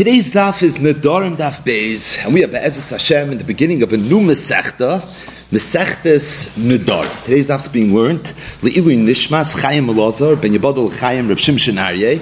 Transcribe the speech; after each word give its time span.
Today's 0.00 0.32
daf 0.32 0.62
is 0.62 0.78
Nadarim 0.78 1.36
Daf 1.36 1.62
Beis, 1.62 2.24
and 2.24 2.32
we 2.32 2.42
are 2.42 2.48
Be'ezus 2.48 2.90
Hashem 2.90 3.32
in 3.32 3.36
the 3.36 3.44
beginning 3.44 3.82
of 3.82 3.92
a 3.92 3.98
new 3.98 4.20
Masechta, 4.20 5.02
Masechtes 5.52 6.48
Nadar. 6.56 7.22
Today's 7.22 7.48
daf 7.48 7.64
is 7.64 7.68
being 7.68 7.94
learned 7.94 8.22
Le'ilui 8.62 8.96
Nishmas 8.96 9.60
Chaim 9.60 9.88
Elazar 9.88 10.40
Ben 10.40 10.54
Yabadol 10.54 10.90
Chaim 10.98 11.28
Reb 11.28 11.36
Shimshon 11.36 11.74
Aryeh, 11.74 12.18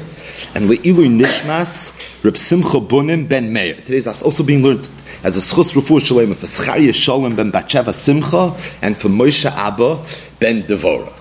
and 0.56 0.68
Le'ilui 0.68 1.08
Nishmas 1.08 2.24
Reb 2.24 2.36
Simcha 2.36 2.80
Bunim 2.80 3.28
Ben 3.28 3.52
Meir. 3.52 3.76
Today's 3.76 4.08
daf 4.08 4.16
is 4.16 4.22
also 4.22 4.42
being 4.42 4.64
learned 4.64 4.90
as 5.22 5.36
a 5.36 5.40
schus 5.40 5.72
refu 5.74 6.04
shalom 6.04 6.34
for 6.34 6.46
Scharia 6.46 6.92
Shalom 6.92 7.36
Ben 7.36 7.52
Batsheva 7.52 7.94
Simcha 7.94 8.56
and 8.82 8.96
for 8.96 9.08
Moshe 9.08 9.48
Abba 9.48 10.04
Ben 10.40 10.64
Devora. 10.64 11.12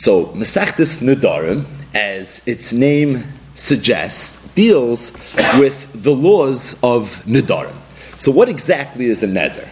So 0.00 0.28
Masechtes 0.28 1.02
Nadarim, 1.02 1.66
as 1.94 2.40
its 2.48 2.72
name 2.72 3.30
suggests, 3.54 4.37
deals 4.54 5.12
with 5.58 6.02
the 6.02 6.12
laws 6.12 6.74
of 6.82 7.22
Nidarim. 7.24 7.76
So, 8.18 8.32
what 8.32 8.48
exactly 8.48 9.06
is 9.06 9.22
a 9.22 9.28
neder? 9.28 9.68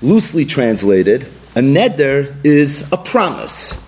Loosely 0.00 0.44
translated, 0.44 1.24
a 1.54 1.60
neder 1.60 2.34
is 2.44 2.90
a 2.92 2.96
promise. 2.96 3.78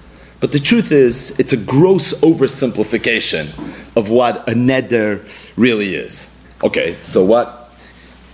But 0.41 0.53
the 0.53 0.59
truth 0.59 0.93
is, 0.93 1.39
it's 1.39 1.53
a 1.53 1.57
gross 1.57 2.13
oversimplification 2.21 3.49
of 3.97 4.11
what 4.11 4.49
a 4.49 4.53
neder 4.53 5.23
really 5.57 5.95
is. 5.95 6.31
Okay, 6.63 6.97
so 7.03 7.25
what 7.25 7.73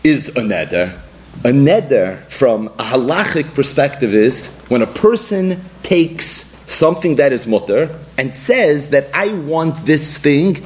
is 0.03 0.29
a 0.31 0.41
neder? 0.41 0.99
A 1.45 1.53
neder, 1.53 2.19
from 2.25 2.69
a 2.79 2.85
halachic 2.85 3.55
perspective, 3.55 4.15
is 4.15 4.59
when 4.69 4.83
a 4.83 4.87
person 4.87 5.65
takes 5.83 6.57
something 6.67 7.17
that 7.17 7.33
is 7.33 7.47
mutter 7.47 7.99
and 8.17 8.35
says 8.35 8.91
that 8.91 9.09
I 9.13 9.29
want 9.29 9.77
this 9.87 10.19
thing 10.19 10.57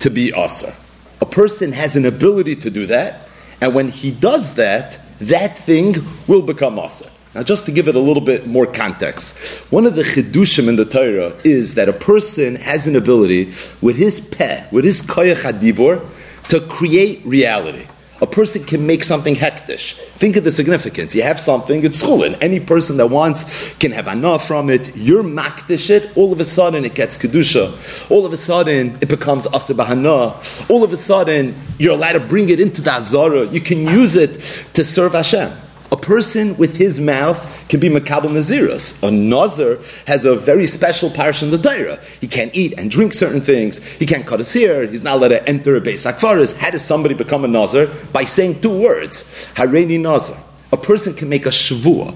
to 0.00 0.10
be 0.10 0.32
asa. 0.32 0.74
A 1.20 1.26
person 1.26 1.72
has 1.72 1.96
an 1.96 2.06
ability 2.06 2.56
to 2.56 2.70
do 2.70 2.86
that, 2.86 3.28
and 3.60 3.74
when 3.74 3.88
he 3.88 4.10
does 4.10 4.54
that, 4.54 4.98
that 5.20 5.58
thing 5.58 5.94
will 6.26 6.42
become 6.42 6.78
asa. 6.78 7.10
Now, 7.34 7.42
just 7.42 7.66
to 7.66 7.72
give 7.72 7.88
it 7.88 7.94
a 7.94 8.00
little 8.00 8.22
bit 8.22 8.46
more 8.46 8.66
context, 8.66 9.70
one 9.70 9.86
of 9.86 9.94
the 9.94 10.02
chidushim 10.02 10.68
in 10.68 10.76
the 10.76 10.84
Torah 10.84 11.36
is 11.44 11.74
that 11.74 11.88
a 11.88 11.92
person 11.92 12.56
has 12.56 12.86
an 12.86 12.96
ability 12.96 13.52
with 13.82 13.96
his 13.96 14.18
pet, 14.18 14.72
with 14.72 14.84
his 14.84 15.02
koyach 15.02 15.42
hadibor, 15.42 16.04
to 16.48 16.60
create 16.62 17.24
reality. 17.26 17.86
A 18.20 18.26
person 18.26 18.64
can 18.64 18.86
make 18.86 19.04
something 19.04 19.36
hekdesh. 19.36 19.92
Think 19.92 20.36
of 20.36 20.44
the 20.44 20.50
significance. 20.50 21.14
You 21.14 21.22
have 21.22 21.38
something, 21.38 21.84
it's 21.84 22.02
chulin. 22.02 22.36
Any 22.40 22.58
person 22.58 22.96
that 22.96 23.06
wants 23.06 23.74
can 23.74 23.92
have 23.92 24.08
enough 24.08 24.46
from 24.46 24.70
it. 24.70 24.96
You're 24.96 25.22
makdish 25.22 25.88
it, 25.88 26.16
all 26.16 26.32
of 26.32 26.40
a 26.40 26.44
sudden 26.44 26.84
it 26.84 26.94
gets 26.94 27.16
kedusha. 27.16 28.10
All 28.10 28.26
of 28.26 28.32
a 28.32 28.36
sudden 28.36 28.98
it 29.00 29.08
becomes 29.08 29.46
asibahana. 29.46 30.68
All 30.68 30.82
of 30.82 30.92
a 30.92 30.96
sudden 30.96 31.54
you're 31.78 31.94
allowed 31.94 32.12
to 32.12 32.20
bring 32.20 32.48
it 32.48 32.58
into 32.58 32.82
the 32.82 32.92
azara. 32.92 33.46
You 33.46 33.60
can 33.60 33.86
use 33.86 34.16
it 34.16 34.40
to 34.74 34.82
serve 34.82 35.12
Hashem. 35.12 35.52
A 35.90 35.96
person 35.96 36.56
with 36.56 36.76
his 36.76 37.00
mouth 37.00 37.38
can 37.68 37.80
be 37.80 37.88
makabel 37.88 38.30
naziros. 38.30 39.02
A 39.06 39.10
nazir 39.10 39.78
has 40.06 40.24
a 40.24 40.34
very 40.34 40.66
special 40.66 41.10
parish 41.10 41.42
in 41.42 41.50
the 41.50 41.58
Torah. 41.58 41.98
He 42.20 42.26
can't 42.26 42.54
eat 42.54 42.74
and 42.78 42.90
drink 42.90 43.12
certain 43.12 43.40
things. 43.40 43.86
He 43.98 44.06
can't 44.06 44.26
cut 44.26 44.40
his 44.40 44.52
hair. 44.52 44.86
He's 44.86 45.02
not 45.02 45.16
allowed 45.16 45.28
to 45.28 45.48
enter 45.48 45.76
a 45.76 45.80
beis 45.80 46.10
akvaris. 46.10 46.56
How 46.56 46.70
does 46.70 46.84
somebody 46.84 47.14
become 47.14 47.44
a 47.44 47.48
nazir? 47.48 47.88
By 48.12 48.24
saying 48.24 48.60
two 48.60 48.80
words: 48.80 49.48
Hareini 49.54 50.00
nazir. 50.00 50.36
A 50.72 50.76
person 50.76 51.14
can 51.14 51.28
make 51.28 51.46
a 51.46 51.50
shavua. 51.50 52.14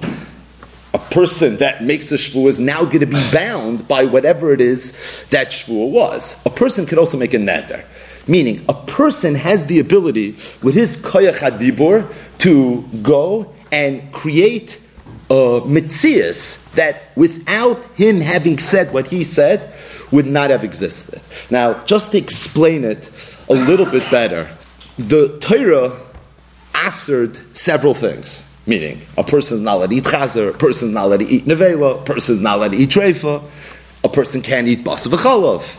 A 0.95 0.99
person 0.99 1.57
that 1.57 1.83
makes 1.83 2.13
a 2.13 2.17
shvua 2.17 2.49
is 2.49 2.61
now 2.61 2.85
going 2.85 3.01
to 3.01 3.07
be 3.07 3.31
bound 3.33 3.89
by 3.89 4.05
whatever 4.05 4.53
it 4.53 4.61
is 4.61 5.25
that 5.31 5.49
shvua 5.49 5.91
was. 5.91 6.45
A 6.45 6.51
person 6.51 6.85
could 6.85 6.99
also 6.99 7.17
make 7.17 7.33
a 7.33 7.39
neder. 7.39 7.85
Meaning, 8.29 8.63
a 8.69 8.75
person 8.75 9.35
has 9.35 9.67
the 9.67 9.81
ability 9.81 10.33
with 10.63 10.75
his 10.75 10.99
koyach 10.99 11.39
hadibur 11.39 12.13
to 12.39 12.83
go 13.03 13.53
and 13.73 14.13
create 14.13 14.82
Uh, 15.33 15.63
mitzias 15.65 16.71
that 16.73 17.17
without 17.17 17.83
him 17.95 18.21
having 18.21 18.59
said 18.59 18.93
what 18.93 19.07
he 19.07 19.25
said 19.25 19.73
would 20.11 20.27
not 20.27 20.51
have 20.51 20.63
existed. 20.63 21.23
Now, 21.51 21.83
just 21.85 22.13
to 22.13 22.19
explain 22.19 22.85
it 22.85 23.09
a 23.49 23.55
little 23.55 23.87
bit 23.87 24.05
better, 24.11 24.47
the 24.99 25.39
Torah 25.39 25.99
answered 26.75 27.39
several 27.57 27.95
things. 27.95 28.47
Meaning, 28.67 29.01
a 29.17 29.25
person 29.25 29.55
is 29.55 29.63
not 29.63 29.77
allowed 29.77 29.89
to 29.89 29.97
eat 29.97 30.05
chazer, 30.05 30.51
a 30.55 30.59
person 30.59 30.89
is 30.89 30.95
not 30.95 31.07
allowed 31.07 31.21
to 31.21 31.27
eat 31.27 31.47
nevela, 31.47 32.03
a 32.03 32.05
person 32.05 32.35
is 32.35 32.41
not 32.43 32.59
allowed 32.59 32.73
to 32.73 32.77
eat 32.77 32.91
treifa, 32.91 33.43
a 34.05 34.09
person 34.11 34.43
can't 34.43 34.69
eat 34.69 34.85
basa 34.85 35.09
v'chalov. 35.09 35.79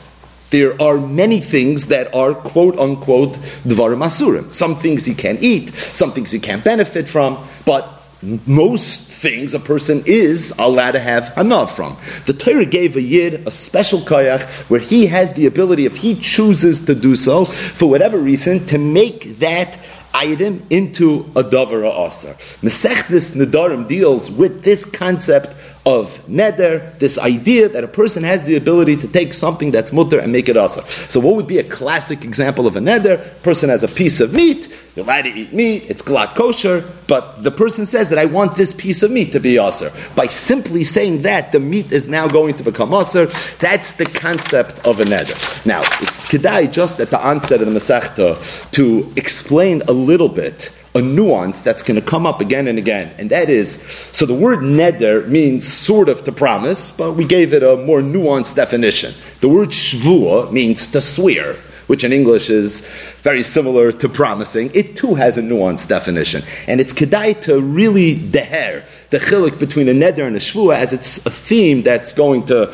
There 0.49 0.81
are 0.81 0.97
many 0.97 1.41
things 1.41 1.87
that 1.87 2.11
are 2.15 2.33
quote 2.33 2.79
unquote 2.79 3.33
dvarim 3.69 4.03
asurim. 4.03 4.51
Some 4.51 4.75
things 4.75 5.07
you 5.07 5.13
can't 5.13 5.43
eat, 5.43 5.75
some 5.75 6.11
things 6.11 6.33
you 6.33 6.39
can't 6.39 6.63
benefit 6.63 7.07
from, 7.07 7.37
but 7.65 8.02
most 8.45 9.07
things 9.09 9.53
a 9.53 9.59
person 9.59 10.03
is 10.05 10.53
allowed 10.57 10.91
to 10.91 10.99
have 10.99 11.25
hanav 11.35 11.69
from. 11.69 11.97
The 12.25 12.33
Torah 12.33 12.65
gave 12.65 12.95
a 12.95 13.01
yid 13.01 13.45
a 13.47 13.51
special 13.51 13.99
koyach 13.99 14.69
where 14.69 14.79
he 14.79 15.07
has 15.07 15.33
the 15.33 15.45
ability, 15.45 15.85
if 15.85 15.97
he 15.97 16.15
chooses 16.15 16.81
to 16.81 16.95
do 16.95 17.15
so, 17.15 17.45
for 17.45 17.89
whatever 17.89 18.17
reason, 18.17 18.65
to 18.67 18.77
make 18.77 19.39
that 19.39 19.77
item 20.13 20.63
into 20.69 21.21
a 21.35 21.43
davar 21.43 21.83
aser. 22.07 22.33
Mesechnis 22.61 23.35
Nedarim 23.35 23.87
deals 23.87 24.29
with 24.29 24.63
this 24.63 24.85
concept 24.85 25.55
of 25.85 26.17
neder, 26.27 26.97
this 26.99 27.17
idea 27.17 27.67
that 27.67 27.83
a 27.83 27.87
person 27.87 28.23
has 28.23 28.45
the 28.45 28.55
ability 28.55 28.95
to 28.95 29.07
take 29.07 29.33
something 29.33 29.69
that's 29.71 29.91
mutter 29.91 30.17
and 30.17 30.31
make 30.31 30.47
it 30.47 30.55
aser. 30.55 30.81
So, 30.83 31.19
what 31.19 31.35
would 31.35 31.47
be 31.47 31.57
a 31.57 31.63
classic 31.63 32.23
example 32.23 32.67
of 32.67 32.77
a 32.77 32.79
neder? 32.79 33.41
Person 33.43 33.69
has 33.69 33.83
a 33.83 33.89
piece 33.89 34.21
of 34.21 34.33
meat, 34.33 34.69
you're 34.95 35.03
allowed 35.03 35.23
to 35.23 35.29
eat 35.29 35.53
meat, 35.53 35.83
it's 35.89 36.01
glatt 36.01 36.35
kosher, 36.35 36.89
but 37.07 37.43
the 37.43 37.51
person 37.51 37.85
says 37.85 38.09
that 38.09 38.17
I 38.17 38.25
want 38.25 38.55
this 38.55 38.71
piece 38.71 39.03
of 39.03 39.11
meat 39.11 39.33
to 39.33 39.41
be 39.41 39.57
aser. 39.57 39.91
By 40.15 40.27
simply 40.27 40.85
saying 40.85 41.23
that, 41.23 41.51
the 41.51 41.59
meat 41.59 41.91
is 41.91 42.07
now 42.07 42.27
going 42.27 42.55
to 42.57 42.63
become 42.63 42.93
aser. 42.93 43.25
That's 43.59 43.93
the 43.93 44.05
concept 44.05 44.79
of 44.85 45.01
a 45.01 45.03
neder. 45.03 45.65
Now, 45.65 45.81
it's 45.81 46.27
kedai 46.27 46.71
just 46.71 47.01
at 47.01 47.09
the 47.09 47.21
onset 47.21 47.61
of 47.61 47.67
the 47.67 47.73
Masechta 47.73 48.71
to 48.71 49.11
explain 49.17 49.81
a 49.89 49.91
little 49.91 50.29
bit 50.29 50.71
a 50.95 51.01
nuance 51.01 51.63
that's 51.63 51.81
going 51.81 51.99
to 51.99 52.05
come 52.05 52.25
up 52.25 52.39
again 52.39 52.67
and 52.67 52.77
again, 52.77 53.15
and 53.17 53.29
that 53.31 53.49
is 53.49 53.81
so 54.11 54.25
the 54.25 54.33
word 54.33 54.59
neder 54.59 55.27
means 55.27 55.67
sort 55.67 56.07
of 56.07 56.23
to 56.25 56.31
promise, 56.31 56.91
but 56.91 57.13
we 57.13 57.25
gave 57.25 57.53
it 57.53 57.63
a 57.63 57.77
more 57.77 58.01
nuanced 58.01 58.55
definition. 58.55 59.13
The 59.39 59.49
word 59.49 59.69
shvua 59.69 60.51
means 60.51 60.85
to 60.87 61.01
swear, 61.01 61.53
which 61.87 62.03
in 62.03 62.13
English 62.13 62.49
is 62.51 62.81
very 63.23 63.41
similar 63.41 63.91
to 63.91 64.07
promising. 64.07 64.69
It 64.75 64.95
too 64.95 65.15
has 65.15 65.37
a 65.37 65.41
nuanced 65.41 65.87
definition, 65.87 66.43
and 66.67 66.79
it's 66.79 66.93
kedai 66.93 67.41
to 67.41 67.59
really 67.59 68.15
deher 68.15 68.83
the 69.09 69.17
chilik 69.17 69.57
between 69.57 69.89
a 69.89 69.93
neder 69.93 70.27
and 70.27 70.35
a 70.35 70.39
shvua, 70.39 70.75
as 70.75 70.93
it's 70.93 71.25
a 71.25 71.31
theme 71.31 71.81
that's 71.81 72.13
going 72.13 72.45
to 72.47 72.71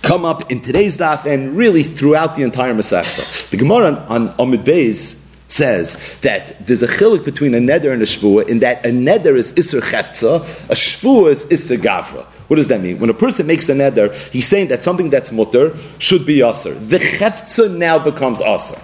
come 0.00 0.24
up 0.24 0.50
in 0.50 0.60
today's 0.60 0.98
daf 0.98 1.24
and 1.24 1.56
really 1.56 1.82
throughout 1.82 2.36
the 2.36 2.42
entire 2.42 2.74
Masechta. 2.74 3.50
The 3.50 3.56
Gemara 3.56 3.86
on, 4.08 4.28
on 4.28 4.28
Amud 4.36 4.64
Beis 4.64 5.23
says 5.48 6.18
that 6.20 6.66
there's 6.66 6.82
a 6.82 6.88
chilik 6.88 7.24
between 7.24 7.54
a 7.54 7.58
neder 7.58 7.92
and 7.92 8.02
a 8.02 8.04
shvua 8.04 8.48
in 8.48 8.60
that 8.60 8.84
a 8.84 8.88
neder 8.88 9.36
is 9.36 9.52
iser 9.58 9.80
cheftza, 9.80 10.40
a 10.68 10.74
shvua 10.74 11.30
is 11.30 11.46
iser 11.52 11.76
gavra. 11.76 12.24
What 12.48 12.56
does 12.56 12.68
that 12.68 12.80
mean? 12.80 12.98
When 12.98 13.10
a 13.10 13.14
person 13.14 13.46
makes 13.46 13.68
a 13.68 13.74
neder, 13.74 14.12
he's 14.30 14.46
saying 14.46 14.68
that 14.68 14.82
something 14.82 15.10
that's 15.10 15.32
mutter 15.32 15.76
should 15.98 16.26
be 16.26 16.42
aser. 16.42 16.74
The 16.74 16.98
cheftza 16.98 17.74
now 17.74 17.98
becomes 17.98 18.40
aser 18.40 18.80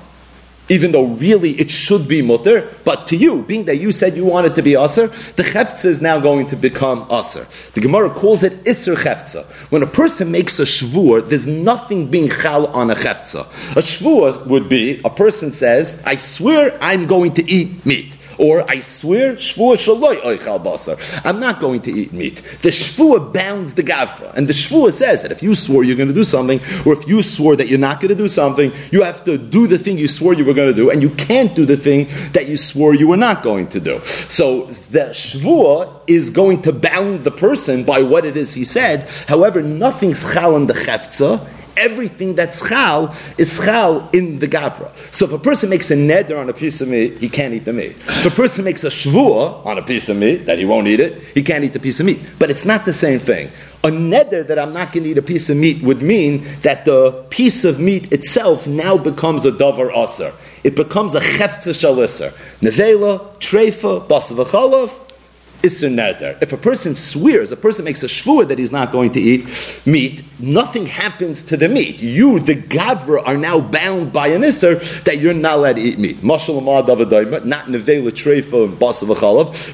even 0.71 0.93
though 0.93 1.07
really 1.07 1.51
it 1.51 1.69
should 1.69 2.07
be 2.09 2.23
mutter, 2.23 2.71
but 2.85 3.07
to 3.09 3.17
you, 3.17 3.43
being 3.43 3.65
that 3.65 3.77
you 3.77 3.91
said 3.91 4.17
you 4.17 4.25
wanted 4.25 4.55
to 4.55 4.63
be 4.63 4.77
aser, 4.77 5.09
the 5.35 5.43
cheftza 5.43 5.87
is 5.87 6.01
now 6.01 6.19
going 6.21 6.47
to 6.47 6.57
become 6.57 7.07
aser. 7.11 7.47
The 7.75 7.81
Gemara 7.81 8.09
calls 8.09 8.45
it 8.45 8.67
iser 8.67 8.95
cheftza. 8.95 9.45
When 9.71 9.83
a 9.83 9.87
person 9.87 10.31
makes 10.31 10.61
a 10.61 10.63
shvur, 10.63 11.29
there's 11.29 11.47
nothing 11.47 12.09
being 12.09 12.31
chal 12.31 12.69
on 12.69 12.91
a 12.91 12.95
cheftza. 12.95 13.41
A 13.77 13.83
shvur 13.83 14.47
would 14.47 14.69
be 14.69 15.01
a 15.05 15.11
person 15.11 15.51
says, 15.51 16.03
"I 16.07 16.17
swear 16.17 16.79
I'm 16.81 17.07
going 17.07 17.33
to 17.35 17.51
eat 17.51 17.85
meat." 17.85 18.17
Or 18.41 18.65
I 18.71 18.81
swear, 18.81 19.35
shvua 19.35 19.77
shaloi 19.77 20.17
oichal 20.23 20.65
basar. 20.65 20.97
I'm 21.27 21.39
not 21.41 21.61
going 21.61 21.83
to 21.83 21.91
eat 21.93 22.15
meat. 22.15 22.37
The 22.63 22.71
shvua 22.71 23.35
bounds 23.35 23.75
the 23.75 23.83
gavra, 23.83 24.35
and 24.35 24.49
the 24.49 24.55
shvua 24.55 24.95
says 24.95 25.21
that 25.21 25.31
if 25.31 25.43
you 25.43 25.55
swore 25.55 25.85
you're 25.85 25.97
going 25.97 26.09
to 26.09 26.15
do 26.15 26.25
something, 26.25 26.59
or 26.87 26.95
if 26.95 27.07
you 27.07 27.23
swore 27.23 27.55
that 27.57 27.69
you're 27.69 27.79
not 27.79 28.01
going 28.01 28.09
to 28.09 28.15
do 28.15 28.29
something, 28.29 28.73
you 28.91 29.03
have 29.03 29.23
to 29.25 29.37
do 29.37 29.67
the 29.67 29.77
thing 29.77 29.99
you 29.99 30.09
swore 30.09 30.33
you 30.33 30.47
were 30.47 30.55
going 30.55 30.69
to 30.69 30.75
do, 30.75 30.91
and 30.91 31.03
you 31.03 31.11
can't 31.11 31.55
do 31.55 31.67
the 31.67 31.77
thing 31.77 32.09
that 32.33 32.49
you 32.49 32.57
swore 32.57 32.95
you 32.95 33.09
were 33.09 33.19
not 33.19 33.43
going 33.43 33.69
to 33.69 33.79
do. 33.79 34.01
So 34.05 34.65
the 34.91 35.11
shvua 35.11 36.01
is 36.07 36.31
going 36.31 36.63
to 36.63 36.73
bound 36.73 37.25
the 37.25 37.31
person 37.31 37.85
by 37.85 38.01
what 38.01 38.25
it 38.25 38.39
is 38.39 38.55
he 38.55 38.65
said. 38.65 39.07
However, 39.29 39.61
nothing's 39.63 40.33
chal 40.33 40.57
in 40.57 40.67
the 40.67 40.73
cheftza 40.73 41.47
everything 41.77 42.35
that's 42.35 42.67
chal 42.69 43.15
is 43.39 43.59
chal 43.65 44.09
in 44.13 44.39
the 44.39 44.49
gavra. 44.49 44.95
So 45.15 45.25
if 45.27 45.33
a 45.33 45.39
person 45.39 45.71
makes 45.71 45.91
a 45.91 45.97
neder 45.97 46.39
on 46.39 46.49
a 46.49 46.53
piece 46.53 46.81
of 46.81 46.89
meat, 46.89 47.19
he 47.19 47.29
can't 47.29 47.55
eat 47.55 47.65
the 47.65 47.73
meat. 47.73 47.97
If 48.07 48.27
a 48.27 48.31
person 48.31 48.65
makes 48.65 48.85
a 48.85 48.89
shvua 48.89 49.65
on 49.65 49.79
a 49.79 49.83
piece 49.83 50.09
of 50.09 50.17
meat 50.17 50.47
that 50.47 50.59
he 50.59 50.65
won't 50.65 50.89
eat 50.89 51.01
it, 51.01 51.23
he 51.35 51.43
can't 51.43 51.65
eat 51.65 51.73
the 51.73 51.81
piece 51.81 52.01
of 52.01 52.07
meat. 52.07 52.21
But 52.39 52.51
it's 52.51 52.65
not 52.65 52.85
the 52.85 52.93
same 52.93 53.19
thing. 53.19 53.51
A 53.83 53.89
neder 53.89 54.47
that 54.47 54.59
I'm 54.59 54.75
not 54.75 54.93
going 54.93 55.05
to 55.05 55.11
eat 55.11 55.19
a 55.19 55.23
piece 55.23 55.49
of 55.49 55.57
meat 55.57 55.83
would 55.83 56.03
mean 56.03 56.45
that 56.63 56.85
the 56.85 57.13
piece 57.31 57.65
of 57.65 57.81
meat 57.81 58.13
itself 58.13 58.67
now 58.67 58.99
becomes 58.99 59.47
a 59.47 59.53
davar 59.53 59.91
aser. 59.97 60.33
it 60.65 60.77
becomes 60.77 61.15
a 61.15 61.21
chefza 61.21 61.73
shalisser. 61.73 62.31
Nevela, 62.61 63.35
treifa, 63.39 64.07
basavacholov, 64.07 65.10
Isser 65.63 65.91
neder. 65.91 66.43
If 66.43 66.53
a 66.55 66.57
person 66.57 66.95
swears, 66.95 67.53
a 67.53 67.57
person 67.57 67.85
makes 67.85 68.03
a 68.03 68.07
shvur 68.07 68.49
that 68.49 68.59
he's 68.59 68.73
not 68.73 68.93
going 68.93 69.11
to 69.13 69.21
eat 69.21 69.83
meat, 69.85 70.23
nothing 70.39 70.87
happens 70.87 71.43
to 71.45 71.57
the 71.57 71.69
meat. 71.69 72.01
You, 72.01 72.41
the 72.41 72.55
gavra, 72.55 73.23
are 73.27 73.37
now 73.37 73.61
bound 73.61 74.11
by 74.11 74.29
an 74.29 74.41
isser 74.41 74.81
that 75.05 75.19
you're 75.19 75.35
not 75.35 75.59
allowed 75.59 75.77
to 75.77 75.83
eat 75.83 75.99
meat. 75.99 76.17
Mashal 76.19 76.65
not 76.65 77.67
nevela 77.67 78.11
treifa 78.11 78.65
and 78.65 78.79
basa 78.79 79.07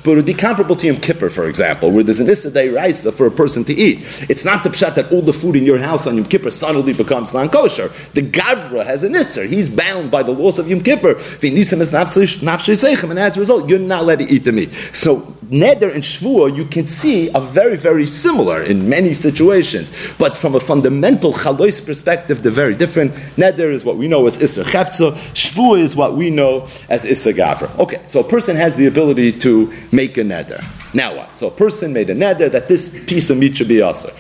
but 0.03 0.11
it 0.11 0.17
would 0.17 0.27
be 0.27 0.35
comparable 0.35 0.75
to 0.75 0.87
Yom 0.89 0.97
Kippur, 0.97 1.31
for 1.31 1.49
example, 1.49 1.93
where 1.93 2.03
there's 2.03 2.19
an 2.21 2.27
isser 2.27 2.51
deraisa 2.51 3.13
for 3.13 3.27
a 3.27 3.31
person 3.31 3.63
to 3.65 3.73
eat. 3.73 3.99
It's 4.29 4.45
not 4.45 4.65
the 4.65 4.71
pshat 4.71 4.97
that 4.97 5.13
all 5.13 5.23
the 5.23 5.33
food 5.33 5.55
in 5.55 5.65
your 5.65 5.79
house 5.79 6.09
on 6.09 6.17
Yom 6.17 6.27
Kippur 6.27 6.51
suddenly 6.51 6.95
becomes 6.95 7.33
non 7.33 7.49
kosher. 7.49 7.89
The 8.15 8.23
gavra 8.23 8.85
has 8.85 9.05
an 9.05 9.13
isser. 9.13 9.47
He's 9.47 9.69
bound 9.69 10.11
by 10.11 10.25
the 10.25 10.33
laws 10.33 10.59
of 10.59 10.69
Yom 10.69 10.81
Kippur. 10.81 11.15
And 13.11 13.19
as 13.19 13.37
a 13.37 13.41
result, 13.41 13.69
you're 13.69 13.79
not 13.79 14.03
allowed 14.03 14.19
to 14.19 14.25
eat 14.25 14.45
the 14.45 14.53
meat. 14.53 14.73
So 14.93 15.36
neder 15.51 15.93
and 15.93 16.03
shvua, 16.03 16.55
you 16.55 16.65
can 16.65 16.87
see 16.87 17.31
are 17.31 17.41
very, 17.41 17.77
very 17.77 18.07
similar 18.07 18.63
in 18.63 18.89
many 18.89 19.15
situations. 19.15 19.91
But 20.19 20.37
from 20.37 20.55
a 20.55 20.61
fundamental 20.61 21.33
chalois 21.33 21.85
perspective, 21.85 22.43
they're 22.43 22.53
very 22.53 22.75
different. 22.75 23.13
Neder 23.37 23.73
is 23.73 23.85
what 23.85 23.97
we 23.97 24.09
know 24.09 24.27
as 24.27 24.39
Isser 24.39 24.65
Chefza. 24.65 25.13
Shvua 25.35 25.81
is 25.81 25.97
what 25.97 26.17
we 26.17 26.31
know 26.31 26.63
as 26.89 27.05
Isser 27.05 27.35
Gavra. 27.35 27.77
Okay, 27.79 28.03
so 28.07 28.21
a 28.21 28.25
person 28.25 28.57
has 28.57 28.77
the 28.77 28.87
ability 28.87 29.33
to 29.41 29.73
make 29.93 30.17
a 30.19 30.23
neder. 30.23 30.65
Now 30.95 31.17
what? 31.17 31.37
So 31.39 31.49
a 31.49 31.51
person 31.51 31.93
made 31.93 32.11
a 32.11 32.15
neder 32.15 32.51
that 32.51 32.69
this 32.69 32.89
piece 33.07 33.31
of 33.31 33.39
meat 33.39 33.57
should 33.57 33.69
be 33.69 33.77
Isser. 33.77 34.15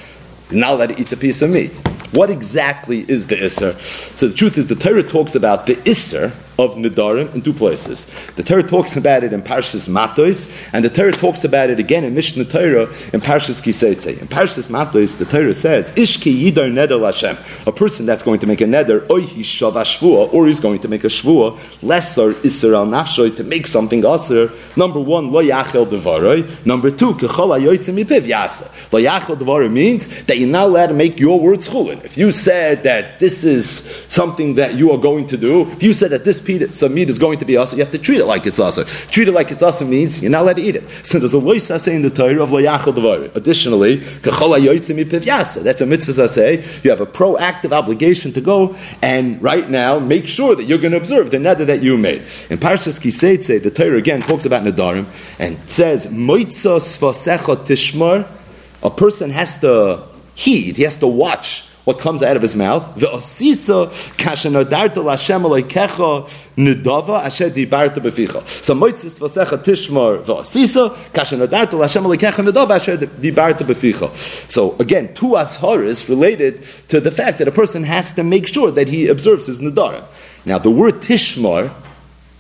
Now 0.52 0.74
let 0.74 0.92
it 0.92 1.00
eat 1.00 1.08
the 1.08 1.16
piece 1.16 1.42
of 1.42 1.50
meat. 1.50 1.72
What 2.12 2.30
exactly 2.30 3.04
is 3.08 3.26
the 3.26 3.36
Isser? 3.36 3.74
So 4.16 4.28
the 4.28 4.34
truth 4.34 4.58
is, 4.58 4.68
the 4.68 4.76
Torah 4.76 5.02
talks 5.02 5.34
about 5.34 5.66
the 5.66 5.74
Isser 5.76 6.32
of 6.58 6.74
Nidarim 6.74 7.34
in 7.34 7.42
two 7.42 7.52
places. 7.52 8.06
The 8.36 8.42
Torah 8.42 8.62
talks 8.62 8.96
about 8.96 9.24
it 9.24 9.32
in 9.32 9.42
Parshas 9.42 9.88
Matos, 9.88 10.52
and 10.72 10.84
the 10.84 10.90
Torah 10.90 11.12
talks 11.12 11.44
about 11.44 11.70
it 11.70 11.78
again 11.78 12.04
in 12.04 12.14
Mishnah 12.14 12.44
Torah 12.44 12.84
in 13.12 13.20
Parshas 13.20 13.60
Kiseitze. 13.62 14.20
In 14.20 14.28
Parshas 14.28 14.70
Matos, 14.70 15.14
the 15.14 15.24
Torah 15.24 15.54
says, 15.54 15.90
Ishki 15.90 16.50
Yidar 16.50 16.70
Neder 16.72 16.98
Lashem, 16.98 17.36
a 17.66 17.72
person 17.72 18.06
that's 18.06 18.22
going 18.22 18.40
to 18.40 18.46
make 18.46 18.60
a 18.60 18.64
neder, 18.64 19.08
or 19.10 19.20
he's 20.46 20.60
going 20.60 20.78
to 20.78 20.88
make 20.88 21.04
a 21.04 21.08
shvua, 21.08 21.58
lesser 21.82 22.32
Isser 22.34 22.74
al 22.74 22.86
Nafshoy, 22.86 23.34
to 23.36 23.44
make 23.44 23.66
something 23.66 24.04
aser. 24.04 24.50
Number 24.76 25.00
one, 25.00 25.32
Lo 25.32 25.42
Yachel 25.42 25.86
Devaroy. 25.86 26.66
Number 26.66 26.90
two, 26.90 27.14
Kechol 27.14 27.58
Ayoytzim 27.58 28.02
Yipiv 28.02 28.22
Yasa. 28.22 28.92
Lo 28.92 29.00
Yachel 29.00 29.36
Devaroy 29.36 29.70
means 29.72 30.24
that 30.24 30.38
you're 30.38 30.48
not 30.48 30.68
allowed 30.68 30.88
to 30.88 30.94
make 30.94 31.18
your 31.18 31.40
words 31.40 31.68
chulin. 31.68 32.04
If 32.04 32.16
you 32.16 32.30
said 32.30 32.82
that 32.84 33.18
this 33.18 33.44
is 33.44 33.80
something 34.08 34.54
that 34.56 34.74
you 34.74 34.90
are 34.92 34.98
going 34.98 35.26
to 35.28 35.36
do, 35.36 35.68
if 35.70 35.82
you 35.82 35.92
said 35.92 36.10
that 36.10 36.24
this 36.24 36.40
of 36.48 36.92
meat 36.92 37.10
is 37.10 37.18
going 37.18 37.38
to 37.38 37.44
be 37.44 37.56
also, 37.56 37.76
you 37.76 37.82
have 37.82 37.92
to 37.92 37.98
treat 37.98 38.20
it 38.20 38.26
like 38.26 38.46
it's 38.46 38.58
also. 38.58 38.84
Treat 38.84 39.28
it 39.28 39.32
like 39.32 39.50
it's 39.50 39.62
also 39.62 39.86
means 39.86 40.22
you're 40.22 40.30
not 40.30 40.42
allowed 40.42 40.56
to 40.56 40.62
eat 40.62 40.76
it. 40.76 40.84
So 41.06 41.20
there's 41.20 41.34
a 41.34 41.38
lois 41.38 41.70
in 41.86 42.02
the 42.02 42.10
Torah 42.10 42.42
of 42.42 42.50
loyachal 42.50 42.94
devar. 42.94 43.30
Additionally, 43.34 43.96
that's 43.96 45.80
a 45.80 45.86
mitzvah 45.86 46.28
say. 46.28 46.64
You 46.82 46.90
have 46.90 47.00
a 47.00 47.06
proactive 47.06 47.72
obligation 47.72 48.32
to 48.32 48.40
go 48.40 48.76
and 49.02 49.40
right 49.42 49.68
now 49.70 49.98
make 49.98 50.26
sure 50.26 50.56
that 50.56 50.64
you're 50.64 50.78
going 50.78 50.92
to 50.92 50.98
observe 50.98 51.30
the 51.30 51.38
neder 51.38 51.66
that 51.66 51.82
you 51.82 51.96
made. 51.96 52.22
In 52.50 52.58
Parshas 52.58 53.00
Kiseitze, 53.00 53.62
the 53.62 53.70
Torah 53.70 53.96
again 53.96 54.22
talks 54.22 54.46
about 54.46 54.64
nedarim 54.64 55.06
and 55.38 55.58
says 55.68 56.06
moitza 56.06 56.80
svasecha 56.80 57.56
tishmar. 57.66 58.28
A 58.82 58.90
person 58.90 59.30
has 59.30 59.60
to 59.60 60.02
heed, 60.34 60.76
he 60.76 60.82
has 60.82 60.96
to 60.98 61.06
watch 61.06 61.68
what 61.86 62.00
comes 62.00 62.20
out 62.20 62.34
of 62.34 62.42
his 62.42 62.56
mouth. 62.56 62.96
The 62.96 63.06
osisa 63.06 63.86
kashenadarta 64.16 65.04
lashem 65.04 65.42
aleikecha 65.44 66.28
nidava 66.56 67.24
asher 67.24 67.48
dibarta 67.48 67.98
beficha. 67.98 68.44
So 68.48 68.74
moitzis 68.74 69.20
vasecha 69.20 69.56
tishmar 69.62 70.24
v'osisa 70.24 70.96
kashenadarta 71.12 71.78
lashem 71.78 72.02
aleikecha 72.02 72.44
nidava 72.44 72.74
asher 72.74 72.96
dibarta 72.96 73.64
beficha. 73.64 74.12
So 74.50 74.74
again, 74.80 75.14
two 75.14 75.36
asharis 75.36 76.08
related 76.08 76.64
to 76.88 77.00
the 77.00 77.12
fact 77.12 77.38
that 77.38 77.46
a 77.46 77.52
person 77.52 77.84
has 77.84 78.10
to 78.14 78.24
make 78.24 78.48
sure 78.48 78.72
that 78.72 78.88
he 78.88 79.06
observes 79.06 79.46
his 79.46 79.60
nidarim. 79.60 80.04
Now 80.44 80.58
the 80.58 80.72
word 80.72 80.94
tishmar 80.94 81.72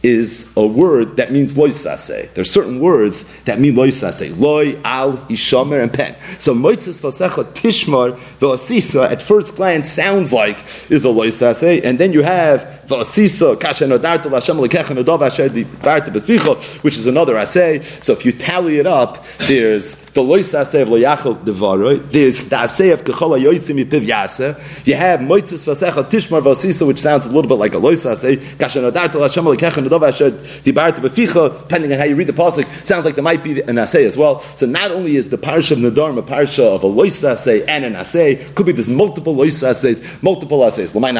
is 0.06 0.52
a 0.56 0.64
word 0.64 1.16
that 1.16 1.32
means 1.32 1.54
loisase. 1.54 2.32
There 2.34 2.42
are 2.42 2.44
certain 2.44 2.78
words 2.78 3.24
that 3.44 3.58
mean 3.58 3.74
loisase. 3.74 4.38
Loy, 4.38 4.80
al, 4.84 5.14
ishamer, 5.28 5.82
and 5.82 5.92
pen. 5.92 6.14
So 6.38 6.54
moitzes 6.54 7.00
vasecha 7.02 7.44
tishmar 7.52 8.16
v'asisa 8.38 9.10
at 9.10 9.20
first 9.20 9.56
glance 9.56 9.90
sounds 9.90 10.32
like 10.32 10.58
is 10.90 11.04
a 11.04 11.08
loisase, 11.08 11.84
and 11.84 11.98
then 11.98 12.12
you 12.12 12.22
have 12.22 12.84
v'asisa 12.86 13.58
kasha 13.60 13.84
nodarta 13.84 14.30
l'Hashem 14.30 14.58
lekecha 14.58 14.94
nodav 14.96 15.22
asher 15.22 15.48
divarta 15.48 16.10
b'tficha, 16.14 16.82
which 16.84 16.96
is 16.96 17.06
another 17.08 17.34
asay. 17.34 17.84
So 18.04 18.12
if 18.12 18.24
you 18.24 18.32
tally 18.32 18.78
it 18.78 18.86
up, 18.86 19.26
there's 19.48 19.96
the 20.16 20.22
loisase 20.22 20.80
of 20.80 20.88
loyachel 20.88 21.36
devaroy. 21.44 22.08
There's 22.10 22.48
the 22.48 22.56
asay 22.56 22.92
of 22.92 23.02
kechala 23.02 23.42
yoitzim 23.42 23.84
yipiv 23.84 24.06
yase. 24.06 24.86
You 24.86 24.94
have 24.94 25.20
moitzes 25.20 25.66
vasecha 25.66 26.04
tishmar 26.04 26.42
v'asisa, 26.42 26.86
which 26.86 26.98
sounds 26.98 27.26
a 27.26 27.28
little 27.28 27.48
bit 27.48 27.58
like 27.58 27.74
a 27.74 27.78
loisase. 27.78 28.58
Kasha 28.58 28.78
nodarta 28.78 29.14
l'Hashem 29.14 29.44
lekecha 29.44 29.82
depending 29.98 31.92
on 31.92 31.98
how 31.98 32.04
you 32.04 32.14
read 32.14 32.26
the 32.26 32.32
pasuk, 32.32 32.66
sounds 32.86 33.04
like 33.04 33.14
there 33.14 33.24
might 33.24 33.42
be 33.42 33.60
an 33.62 33.78
assay 33.78 34.04
as 34.04 34.16
well. 34.16 34.40
So 34.40 34.66
not 34.66 34.90
only 34.90 35.16
is 35.16 35.28
the 35.28 35.38
parsha 35.38 35.72
of 35.72 35.78
Nadarim 35.78 36.18
a 36.18 36.22
parsha 36.22 36.64
of 36.64 36.82
a 36.82 36.86
lois 36.86 37.22
assay 37.24 37.64
and 37.66 37.84
an 37.84 37.96
assay, 37.96 38.36
could 38.54 38.66
be 38.66 38.72
there's 38.72 38.90
multiple 38.90 39.34
lois 39.34 39.62
assays, 39.62 40.02
multiple 40.22 40.64
assays. 40.64 40.92
Lamai 40.92 41.14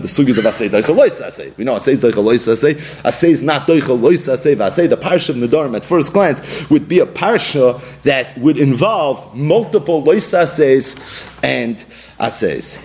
the 0.00 0.08
sugyas 0.08 0.38
of 0.38 0.46
assay 0.46 0.68
doicha 0.68 0.94
lois 0.96 1.20
assay. 1.20 1.52
We 1.56 1.64
know 1.64 1.76
assay 1.76 1.92
is 1.92 2.02
doicha 2.02 2.22
lois 2.22 2.48
assay. 2.48 2.76
Is 3.30 3.42
not 3.42 3.66
doicha 3.66 4.00
lois 4.00 4.28
assay. 4.28 4.58
Assay, 4.60 4.86
the 4.86 4.96
parsha 4.96 5.30
of 5.30 5.36
Nadarim 5.36 5.76
at 5.76 5.84
first 5.84 6.12
glance 6.12 6.68
would 6.70 6.88
be 6.88 7.00
a 7.00 7.06
parsha 7.06 7.80
that 8.02 8.36
would 8.38 8.58
involve 8.58 9.34
multiple 9.34 10.02
lois 10.02 10.32
assays 10.34 11.26
and 11.42 11.84
assays. 12.18 12.78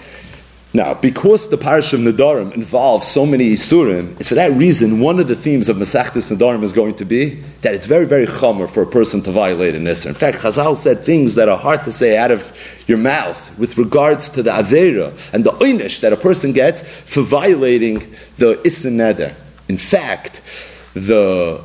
Now, 0.76 0.94
because 0.94 1.50
the 1.50 1.58
parish 1.58 1.94
of 1.94 2.02
Nadarim 2.02 2.54
involves 2.54 3.08
so 3.08 3.26
many 3.26 3.54
Isurim, 3.54 4.20
it's 4.20 4.28
for 4.28 4.36
that 4.36 4.52
reason 4.52 5.00
one 5.00 5.22
of 5.22 5.30
the 5.30 5.36
themes 5.36 5.70
of 5.70 5.78
Masechtas 5.78 6.36
Nadarim 6.36 6.64
is 6.64 6.74
going 6.74 6.96
to 6.96 7.06
be 7.06 7.42
that 7.62 7.74
it's 7.74 7.86
very, 7.86 8.06
very 8.06 8.26
chomer 8.26 8.70
for 8.70 8.84
a 8.84 8.86
person 8.86 9.22
to 9.22 9.32
violate 9.32 9.74
an 9.74 9.86
Isser. 9.86 10.08
In 10.08 10.14
fact, 10.14 10.40
Chazal 10.40 10.76
said 10.76 11.06
things 11.06 11.36
that 11.36 11.48
are 11.48 11.58
hard 11.58 11.86
to 11.86 11.94
say 11.94 12.18
out 12.18 12.30
of 12.30 12.52
your 12.88 12.98
mouth 12.98 13.58
with 13.58 13.78
regards 13.78 14.28
to 14.32 14.44
the 14.44 14.52
Avera 14.52 15.34
and 15.34 15.46
the 15.46 15.52
Einish 15.52 16.02
that 16.02 16.12
a 16.12 16.18
person 16.18 16.52
gets 16.52 16.84
for 16.84 17.22
violating 17.22 18.00
the 18.38 18.56
Isser 18.66 18.92
Neder. 18.92 19.34
In 19.70 19.78
fact, 19.78 20.42
the 20.94 21.64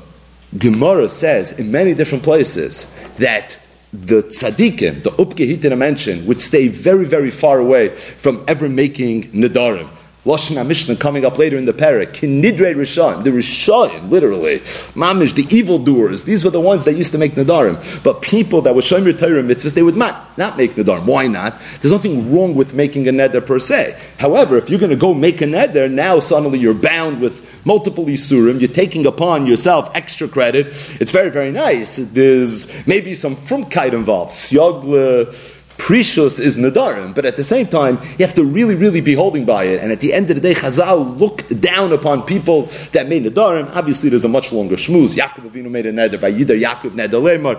Gemara 0.56 1.08
says 1.08 1.58
in 1.58 1.72
many 1.72 1.94
different 1.94 2.22
places 2.22 2.94
that 3.18 3.58
the 3.92 4.22
tzaddikim, 4.22 5.02
the 5.02 5.10
upkehitin 5.10 5.72
I 5.72 5.74
mentioned, 5.74 6.26
would 6.28 6.40
stay 6.40 6.68
very, 6.68 7.04
very 7.04 7.30
far 7.30 7.58
away 7.58 7.88
from 7.94 8.44
ever 8.46 8.68
making 8.68 9.30
nidarim. 9.32 9.88
Lashon 10.26 10.66
Mishnah 10.66 10.96
coming 10.96 11.24
up 11.24 11.38
later 11.38 11.56
in 11.56 11.64
the 11.64 11.72
parak. 11.72 12.08
Kinidre 12.08 12.74
Rishon, 12.74 13.24
the 13.24 13.30
Rishon, 13.30 14.10
literally, 14.10 14.60
Mamish, 14.94 15.34
the 15.34 15.44
evildoers. 15.54 16.24
These 16.24 16.44
were 16.44 16.50
the 16.50 16.60
ones 16.60 16.84
that 16.84 16.94
used 16.94 17.12
to 17.12 17.18
make 17.18 17.32
nadarim. 17.32 18.02
But 18.04 18.20
people 18.20 18.60
that 18.62 18.74
were 18.74 18.82
Shomer 18.82 19.16
Torah 19.18 19.42
mitzvahs, 19.42 19.72
they 19.72 19.82
would 19.82 19.96
not, 19.96 20.36
not 20.36 20.58
make 20.58 20.74
nadarim. 20.74 21.06
Why 21.06 21.26
not? 21.26 21.58
There's 21.80 21.92
nothing 21.92 22.34
wrong 22.34 22.54
with 22.54 22.74
making 22.74 23.08
a 23.08 23.12
neder 23.12 23.44
per 23.44 23.58
se. 23.58 23.98
However, 24.18 24.58
if 24.58 24.68
you're 24.68 24.78
going 24.78 24.90
to 24.90 24.96
go 24.96 25.14
make 25.14 25.40
a 25.40 25.46
neder, 25.46 25.90
now 25.90 26.18
suddenly 26.18 26.58
you're 26.58 26.74
bound 26.74 27.22
with 27.22 27.46
multiple 27.64 28.04
isurim. 28.04 28.60
You're 28.60 28.68
taking 28.68 29.06
upon 29.06 29.46
yourself 29.46 29.90
extra 29.94 30.28
credit. 30.28 30.66
It's 31.00 31.10
very, 31.10 31.30
very 31.30 31.50
nice. 31.50 31.96
There's 31.96 32.86
maybe 32.86 33.14
some 33.14 33.36
frumkeit 33.36 33.94
involved. 33.94 34.32
Syogle 34.32 35.32
Precious 35.80 36.38
is 36.38 36.58
Nadarim, 36.58 37.14
but 37.14 37.24
at 37.24 37.38
the 37.38 37.42
same 37.42 37.66
time, 37.66 37.98
you 38.18 38.26
have 38.26 38.34
to 38.34 38.44
really, 38.44 38.74
really 38.74 39.00
be 39.00 39.14
holding 39.14 39.46
by 39.46 39.64
it. 39.64 39.80
And 39.82 39.90
at 39.90 40.00
the 40.00 40.12
end 40.12 40.28
of 40.30 40.36
the 40.36 40.42
day, 40.42 40.52
Chazal 40.52 41.18
looked 41.18 41.58
down 41.58 41.94
upon 41.94 42.22
people 42.22 42.64
that 42.92 43.08
made 43.08 43.24
Nadarim. 43.24 43.74
Obviously, 43.74 44.10
there's 44.10 44.26
a 44.26 44.28
much 44.28 44.52
longer 44.52 44.76
shmuz. 44.76 45.16
Yaakov 45.16 45.50
Avinu 45.50 45.70
made 45.70 45.86
a 45.86 45.92
neder 45.92 46.20
by 46.20 46.30
Yidar 46.30 46.60
Yaakov 46.60 46.90
Neder 46.90 47.22
Lemar. 47.22 47.56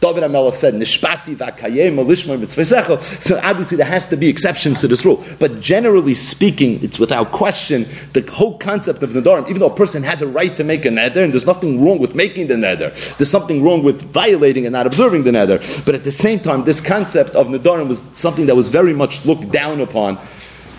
David 0.00 0.22
HaMelech 0.22 0.54
said, 0.54 0.74
Nishpati 0.74 1.36
v'akayem 1.36 3.20
So 3.20 3.40
obviously 3.42 3.76
there 3.76 3.86
has 3.86 4.06
to 4.08 4.16
be 4.16 4.28
exceptions 4.28 4.80
to 4.80 4.88
this 4.88 5.04
rule. 5.04 5.24
But 5.40 5.60
generally 5.60 6.14
speaking, 6.14 6.82
it's 6.84 7.00
without 7.00 7.32
question 7.32 7.88
the 8.12 8.20
whole 8.32 8.58
concept 8.58 9.02
of 9.02 9.10
Nadarim, 9.10 9.48
even 9.48 9.58
though 9.58 9.70
a 9.70 9.74
person 9.74 10.04
has 10.04 10.22
a 10.22 10.28
right 10.28 10.54
to 10.56 10.62
make 10.62 10.84
a 10.84 10.88
neder, 10.88 11.24
and 11.24 11.32
there's 11.32 11.46
nothing 11.46 11.84
wrong 11.84 11.98
with 11.98 12.14
making 12.14 12.46
the 12.46 12.54
neder, 12.54 12.94
there's 13.16 13.30
something 13.30 13.64
wrong 13.64 13.82
with 13.82 14.02
violating 14.12 14.66
and 14.66 14.72
not 14.72 14.86
observing 14.86 15.24
the 15.24 15.32
neder. 15.32 15.84
But 15.84 15.96
at 15.96 16.04
the 16.04 16.12
same 16.12 16.38
time, 16.38 16.64
this 16.64 16.80
concept 16.80 17.34
of 17.34 17.48
Nadarim 17.48 17.88
was 17.88 18.00
something 18.14 18.46
that 18.46 18.54
was 18.54 18.68
very 18.68 18.92
much 18.92 19.26
looked 19.26 19.50
down 19.50 19.80
upon 19.80 20.18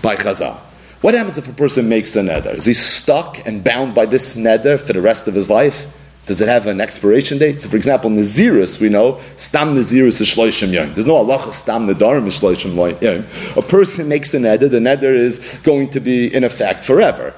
by 0.02 0.16
Chazal. 0.16 0.58
What 1.02 1.14
happens 1.14 1.38
if 1.38 1.50
a 1.50 1.54
person 1.54 1.90
makes 1.90 2.16
a 2.16 2.22
neder? 2.22 2.56
Is 2.56 2.66
he 2.66 2.74
stuck 2.74 3.46
and 3.46 3.64
bound 3.64 3.96
by 3.96 4.06
this 4.06 4.38
neder 4.38 4.80
for 4.80 4.94
the 4.94 5.02
rest 5.02 5.28
of 5.28 5.34
his 5.34 5.50
life? 5.50 5.94
Does 6.30 6.42
it 6.42 6.48
have 6.48 6.68
an 6.68 6.80
expiration 6.80 7.40
date? 7.40 7.64
So, 7.64 7.70
for 7.70 7.76
example, 7.76 8.12
Nazirus, 8.12 8.80
we 8.80 8.88
know, 8.88 9.20
Stam 9.36 9.74
Nazirus 9.74 10.22
is 10.22 10.28
Shloishim 10.28 10.72
Yom. 10.72 10.94
There's 10.94 11.08
no 11.08 11.16
Allah 11.16 11.52
Stam 11.52 11.88
Nadarim 11.88 12.28
is 12.28 12.40
Shloishim 12.40 12.76
Yom. 13.02 13.26
A 13.58 13.68
person 13.68 14.08
makes 14.08 14.32
a 14.36 14.38
neder, 14.38 14.70
the 14.70 14.78
neder 14.78 15.12
is 15.12 15.60
going 15.64 15.90
to 15.90 16.00
be 16.00 16.32
in 16.32 16.44
effect 16.44 16.86
forever. 16.86 17.34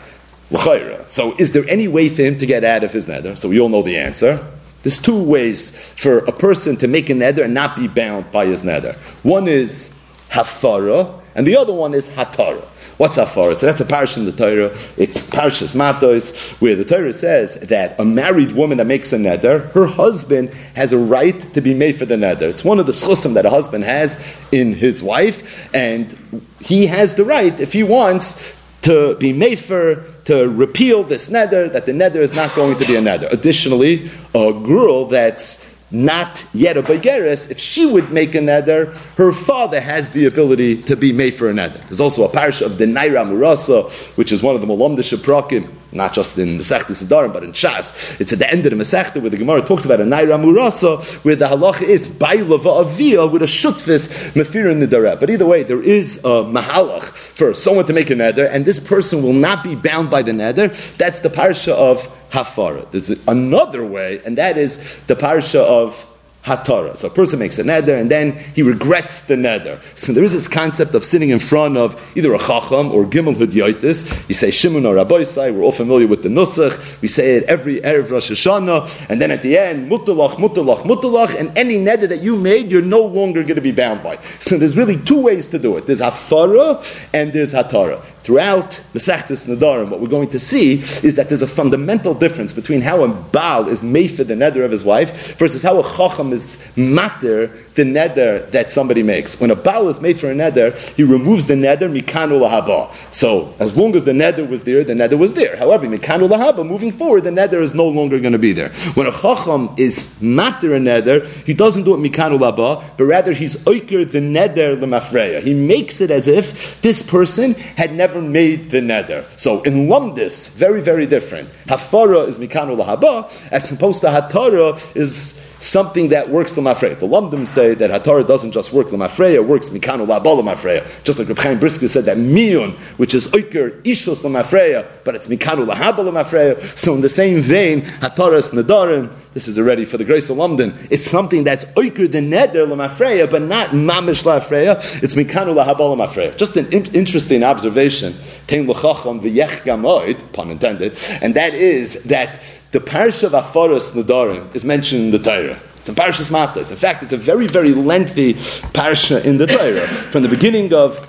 So, 1.08 1.38
is 1.38 1.54
there 1.54 1.64
any 1.70 1.88
way 1.88 2.10
for 2.10 2.22
him 2.24 2.38
to 2.40 2.46
get 2.46 2.66
out 2.66 2.84
of 2.84 2.92
his 2.92 3.08
neder? 3.08 3.38
So, 3.38 3.48
we 3.48 3.62
all 3.62 3.70
know 3.70 3.82
the 3.82 3.98
answer. 3.98 4.46
There's 4.84 5.00
two 5.00 5.24
ways 5.24 5.94
for 5.94 6.18
a 6.26 6.34
person 6.34 6.76
to 6.76 6.90
make 6.90 7.10
a 7.10 7.14
neder 7.14 7.46
and 7.46 7.54
not 7.54 7.78
be 7.78 7.88
bound 7.88 8.30
by 8.30 8.46
his 8.46 8.62
neder. 8.62 8.98
One 9.24 9.48
is 9.48 9.94
hafara, 10.32 11.18
and 11.34 11.48
the 11.48 11.56
other 11.56 11.72
one 11.72 11.94
is 11.94 12.10
hatara. 12.10 12.66
What's 13.02 13.18
hafara? 13.18 13.58
So 13.58 13.66
that's 13.66 13.82
a 13.82 13.86
parish 13.86 14.16
in 14.16 14.26
the 14.26 14.32
Torah. 14.32 14.68
It's 14.96 15.24
parashas 15.24 15.74
matos, 15.74 16.52
where 16.62 16.76
the 16.76 16.86
Torah 16.86 17.12
says 17.12 17.56
that 17.62 18.00
a 18.00 18.06
married 18.06 18.52
woman 18.52 18.78
that 18.78 18.86
makes 18.86 19.12
a 19.12 19.18
neder, 19.18 19.72
her 19.72 19.88
husband 19.88 20.50
has 20.76 20.94
a 20.94 21.00
right 21.00 21.40
to 21.56 21.62
be 21.62 21.74
made 21.74 21.96
for 21.96 22.06
the 22.06 22.14
neder. 22.14 22.44
It's 22.44 22.64
one 22.64 22.80
of 22.80 22.86
the 22.86 22.92
schusim 22.92 23.34
that 23.34 23.44
a 23.48 23.50
husband 23.50 23.86
has 23.86 24.40
in 24.52 24.76
his 24.76 25.02
wife, 25.02 25.68
and 25.74 26.16
he 26.60 26.86
has 26.86 27.16
the 27.16 27.26
right, 27.26 27.60
if 27.60 27.74
he 27.74 27.82
wants, 27.82 28.56
to 28.84 29.16
be 29.16 29.34
mefer, 29.34 30.24
to 30.26 30.48
repeal 30.48 31.02
this 31.02 31.28
neder, 31.28 31.74
that 31.74 31.88
the 31.88 31.94
neder 31.94 32.18
is 32.18 32.36
not 32.36 32.54
going 32.54 32.78
to 32.78 32.86
be 32.86 32.98
a 32.98 33.02
neder. 33.02 33.32
Additionally, 33.32 34.12
a 34.36 34.54
girl 34.54 35.06
that's 35.06 35.71
not 35.92 36.44
yet 36.54 36.78
a 36.78 36.84
Begeris, 36.84 37.50
if 37.52 37.60
she 37.60 37.86
would 37.86 38.12
make 38.12 38.36
a 38.36 38.40
neder, 38.40 38.94
her 39.18 39.32
father 39.32 39.80
has 39.80 40.10
the 40.10 40.26
ability 40.26 40.82
to 40.84 40.96
be 40.96 41.12
made 41.12 41.34
for 41.34 41.50
a 41.50 41.54
neder. 41.54 41.82
There's 41.88 42.00
also 42.00 42.24
a 42.24 42.30
parish 42.30 42.62
of 42.62 42.78
the 42.78 42.86
Naira 42.86 43.26
Murasa, 43.26 43.92
which 44.18 44.32
is 44.32 44.42
one 44.42 44.56
of 44.56 44.62
the 44.62 44.68
Malamdisha 44.68 45.18
Prakim, 45.18 45.70
not 45.92 46.14
just 46.14 46.38
in 46.38 46.58
Masechta 46.58 46.92
Nedarim, 46.92 47.34
but 47.34 47.44
in 47.44 47.52
Shas. 47.52 48.20
It's 48.20 48.34
at 48.34 48.40
the 48.40 48.50
end 48.50 48.66
of 48.66 48.72
the 48.72 48.78
Masechta 48.78 49.22
where 49.22 49.30
the 49.30 49.38
Gemara 49.38 49.62
talks 49.62 49.86
about 49.86 50.00
a 50.00 50.04
Naira 50.04 50.40
Murasa, 50.42 51.24
where 51.24 51.36
the 51.36 51.48
halacha 51.48 51.84
is 51.84 52.08
Bailava 52.08 52.82
Avia 52.82 53.26
with 53.26 53.42
a 53.42 53.46
Shutfis 53.46 54.32
Mefir 54.34 54.72
in 54.72 54.80
the 54.80 54.88
Dara. 54.88 55.16
But 55.16 55.30
either 55.30 55.46
way, 55.46 55.64
there 55.64 55.82
is 55.82 56.18
a 56.20 56.44
Mahalach 56.44 57.04
for 57.04 57.54
someone 57.54 57.86
to 57.86 57.94
make 57.94 58.10
a 58.10 58.14
neder, 58.14 58.50
and 58.52 58.66
this 58.66 58.80
person 58.80 59.24
will 59.24 59.34
not 59.34 59.64
be 59.64 59.76
bound 59.76 60.10
by 60.10 60.22
the 60.22 60.32
neder. 60.32 60.70
That's 60.98 61.20
the 61.20 61.30
parsha 61.30 61.74
of 61.74 62.08
hafara. 62.32 62.90
There's 62.92 63.10
another 63.28 63.86
way, 63.86 64.22
and 64.26 64.38
that 64.38 64.58
is 64.58 64.98
the 65.08 65.16
parsha 65.16 65.60
of 65.60 66.06
hatara. 66.44 66.98
So 66.98 67.08
a 67.08 67.12
person 67.12 67.40
makes 67.40 67.60
a 67.60 67.64
neder 67.64 68.00
and 68.00 68.10
then 68.10 68.32
he 68.56 68.64
regrets 68.64 69.26
the 69.26 69.36
neder. 69.36 69.80
So 69.98 70.14
there 70.14 70.24
is 70.24 70.34
this 70.34 70.48
concept 70.48 70.96
of 70.96 71.04
sitting 71.04 71.30
in 71.30 71.40
front 71.40 71.78
of 71.78 72.00
either 72.18 72.34
a 72.34 72.40
chacham 72.40 72.92
or 72.92 73.06
gimel 73.06 73.36
hudyotis. 73.36 74.28
You 74.28 74.36
say 74.36 74.50
Shimu 74.50 74.82
na 74.82 74.90
Rabbosai. 74.90 75.54
We're 75.54 75.64
all 75.64 75.72
familiar 75.72 76.08
with 76.08 76.24
the 76.24 76.30
nusach. 76.30 77.02
We 77.02 77.08
say 77.08 77.38
it 77.38 77.44
every 77.44 77.80
erev 77.82 78.12
Rosh 78.12 78.32
Hashanah, 78.32 79.10
and 79.10 79.22
then 79.22 79.32
at 79.32 79.44
the 79.44 79.58
end 79.58 79.92
mutalach, 79.92 80.32
mutalach, 80.32 80.80
mutalach, 80.80 81.40
and 81.40 81.56
any 81.58 81.76
neder 81.76 82.10
that 82.10 82.22
you 82.22 82.36
made, 82.36 82.72
you're 82.72 82.82
no 82.82 83.02
longer 83.02 83.44
going 83.44 83.56
to 83.56 83.62
be 83.62 83.72
bound 83.72 84.04
by. 84.04 84.18
So 84.40 84.58
there's 84.58 84.76
really 84.76 84.98
two 84.98 85.22
ways 85.22 85.48
to 85.48 85.60
do 85.60 85.78
it. 85.78 85.86
There's 85.86 86.02
hafara 86.02 86.82
and 87.14 87.32
there's 87.32 87.54
hatara 87.54 88.04
throughout 88.24 88.82
Masechtas 88.94 89.48
Nadarim, 89.48 89.90
what 89.90 90.00
we're 90.00 90.08
going 90.08 90.30
to 90.30 90.40
see 90.40 90.76
is 90.76 91.16
that 91.16 91.30
there's 91.30 91.42
a 91.42 91.48
fundamental 91.48 92.14
difference 92.14 92.54
between 92.54 92.82
how 92.82 93.04
a 93.04 93.08
Baal 93.08 93.68
is 93.68 93.82
made 93.82 94.08
for 94.08 94.24
the 94.24 94.36
neder 94.36 94.64
of 94.64 94.72
his 94.72 94.84
wife 94.84 95.38
versus 95.38 95.64
how 95.64 95.80
a 95.80 95.84
Chacham 95.84 96.31
is 96.34 96.72
matter 96.76 97.48
the 97.76 97.84
neder 97.84 98.50
that 98.52 98.72
somebody 98.72 99.04
makes. 99.04 99.40
When 99.40 99.52
a 99.52 99.56
Baal 99.56 99.90
is 99.90 100.02
made 100.02 100.20
for 100.20 100.32
a 100.32 100.36
neder, 100.36 100.96
he 100.96 101.04
removes 101.04 101.46
the 101.46 101.56
neder 101.56 101.90
mikanu 101.90 102.40
lahaba. 102.40 102.94
So 103.14 103.54
as 103.60 103.78
long 103.78 103.96
as 103.96 104.04
the 104.04 104.12
neder 104.12 104.48
was 104.48 104.64
there, 104.64 104.84
the 104.84 104.94
neder 104.94 105.18
was 105.18 105.34
there. 105.34 105.56
However, 105.58 105.88
mikanu 105.88 106.30
lahaba, 106.30 106.68
moving 106.68 106.92
forward, 106.92 107.24
the 107.24 107.32
neder 107.32 107.62
is 107.62 107.74
no 107.74 107.88
longer 107.88 108.20
going 108.20 108.34
to 108.34 108.40
be 108.40 108.54
there. 108.54 108.70
When 108.94 109.08
a 109.08 109.12
Chacham 109.12 109.74
is 109.78 110.22
matter 110.22 110.76
a 110.76 110.80
neder, 110.80 111.28
he 111.46 111.54
doesn't 111.54 111.84
do 111.84 111.94
it 111.94 111.98
mikanu 111.98 112.38
lahaba, 112.40 112.84
but 112.98 113.04
rather 113.06 113.34
he's 113.34 113.56
oiker 113.58 114.10
the 114.10 114.20
neder 114.20 114.80
lemafreya. 114.80 115.42
He 115.42 115.54
makes 115.54 116.02
it 116.02 116.12
as 116.12 116.28
if 116.28 116.82
this 116.82 117.02
person 117.02 117.54
had 117.54 117.94
never 117.94 118.22
made 118.22 118.70
the 118.72 118.80
neder. 118.80 119.26
So 119.38 119.62
in 119.64 119.88
Lumdis, 119.88 120.52
very, 120.52 120.82
very 120.82 121.06
different. 121.06 121.50
Hafara 121.68 122.28
is 122.28 122.38
mikanu 122.38 122.78
lahaba, 122.78 123.32
as 123.52 123.72
opposed 123.72 124.02
to 124.02 124.08
hatara 124.08 124.96
is 124.96 125.51
something 125.62 126.10
that 126.10 126.30
works 126.30 126.58
l'mafreya. 126.58 127.00
The 127.00 127.08
Lumdim 127.08 127.48
say 127.48 127.74
that 127.76 127.92
hatara 127.92 128.28
doesn't 128.28 128.52
just 128.52 128.74
work 128.74 128.92
l'mafreya, 128.92 129.36
it 129.36 129.46
works 129.46 129.70
mikanu 129.70 130.06
lahaba 130.08 130.36
l'mafreya. 130.38 131.04
Just 131.04 131.20
like 131.20 131.28
Reb 131.30 131.38
Chaim 131.38 131.60
Brisker 131.60 131.88
said 131.88 132.06
that 132.06 132.18
miyun, 132.18 132.74
which 132.98 133.14
is 133.14 133.28
oiker 133.28 133.82
ishus 133.84 134.24
l'mafreya, 134.24 134.88
but 135.04 135.16
it's 135.16 135.28
mikanu 135.28 135.72
lahaba 135.72 136.00
l'mafreya. 136.00 136.60
So 136.78 136.96
in 136.96 137.02
the 137.02 137.10
same 137.10 137.42
vein, 137.42 137.82
hatara 137.82 138.38
is 138.38 138.52
nedarim, 138.52 139.10
this 139.34 139.48
is 139.48 139.58
already 139.58 139.86
for 139.86 139.98
the 139.98 140.04
grace 140.04 140.30
of 140.30 140.38
London. 140.38 140.78
It's 140.90 141.06
something 141.06 141.44
that's 141.44 141.66
oiker 141.66 142.12
the 142.12 142.20
neder 142.20 142.68
l'mafreya, 142.68 143.30
but 143.30 143.42
not 143.42 143.70
mamish 143.70 144.26
l'afreya. 144.26 145.04
It's 145.04 145.16
mikanu 145.16 145.56
lahabal 145.56 145.96
l'mafreya. 145.96 146.38
Just 146.38 146.58
an 146.58 146.72
in- 146.72 146.94
interesting 146.94 147.44
observation. 147.44 148.14
Tein 148.48 148.68
l'chacham 148.68 149.22
v'yech 149.22 149.64
gamoid, 149.64 150.34
pun 150.34 150.52
intended, 150.52 150.98
and 151.22 151.34
that 151.36 151.54
is 151.54 152.04
that 152.04 152.60
the 152.72 152.80
parsha 152.80 153.24
of 153.24 153.32
Afaras 153.32 153.94
Nadarim 153.94 154.54
is 154.56 154.66
mentioned 154.66 155.06
in 155.06 155.12
the 155.12 155.20
Torah. 155.20 155.60
It's 155.82 155.90
in 155.90 155.96
Parashas 155.96 156.30
Matas. 156.30 156.70
In 156.70 156.78
fact, 156.78 157.02
it's 157.02 157.12
a 157.12 157.18
very, 157.18 157.48
very 157.48 157.74
lengthy 157.74 158.36
parsha 158.36 159.26
in 159.26 159.38
the 159.38 159.48
Torah. 159.48 159.88
From 159.88 160.22
the 160.22 160.30
beginning 160.30 160.74
of 160.76 161.00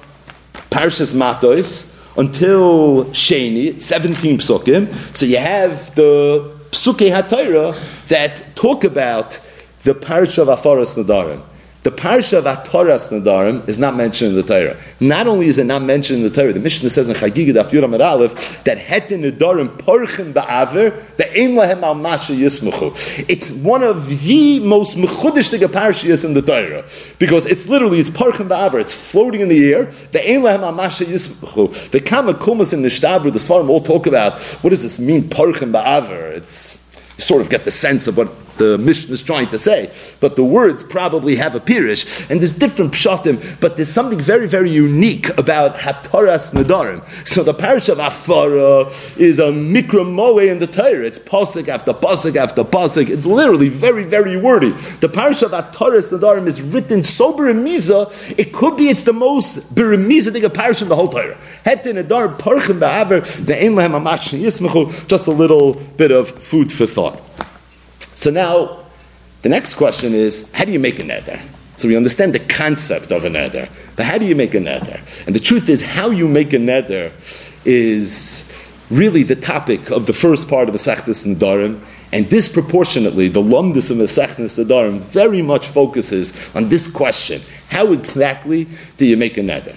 Parashas 0.70 1.14
Matos 1.14 1.94
until 2.16 3.04
Sheni, 3.06 3.78
17 3.78 4.38
psukim. 4.38 5.16
So 5.16 5.26
you 5.26 5.36
have 5.36 5.94
the 5.94 6.56
Psuke 6.70 7.10
HaTorah 7.10 7.74
that 8.08 8.54
talk 8.54 8.84
about 8.84 9.40
the 9.84 9.94
parsha 9.94 10.38
of 10.42 10.48
Afaras 10.48 11.02
Nadarim. 11.02 11.42
The 11.82 11.90
parsha 11.90 12.38
of 12.38 12.44
Atoras 12.44 13.10
Nadarim 13.10 13.68
is 13.68 13.76
not 13.76 13.96
mentioned 13.96 14.30
in 14.30 14.36
the 14.36 14.44
Torah. 14.44 14.76
Not 15.00 15.26
only 15.26 15.46
is 15.46 15.58
it 15.58 15.64
not 15.64 15.82
mentioned 15.82 16.18
in 16.18 16.22
the 16.22 16.30
Torah, 16.30 16.52
the 16.52 16.60
Mishnah 16.60 16.90
says 16.90 17.10
in 17.10 17.16
Chagiga 17.16 17.54
Daf 17.54 17.70
Yuram 17.70 17.98
Aleph 17.98 18.62
that 18.62 18.78
Hetin 18.78 19.28
Nadarim 19.28 19.78
Porchen 19.78 20.32
Ba'aver 20.32 21.16
the 21.16 21.28
Ein 21.36 21.56
Lahem 21.56 21.82
Al 21.82 21.96
Masha 21.96 22.34
Yismuchu. 22.34 23.24
It's 23.28 23.50
one 23.50 23.82
of 23.82 24.08
the 24.08 24.60
most 24.60 24.96
mechudishtige 24.96 25.66
parshas 25.66 26.24
in 26.24 26.34
the 26.34 26.42
Torah 26.42 26.84
because 27.18 27.46
it's 27.46 27.68
literally 27.68 27.98
it's 27.98 28.10
Porchen 28.10 28.46
Ba'aver. 28.46 28.80
It's 28.80 28.94
floating 28.94 29.40
in 29.40 29.48
the 29.48 29.74
air. 29.74 29.86
The 30.12 30.20
Ein 30.20 30.42
Lahem 30.42 30.62
Al 30.62 30.72
Masha 30.72 31.04
Yismuchu. 31.04 31.90
The 31.90 31.98
Kama 31.98 32.34
Kumas 32.34 32.72
and 32.72 32.84
Nishtabru, 32.84 33.32
the 33.32 33.40
Svarim 33.40 33.68
all 33.68 33.80
talk 33.80 34.06
about 34.06 34.40
what 34.62 34.70
does 34.70 34.82
this 34.82 35.00
mean 35.00 35.24
Porchen 35.24 35.72
Ba'aver. 35.72 36.30
It's 36.36 36.81
sort 37.18 37.42
of 37.42 37.48
get 37.50 37.64
the 37.64 37.70
sense 37.70 38.06
of 38.06 38.16
what 38.16 38.28
the 38.58 38.78
Mishnah 38.78 39.14
is 39.14 39.22
trying 39.22 39.48
to 39.48 39.58
say, 39.58 39.92
but 40.20 40.36
the 40.36 40.44
words 40.44 40.82
probably 40.82 41.36
have 41.36 41.54
a 41.54 41.60
pirish, 41.60 42.28
and 42.30 42.40
there's 42.40 42.52
different 42.52 42.92
pshatim, 42.92 43.60
but 43.60 43.76
there's 43.76 43.88
something 43.88 44.20
very, 44.20 44.46
very 44.46 44.70
unique 44.70 45.28
about 45.38 45.76
Hataras 45.76 46.52
Nadarim. 46.52 47.02
So 47.26 47.42
the 47.42 47.54
parish 47.54 47.88
of 47.88 47.98
Afara 47.98 48.88
is 49.18 49.38
a 49.38 49.44
mikra 49.44 50.08
mole 50.08 50.38
in 50.40 50.58
the 50.58 50.66
Torah. 50.66 51.04
It's 51.04 51.18
pasuk 51.18 51.68
after 51.68 51.92
pasuk 51.92 52.36
after 52.36 52.64
pasuk. 52.64 53.08
It's 53.08 53.26
literally 53.26 53.68
very, 53.68 54.04
very 54.04 54.36
wordy. 54.36 54.70
The 55.00 55.08
parish 55.08 55.42
of 55.42 55.52
Hataras 55.52 56.10
Nadarim 56.10 56.46
is 56.46 56.60
written 56.60 57.02
so 57.02 57.32
beremiza, 57.36 58.38
it 58.38 58.52
could 58.52 58.76
be 58.76 58.88
it's 58.88 59.04
the 59.04 59.12
most 59.12 59.74
beremiza 59.74 60.32
thing 60.32 60.44
a 60.44 60.50
parish 60.50 60.82
in 60.82 60.88
the 60.88 60.96
whole 60.96 61.08
Torah. 61.08 61.36
Hetin 61.64 62.02
Nadarim 62.02 62.38
parchim 62.38 62.78
the 62.78 62.92
just 65.06 65.26
a 65.26 65.30
little 65.30 65.74
bit 65.74 66.10
of 66.10 66.28
food 66.28 66.72
for 66.72 66.86
thought. 66.86 67.20
So 68.14 68.30
now, 68.30 68.84
the 69.42 69.48
next 69.48 69.74
question 69.74 70.14
is, 70.14 70.52
how 70.52 70.64
do 70.64 70.72
you 70.72 70.78
make 70.78 70.98
a 70.98 71.02
neder? 71.02 71.40
So 71.76 71.88
we 71.88 71.96
understand 71.96 72.32
the 72.32 72.40
concept 72.40 73.10
of 73.10 73.24
a 73.24 73.28
neder, 73.28 73.68
but 73.96 74.06
how 74.06 74.18
do 74.18 74.24
you 74.24 74.36
make 74.36 74.54
a 74.54 74.60
neder? 74.60 75.26
And 75.26 75.34
the 75.34 75.40
truth 75.40 75.68
is, 75.68 75.82
how 75.82 76.10
you 76.10 76.28
make 76.28 76.52
a 76.52 76.58
neder 76.58 77.12
is 77.64 78.48
really 78.90 79.22
the 79.22 79.36
topic 79.36 79.90
of 79.90 80.06
the 80.06 80.12
first 80.12 80.48
part 80.48 80.68
of 80.68 80.74
Masechtas 80.74 81.26
Nedarim, 81.26 81.82
and 82.12 82.28
disproportionately, 82.28 83.28
the 83.28 83.40
Lumdis 83.40 83.90
of 83.90 83.96
Masechtas 83.96 84.62
Nedarim 84.62 85.00
very 85.00 85.40
much 85.40 85.66
focuses 85.66 86.54
on 86.54 86.68
this 86.68 86.86
question: 86.86 87.40
How 87.70 87.92
exactly 87.92 88.68
do 88.98 89.06
you 89.06 89.16
make 89.16 89.38
a 89.38 89.40
neder? 89.40 89.76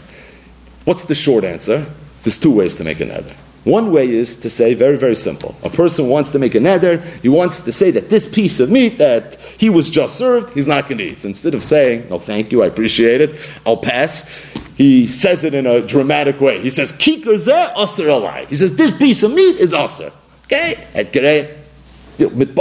What's 0.83 1.05
the 1.05 1.15
short 1.15 1.43
answer? 1.43 1.85
There's 2.23 2.37
two 2.37 2.51
ways 2.51 2.75
to 2.75 2.83
make 2.83 2.99
a 2.99 3.05
neder. 3.05 3.33
One 3.65 3.91
way 3.91 4.07
is 4.07 4.35
to 4.37 4.49
say, 4.49 4.75
very, 4.75 4.95
very 4.95 5.15
simple. 5.15 5.55
A 5.63 5.71
person 5.71 6.07
wants 6.07 6.29
to 6.31 6.39
make 6.39 6.53
a 6.53 6.59
neder, 6.59 7.03
he 7.21 7.29
wants 7.29 7.59
to 7.61 7.71
say 7.71 7.89
that 7.91 8.09
this 8.11 8.31
piece 8.31 8.59
of 8.59 8.69
meat 8.69 8.99
that 8.99 9.35
he 9.57 9.71
was 9.71 9.89
just 9.89 10.17
served, 10.17 10.53
he's 10.53 10.67
not 10.67 10.87
going 10.87 10.99
to 10.99 11.03
eat. 11.03 11.21
So 11.21 11.29
instead 11.29 11.55
of 11.55 11.63
saying, 11.63 12.07
no, 12.09 12.19
thank 12.19 12.51
you, 12.51 12.61
I 12.61 12.67
appreciate 12.67 13.21
it, 13.21 13.51
I'll 13.65 13.77
pass, 13.77 14.53
he 14.77 15.07
says 15.07 15.43
it 15.43 15.55
in 15.55 15.65
a 15.65 15.81
dramatic 15.81 16.39
way. 16.39 16.61
He 16.61 16.69
says, 16.69 16.91
Kikar 16.91 17.37
zeh 17.37 17.73
aser 17.75 18.07
alai. 18.07 18.47
He 18.47 18.55
says, 18.55 18.75
this 18.75 18.95
piece 18.97 19.23
of 19.23 19.33
meat 19.33 19.57
is 19.57 19.73
aser. 19.73 20.11
Okay? 20.45 20.87
Et 20.93 21.11
gerät 21.11 21.57
mit. 22.35 22.55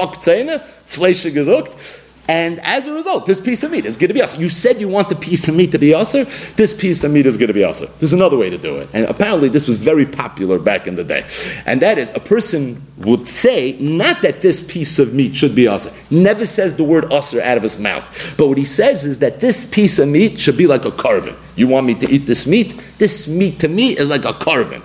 And 2.28 2.60
as 2.60 2.86
a 2.86 2.92
result, 2.94 3.26
this 3.26 3.40
piece 3.40 3.62
of 3.62 3.70
meat 3.70 3.84
is 3.84 3.96
going 3.96 4.08
to 4.08 4.14
be 4.14 4.22
usher. 4.22 4.40
You 4.40 4.48
said 4.48 4.80
you 4.80 4.88
want 4.88 5.10
the 5.10 5.14
piece 5.14 5.46
of 5.48 5.54
meat 5.54 5.72
to 5.72 5.78
be 5.78 5.92
usher. 5.92 6.24
This 6.24 6.72
piece 6.72 7.04
of 7.04 7.12
meat 7.12 7.26
is 7.26 7.36
going 7.36 7.48
to 7.48 7.54
be 7.54 7.64
usher. 7.64 7.86
There's 7.98 8.14
another 8.14 8.36
way 8.36 8.48
to 8.48 8.56
do 8.56 8.78
it. 8.78 8.88
And 8.94 9.04
apparently, 9.06 9.48
this 9.48 9.68
was 9.68 9.78
very 9.78 10.06
popular 10.06 10.58
back 10.58 10.86
in 10.86 10.94
the 10.94 11.04
day. 11.04 11.26
And 11.66 11.82
that 11.82 11.98
is, 11.98 12.10
a 12.14 12.20
person 12.20 12.80
would 12.98 13.28
say, 13.28 13.72
not 13.78 14.22
that 14.22 14.40
this 14.40 14.62
piece 14.62 14.98
of 14.98 15.12
meat 15.12 15.36
should 15.36 15.54
be 15.54 15.68
usher. 15.68 15.92
Never 16.10 16.46
says 16.46 16.76
the 16.76 16.84
word 16.84 17.12
usher 17.12 17.42
out 17.42 17.56
of 17.56 17.62
his 17.62 17.78
mouth. 17.78 18.34
But 18.38 18.48
what 18.48 18.56
he 18.56 18.64
says 18.64 19.04
is 19.04 19.18
that 19.18 19.40
this 19.40 19.68
piece 19.68 19.98
of 19.98 20.08
meat 20.08 20.38
should 20.40 20.56
be 20.56 20.66
like 20.66 20.84
a 20.84 20.90
korban. 20.90 21.36
You 21.56 21.68
want 21.68 21.86
me 21.86 21.94
to 21.96 22.10
eat 22.10 22.26
this 22.26 22.46
meat? 22.46 22.80
This 22.98 23.28
meat 23.28 23.60
to 23.60 23.68
me 23.68 23.96
is 23.96 24.08
like 24.10 24.24
a 24.24 24.32
korban. 24.32 24.82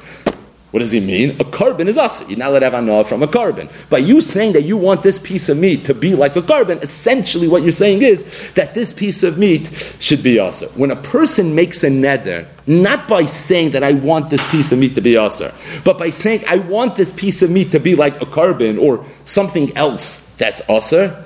What 0.72 0.82
does 0.82 0.92
he 0.92 1.00
mean? 1.00 1.32
A 1.32 1.44
korban 1.44 1.88
is 1.88 1.98
us. 1.98 2.28
You're 2.30 2.38
not 2.38 2.52
allowed 2.52 2.86
to 2.86 2.94
have 2.94 3.08
from 3.08 3.24
a 3.24 3.28
korban. 3.28 3.72
By 3.90 3.98
you 3.98 4.22
saying 4.22 4.54
that 4.54 4.64
you 4.64 4.78
want 4.78 5.02
this 5.02 5.18
piece 5.18 5.50
of 5.50 5.58
meat 5.58 5.84
to 5.86 5.96
be 5.96 6.14
like 6.14 6.36
a 6.36 6.44
korban, 6.44 6.84
essentially 6.84 7.48
what 7.48 7.64
you're 7.64 7.72
saying 7.72 8.04
is 8.04 8.52
that 8.54 8.76
this 8.76 8.94
piece 8.94 9.24
of 9.24 9.40
meat 9.40 9.96
should 10.00 10.22
be 10.22 10.38
usher. 10.38 10.68
When 10.70 10.92
a 10.92 10.96
person 10.96 11.56
makes 11.56 11.84
a 11.84 11.90
neder, 11.90 12.48
not 12.68 13.08
by 13.08 13.26
saying 13.26 13.72
that 13.72 13.84
I 13.84 13.94
want 13.94 14.30
this 14.30 14.48
piece 14.52 14.72
of 14.72 14.78
meat 14.78 14.94
to 14.94 15.02
be 15.02 15.18
usher, 15.18 15.52
but 15.84 15.98
by 15.98 16.12
saying 16.12 16.44
I 16.48 16.58
want 16.60 16.96
this 16.96 17.12
piece 17.12 17.42
of 17.42 17.50
meat 17.50 17.72
to 17.72 17.80
be 17.80 17.96
like 17.96 18.22
a 18.22 18.26
korban 18.28 18.80
or 18.80 19.04
something 19.24 19.76
else 19.76 20.30
that's 20.38 20.62
usher, 20.70 21.26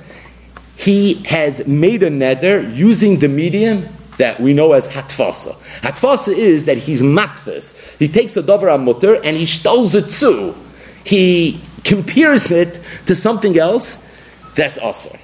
he 0.77 1.15
has 1.25 1.67
made 1.67 2.01
a 2.01 2.09
neder 2.09 2.73
using 2.73 3.19
the 3.19 3.27
medium 3.27 3.87
that 4.17 4.39
we 4.39 4.53
know 4.53 4.73
as 4.73 4.87
hatfasa. 4.87 5.55
Hatfasa 5.81 6.33
is 6.35 6.65
that 6.65 6.77
he's 6.77 7.01
matfis. 7.01 7.97
He 7.97 8.07
takes 8.07 8.37
a 8.37 8.43
davar 8.43 8.81
mutter 8.81 9.15
and 9.15 9.35
he 9.37 9.45
stalls 9.45 9.95
it 9.95 10.09
too. 10.09 10.55
He 11.03 11.59
compares 11.83 12.51
it 12.51 12.79
to 13.07 13.15
something 13.15 13.57
else 13.57 14.09
that's 14.55 14.77
asr. 14.79 15.19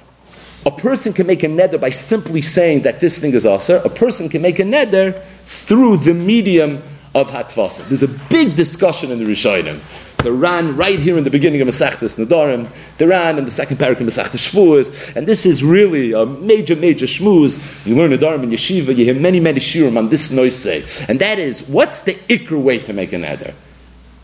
A 0.66 0.70
person 0.70 1.12
can 1.12 1.26
make 1.26 1.42
a 1.42 1.46
neder 1.46 1.80
by 1.80 1.90
simply 1.90 2.42
saying 2.42 2.82
that 2.82 3.00
this 3.00 3.18
thing 3.18 3.32
is 3.32 3.44
asr. 3.44 3.82
A 3.84 3.88
person 3.88 4.28
can 4.28 4.42
make 4.42 4.58
a 4.58 4.64
neder 4.64 5.22
through 5.44 5.98
the 5.98 6.12
medium 6.12 6.82
of 7.14 7.30
hatfasa. 7.30 7.86
There's 7.88 8.02
a 8.02 8.08
big 8.28 8.56
discussion 8.56 9.10
in 9.10 9.18
the 9.18 9.24
Rishonim 9.24 9.80
the 10.22 10.32
Ran 10.32 10.76
right 10.76 10.98
here 10.98 11.16
in 11.16 11.24
the 11.24 11.30
beginning 11.30 11.60
of 11.60 11.68
Masechtas 11.68 12.22
Nadarim, 12.22 12.68
the 12.98 13.08
Ran 13.08 13.38
in 13.38 13.44
the 13.44 13.50
second 13.50 13.78
paragraph 13.78 14.06
of 14.06 14.12
Masechtas 14.12 14.50
Shavuos, 14.50 15.16
and 15.16 15.26
this 15.26 15.46
is 15.46 15.62
really 15.62 16.12
a 16.12 16.26
major, 16.26 16.76
major 16.76 17.06
shmuz. 17.06 17.86
You 17.86 17.96
learn 17.96 18.10
Nadarim 18.10 18.42
in 18.42 18.50
Yeshiva, 18.50 18.88
you 18.88 19.04
hear 19.04 19.14
many, 19.14 19.40
many 19.40 19.60
shirim 19.60 19.96
on 19.96 20.08
this 20.08 20.30
noise, 20.30 20.66
and 21.08 21.18
that 21.20 21.38
is, 21.38 21.66
what's 21.68 22.02
the 22.02 22.14
ikr 22.14 22.60
way 22.60 22.78
to 22.78 22.92
make 22.92 23.12
an 23.12 23.22
neder? 23.22 23.54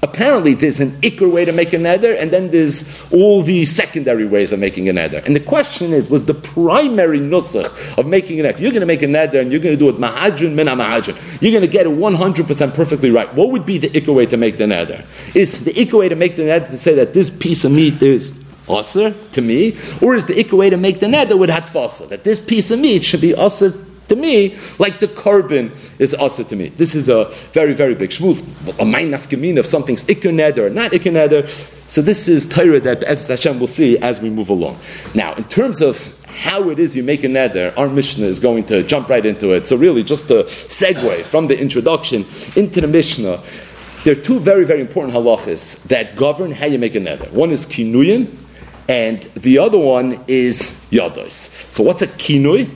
Apparently 0.03 0.55
there's 0.55 0.81
an 0.81 0.91
ikr 1.03 1.31
way 1.31 1.45
to 1.45 1.53
make 1.53 1.73
a 1.73 1.77
neder, 1.77 2.21
and 2.21 2.31
then 2.31 2.51
there's 2.51 3.03
all 3.13 3.43
the 3.43 3.65
secondary 3.65 4.25
ways 4.25 4.53
of 4.53 4.61
making 4.61 4.89
a 4.89 4.93
neder. 4.93 5.25
And 5.25 5.35
the 5.35 5.41
question 5.41 5.93
is, 5.93 6.11
was 6.11 6.25
the 6.25 6.35
primary 6.35 7.19
nusach 7.19 7.99
of 7.99 8.07
making 8.07 8.41
a 8.41 8.45
neder? 8.45 8.61
You're 8.61 8.73
going 8.73 8.81
to 8.81 8.87
make 8.87 9.03
a 9.03 9.07
neder, 9.07 9.41
and 9.41 9.51
you're 9.51 9.61
going 9.61 9.77
to 9.77 9.79
do 9.79 9.89
it 9.89 9.97
mahadrin 9.97 10.55
min 10.55 10.67
mahadrin. 10.67 11.17
You're 11.41 11.53
going 11.53 11.63
to 11.63 11.69
get 11.69 11.87
it 11.87 11.93
100% 11.93 12.75
perfectly 12.75 13.11
right. 13.11 13.33
What 13.35 13.51
would 13.51 13.67
be 13.67 13.79
the 13.79 13.91
ikr 13.91 14.15
way 14.15 14.27
to 14.27 14.37
make 14.37 14.59
the 14.59 14.65
neder? 14.65 15.05
Is 15.35 15.65
the 15.65 15.73
ikr 15.73 15.99
way 15.99 16.09
to 16.09 16.17
make 16.17 16.37
the 16.37 16.43
neder 16.43 16.69
to 16.71 16.79
say 16.79 16.95
that 16.95 17.15
this 17.15 17.31
piece 17.31 17.65
of 17.65 17.73
meat 17.73 18.03
is 18.03 18.33
Aser 18.69 19.15
to 19.33 19.41
me, 19.41 19.77
or 20.03 20.17
is 20.17 20.25
the 20.25 20.35
ikr 20.35 20.59
way 20.59 20.71
to 20.71 20.77
make 20.77 20.99
the 20.99 21.07
neder 21.07 21.39
with 21.39 21.51
hatfasa 21.51 22.09
that 22.09 22.25
this 22.25 22.41
piece 22.41 22.71
of 22.73 22.81
meat 22.81 23.05
should 23.05 23.21
be 23.21 23.33
aser 23.33 23.73
to 24.09 24.17
me 24.17 24.57
like 24.79 25.01
the 25.01 25.09
korban 25.09 25.73
is 26.01 26.15
also 26.15 26.45
to 26.45 26.57
me. 26.57 26.69
This 26.69 26.95
is 26.95 27.09
a 27.09 27.27
very, 27.53 27.75
very 27.75 27.95
big 27.95 28.11
shmuz. 28.11 28.41
A 28.81 28.85
main 28.85 29.11
nafkamin 29.11 29.59
of 29.59 29.67
something's 29.67 30.05
ikr 30.05 30.59
or 30.59 30.71
not 30.71 30.93
ikr 30.93 31.49
So 31.89 32.03
this 32.03 32.29
is 32.29 32.47
Torah 32.47 32.81
that 32.81 33.03
as 33.03 33.27
Hashem 33.29 33.59
will 33.59 33.67
see 33.67 33.99
as 33.99 34.21
we 34.21 34.31
move 34.31 34.49
along. 34.49 34.79
Now, 35.15 35.35
in 35.35 35.45
terms 35.45 35.83
of 35.83 36.15
how 36.27 36.69
it 36.69 36.79
is 36.79 36.95
you 36.95 37.03
make 37.03 37.25
a 37.25 37.29
neder, 37.29 37.77
our 37.79 37.89
Mishnah 37.89 38.27
is 38.27 38.39
going 38.39 38.65
to 38.67 38.83
jump 38.83 39.09
right 39.09 39.25
into 39.25 39.53
it. 39.53 39.67
So 39.67 39.77
really, 39.77 40.03
just 40.03 40.31
a 40.31 40.45
segue 40.45 41.23
from 41.23 41.47
the 41.47 41.59
introduction 41.59 42.27
into 42.55 42.81
the 42.81 42.87
Mishnah, 42.87 43.43
there 44.05 44.17
are 44.17 44.21
two 44.21 44.39
very, 44.39 44.65
very 44.65 44.81
important 44.81 45.17
halachas 45.17 45.83
that 45.85 46.15
govern 46.15 46.51
how 46.53 46.67
you 46.67 46.79
make 46.79 46.95
a 46.95 47.01
neder. 47.01 47.31
One 47.33 47.51
is 47.51 47.67
kinuyin, 47.67 48.33
and 48.89 49.23
the 49.35 49.59
other 49.59 49.79
one 49.79 50.23
is 50.29 50.87
yados. 50.91 51.73
So 51.73 51.83
what's 51.83 52.03
a 52.03 52.07
kinui? 52.07 52.71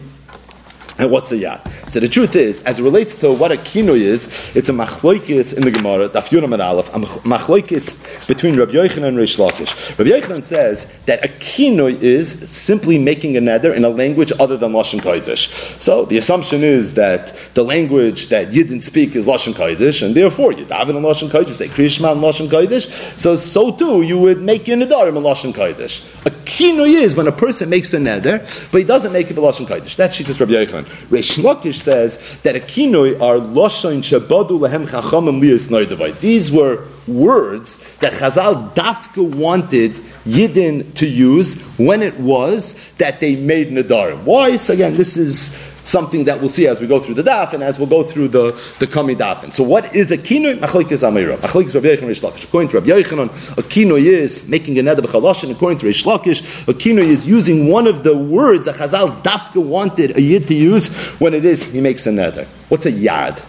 What's 1.09 1.33
a 1.33 1.37
yad? 1.37 1.91
So 1.91 1.99
the 1.99 2.09
truth 2.09 2.37
is, 2.37 2.61
as 2.65 2.79
it 2.79 2.83
relates 2.83 3.17
to 3.17 3.33
what 3.33 3.51
a 3.53 3.57
kino 3.57 3.95
is, 3.95 4.55
it's 4.55 4.69
a 4.69 4.73
machloikis 4.73 5.57
in 5.57 5.65
the 5.65 5.71
Gemara, 5.71 6.11
daf 6.11 6.29
yunam 6.29 6.53
and 6.53 6.61
aleph, 6.61 6.91
a 6.91 6.99
machloikis 7.27 8.29
between 8.29 8.59
Rabbi 8.59 8.73
Yochanan 8.73 9.09
and 9.09 9.17
Reish 9.17 9.39
Lakish. 9.39 9.99
Rabbi 9.99 10.11
Yochanan 10.11 10.45
says 10.45 10.93
that 11.07 11.25
a 11.25 11.29
kino 11.29 11.87
is 11.87 12.51
simply 12.51 12.99
making 12.99 13.35
a 13.39 13.41
neder 13.41 13.75
in 13.75 13.85
a 13.85 13.89
language 13.89 14.31
other 14.39 14.59
than 14.59 14.73
Lashon 14.73 15.01
Kodesh. 15.01 15.81
So 15.81 16.05
the 16.05 16.19
assumption 16.19 16.63
is 16.63 16.95
that 16.95 17.35
the 17.55 17.65
language 17.65 18.29
that 18.29 18.49
Yidden 18.49 18.83
speak 18.83 19.17
is 19.17 19.27
Lashon 19.27 19.55
Kodesh, 19.55 20.05
and 20.05 20.15
therefore 20.15 20.53
you 20.53 20.67
daven 20.67 20.91
in 20.91 21.03
Lashon 21.03 21.31
Kodesh, 21.31 21.55
say 21.55 21.69
Krishma 21.69 22.13
in 22.13 22.19
Lashon 22.19 22.49
Kodesh, 22.49 23.19
so 23.19 23.35
so 23.35 23.73
too 23.73 24.03
you 24.03 24.19
would 24.19 24.43
make 24.43 24.69
your 24.69 24.77
nedarim 24.77 25.17
in 25.17 25.23
Lashon 25.23 25.55
Kodesh. 25.55 26.05
A 26.27 26.31
kino 26.51 26.85
is 26.85 27.15
when 27.15 27.29
a 27.29 27.33
person 27.33 27.71
makes 27.71 27.95
a 27.95 27.99
neder, 27.99 28.41
but 28.73 28.79
he 28.79 28.85
doesn't 28.85 29.13
make 29.13 29.31
it 29.31 29.37
in 29.37 29.43
Lashon 29.43 29.67
Kodesh. 29.67 29.95
That's 29.95 30.19
Shittas 30.19 30.41
Rabbi 30.41 30.53
Yochanan. 30.53 30.85
Reish 31.09 31.39
Lakish 31.39 31.77
says 31.77 32.41
that 32.43 32.57
a 32.57 32.59
kinoi 32.59 33.21
are 33.21 33.37
loshain 33.37 34.01
shabadu 34.01 34.59
lehem 34.59 34.87
chachamim 34.87 35.41
liyas 35.41 35.69
noidavai. 35.69 36.19
These 36.19 36.51
were 36.51 36.85
words 37.07 37.79
that 37.99 38.13
Chazal 38.13 38.75
dafka 38.75 39.23
wanted 39.23 39.93
Yidden 40.25 40.93
to 40.95 41.07
use 41.07 41.61
when 41.79 42.03
it 42.03 42.19
was 42.19 42.91
that 42.99 43.21
they 43.21 43.37
made 43.37 43.69
nadarim. 43.69 44.25
Why? 44.25 44.57
So 44.57 44.75
again, 44.75 44.97
this 44.97 45.17
is 45.17 45.70
something 45.85 46.25
that 46.25 46.41
we'll 46.41 46.49
see 46.49 46.67
as 46.67 46.81
we 46.81 46.87
go 46.87 46.99
through 46.99 47.15
the 47.15 47.23
daf 47.23 47.53
and 47.53 47.63
as 47.63 47.79
we'll 47.79 47.89
go 47.89 48.03
through 48.03 48.29
the, 48.29 48.75
the 48.79 48.87
coming 48.87 49.17
daf. 49.17 49.53
So 49.53 49.63
what 49.63 49.95
is 49.95 50.11
a 50.11 50.19
kinoi? 50.19 50.59
Machlokes 50.59 51.03
amira. 51.03 51.37
Machlokes 51.37 51.75
Rav 51.75 51.85
Yochanan 51.85 52.11
Reish 52.11 52.23
Lakish. 52.23 52.45
According 52.45 52.71
to 52.71 52.79
Rav 52.79 52.85
Yochanan, 52.85 53.59
a 53.59 53.63
kinoi 53.63 54.03
is 54.03 54.49
making 54.49 54.79
a 54.79 54.83
neder 54.83 55.01
b'chaloshin. 55.01 55.51
According 55.51 55.79
to 55.79 55.87
Reish 55.87 56.05
Lakish, 56.05 56.69
a 56.69 56.75
kinoi 56.75 57.05
is 57.05 57.27
using 57.27 57.69
one 57.69 57.87
of 57.87 58.03
the 58.03 58.17
words 58.17 58.67
that 58.67 58.77
Chazal 58.77 59.23
dafka 59.23 59.63
wanted 59.63 60.17
a 60.17 60.21
yid 60.21 60.47
to 60.49 60.55
use 60.55 60.95
when 61.19 61.35
it 61.35 61.45
is 61.45 61.69
he 61.73 61.81
makes 61.81 62.07
a 62.07 62.11
neder. 62.11 62.47
What's 62.69 62.87
a 62.87 62.93
yad? 62.93 63.45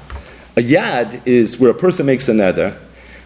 A 0.57 0.61
yad 0.61 1.25
is 1.25 1.59
where 1.59 1.71
a 1.71 1.75
person 1.75 2.05
makes 2.05 2.27
a 2.27 2.33
neder, 2.33 2.75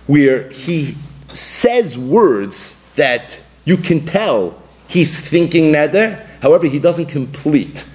where 0.08 0.50
he 0.50 0.96
says 1.34 1.98
words 1.98 2.84
that 2.96 3.42
you 3.66 3.78
can 3.78 4.06
tell 4.06 4.62
he's 4.88 5.20
thinking 5.20 5.74
neder, 5.74 6.26
however, 6.42 6.68
he 6.68 6.80
doesn't 6.80 7.08
complete 7.08 7.88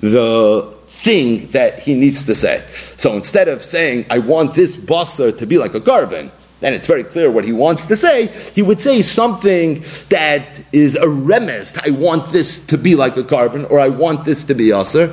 the 0.00 0.76
thing 0.86 1.46
that 1.48 1.80
he 1.80 1.94
needs 1.94 2.24
to 2.26 2.34
say. 2.34 2.64
So 2.96 3.14
instead 3.14 3.48
of 3.48 3.64
saying, 3.64 4.06
I 4.10 4.18
want 4.18 4.54
this 4.54 4.76
basar 4.76 5.36
to 5.38 5.46
be 5.46 5.58
like 5.58 5.74
a 5.74 5.80
korban, 5.80 6.30
then 6.60 6.72
it's 6.72 6.86
very 6.86 7.04
clear 7.04 7.30
what 7.30 7.44
he 7.44 7.52
wants 7.52 7.84
to 7.86 7.96
say. 7.96 8.28
He 8.54 8.62
would 8.62 8.80
say 8.80 9.02
something 9.02 9.84
that 10.08 10.62
is 10.72 10.96
a 10.96 11.06
remez. 11.06 11.78
I 11.86 11.90
want 11.90 12.30
this 12.30 12.64
to 12.66 12.78
be 12.78 12.94
like 12.94 13.16
a 13.16 13.22
korban, 13.22 13.70
or 13.70 13.78
I 13.78 13.88
want 13.88 14.24
this 14.24 14.42
to 14.44 14.54
be 14.54 14.68
usr. 14.68 15.08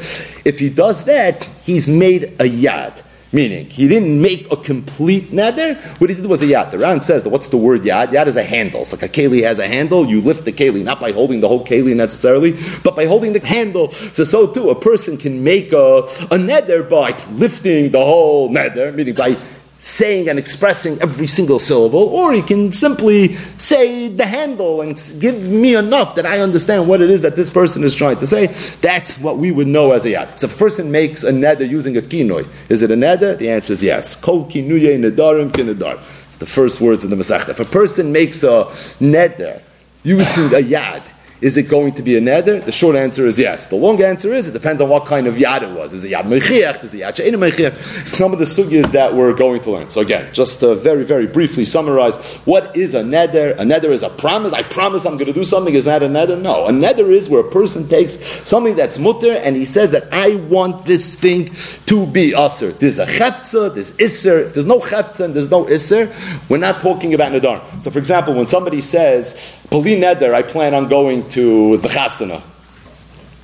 If 0.45 0.59
he 0.59 0.69
does 0.69 1.03
that, 1.03 1.43
he's 1.61 1.89
made 1.89 2.23
a 2.39 2.49
yad. 2.49 3.01
Meaning, 3.33 3.67
he 3.71 3.87
didn't 3.87 4.21
make 4.21 4.51
a 4.51 4.55
complete 4.55 5.31
neder. 5.31 5.75
What 5.99 6.11
he 6.11 6.15
did 6.15 6.27
was 6.27 6.43
a 6.43 6.45
yad. 6.45 6.69
The 6.69 6.77
Ran 6.77 7.01
says 7.01 7.23
that 7.23 7.31
what's 7.31 7.47
the 7.47 7.57
word 7.57 7.81
yad? 7.81 8.09
Yad 8.09 8.27
is 8.27 8.35
a 8.35 8.43
handle. 8.43 8.81
It's 8.81 8.93
like 8.93 9.01
a 9.01 9.09
keli 9.09 9.41
has 9.41 9.57
a 9.57 9.67
handle. 9.67 10.05
You 10.05 10.21
lift 10.21 10.45
the 10.45 10.51
keli, 10.51 10.83
not 10.83 10.99
by 10.99 11.11
holding 11.11 11.39
the 11.39 11.47
whole 11.47 11.65
keli 11.65 11.95
necessarily, 11.95 12.55
but 12.83 12.95
by 12.95 13.05
holding 13.05 13.33
the 13.33 13.43
handle. 13.43 13.89
So, 13.89 14.23
so 14.23 14.45
too, 14.45 14.69
a 14.69 14.79
person 14.79 15.17
can 15.17 15.43
make 15.43 15.71
a, 15.71 16.01
a 16.29 16.37
neder 16.37 16.87
by 16.87 17.17
lifting 17.31 17.91
the 17.91 18.05
whole 18.05 18.51
neder, 18.51 18.93
meaning 18.93 19.15
by 19.15 19.35
saying 19.83 20.29
and 20.29 20.39
expressing 20.39 20.97
every 21.01 21.27
single 21.27 21.59
syllable, 21.59 22.03
or 22.03 22.31
he 22.31 22.41
can 22.41 22.71
simply 22.71 23.33
say 23.57 24.07
the 24.07 24.25
handle 24.25 24.79
and 24.79 24.95
give 25.19 25.49
me 25.49 25.75
enough 25.75 26.15
that 26.15 26.25
I 26.25 26.39
understand 26.39 26.87
what 26.87 27.01
it 27.01 27.09
is 27.09 27.21
that 27.23 27.35
this 27.35 27.49
person 27.49 27.83
is 27.83 27.93
trying 27.93 28.17
to 28.19 28.25
say. 28.25 28.47
That's 28.79 29.19
what 29.19 29.39
we 29.39 29.51
would 29.51 29.67
know 29.67 29.91
as 29.91 30.05
a 30.05 30.11
yad. 30.11 30.39
So 30.39 30.47
if 30.47 30.55
a 30.55 30.57
person 30.57 30.89
makes 30.89 31.25
a 31.25 31.33
neder 31.33 31.67
using 31.67 31.97
a 31.97 32.01
kinoi, 32.01 32.47
is 32.69 32.81
it 32.81 32.91
a 32.91 32.95
neder? 32.95 33.37
The 33.37 33.49
answer 33.49 33.73
is 33.73 33.83
yes. 33.83 34.15
Kol 34.15 34.45
kinuye 34.45 34.97
nedarim 34.97 35.51
kinedar. 35.51 35.99
It's 36.27 36.37
the 36.37 36.45
first 36.45 36.79
words 36.79 37.03
in 37.03 37.09
the 37.09 37.17
Masechta. 37.17 37.49
If 37.49 37.59
a 37.59 37.65
person 37.65 38.13
makes 38.13 38.41
a 38.43 38.63
neder 39.01 39.61
using 40.03 40.45
a 40.45 40.63
yad, 40.63 41.03
is 41.43 41.57
it 41.57 41.63
going 41.63 41.91
to 41.93 42.01
be 42.01 42.15
a 42.15 42.21
neder? 42.21 42.63
The 42.63 42.71
short 42.71 42.95
answer 42.95 43.27
is 43.27 43.37
yes. 43.37 43.65
The 43.67 43.75
long 43.75 44.01
answer 44.01 44.31
is 44.31 44.47
it 44.47 44.53
depends 44.53 44.81
on 44.81 44.87
what 44.87 45.05
kind 45.05 45.27
of 45.27 45.35
yad 45.35 45.61
it 45.61 45.77
was. 45.77 45.91
Is 45.91 46.05
it 46.05 46.11
yad 46.13 46.23
mechiach? 46.23 46.81
Is 46.85 46.93
it 46.93 47.01
yad 47.01 47.17
she'ena 47.17 47.37
mechiach? 47.37 48.07
Some 48.07 48.31
of 48.31 48.39
the 48.39 48.45
sugyas 48.45 48.93
that 48.93 49.13
we're 49.13 49.33
going 49.33 49.61
to 49.63 49.71
learn. 49.71 49.89
So 49.89 49.99
again, 49.99 50.33
just 50.33 50.61
to 50.61 50.73
very, 50.75 51.03
very 51.03 51.27
briefly 51.27 51.65
summarize, 51.65 52.37
what 52.45 52.77
is 52.77 52.93
a 52.93 53.03
neder? 53.03 53.51
A 53.59 53.63
neder 53.63 53.91
is 53.91 54.03
a 54.03 54.09
promise. 54.09 54.53
I 54.53 54.63
promise 54.63 55.05
I'm 55.05 55.17
going 55.17 55.27
to 55.27 55.33
do 55.33 55.43
something. 55.43 55.73
Is 55.75 55.83
that 55.83 56.01
a 56.01 56.07
neder? 56.07 56.39
No. 56.39 56.65
A 56.67 56.71
neder 56.71 57.09
is 57.09 57.29
where 57.29 57.41
a 57.41 57.51
person 57.51 57.89
takes 57.89 58.17
something 58.47 58.77
that's 58.77 58.97
mutter 58.97 59.33
and 59.33 59.57
he 59.57 59.65
says 59.65 59.91
that 59.91 60.07
I 60.13 60.35
want 60.35 60.85
this 60.85 61.15
thing 61.15 61.47
to 61.87 62.05
be 62.07 62.31
usr. 62.31 62.79
There's 62.79 62.99
a 62.99 63.05
cheftza, 63.05 63.73
there's 63.73 63.91
isser. 63.97 64.45
If 64.45 64.53
there's 64.53 64.65
no 64.65 64.79
cheftza 64.79 65.25
and 65.25 65.33
there's 65.33 65.51
no 65.51 65.65
isser, 65.65 66.07
we're 66.49 66.57
not 66.57 66.79
talking 66.79 67.13
about 67.13 67.33
nedar. 67.33 67.83
So 67.83 67.91
for 67.91 67.99
example, 67.99 68.33
when 68.33 68.47
somebody 68.47 68.81
says, 68.81 69.59
Beli 69.69 69.95
neder, 69.95 70.33
I 70.33 70.43
plan 70.43 70.73
on 70.73 70.87
going 70.87 71.27
to 71.33 71.77
the 71.77 71.87
chasana. 71.87 72.41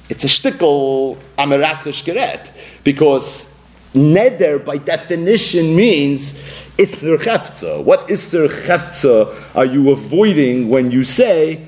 It's 0.09 0.23
a 0.23 0.27
shtickle 0.27 1.17
amiratza 1.37 1.91
shkeret 1.91 2.51
because 2.83 3.55
neder 3.93 4.63
by 4.63 4.77
definition 4.77 5.75
means 5.75 6.33
isser 6.77 7.17
cheftza. 7.17 7.83
What 7.83 8.07
isser 8.07 8.47
cheftza 8.47 9.55
are 9.55 9.65
you 9.65 9.89
avoiding 9.91 10.69
when 10.69 10.91
you 10.91 11.03
say? 11.03 11.65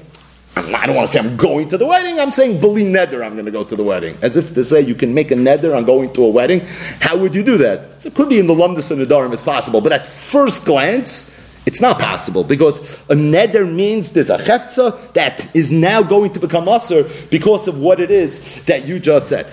I 0.55 0.85
don't 0.85 0.95
want 0.95 1.07
to 1.07 1.13
say 1.13 1.19
I'm 1.19 1.37
going 1.37 1.69
to 1.69 1.77
the 1.77 1.87
wedding. 1.87 2.19
I'm 2.19 2.31
saying 2.31 2.59
beli 2.59 2.83
neder. 2.83 3.25
I'm 3.25 3.33
going 3.33 3.45
to 3.45 3.51
go 3.51 3.63
to 3.63 3.75
the 3.75 3.83
wedding, 3.83 4.17
as 4.21 4.37
if 4.37 4.53
to 4.53 4.63
say 4.63 4.81
you 4.81 4.95
can 4.95 5.13
make 5.13 5.31
a 5.31 5.35
neder 5.35 5.75
on 5.75 5.85
going 5.85 6.13
to 6.13 6.23
a 6.23 6.29
wedding. 6.29 6.61
How 6.99 7.17
would 7.17 7.33
you 7.33 7.41
do 7.41 7.57
that? 7.59 8.01
So 8.01 8.07
it 8.09 8.15
could 8.15 8.29
be 8.29 8.37
in 8.37 8.47
the 8.47 8.53
lumdus 8.53 8.91
and 8.91 9.01
nedarim. 9.01 9.33
It's 9.33 9.41
possible, 9.41 9.81
but 9.81 9.91
at 9.91 10.05
first 10.05 10.65
glance, 10.65 11.35
It's 11.65 11.79
not 11.79 11.99
possible 11.99 12.43
because 12.43 12.97
a 13.09 13.15
neder 13.15 13.71
means 13.71 14.11
there's 14.11 14.31
a 14.31 14.37
chepza 14.37 15.13
that 15.13 15.55
is 15.55 15.71
now 15.71 16.01
going 16.01 16.33
to 16.33 16.39
become 16.39 16.67
usher 16.67 17.07
because 17.29 17.67
of 17.67 17.77
what 17.77 17.99
it 17.99 18.09
is 18.09 18.63
that 18.65 18.87
you 18.87 18.99
just 18.99 19.27
said 19.29 19.51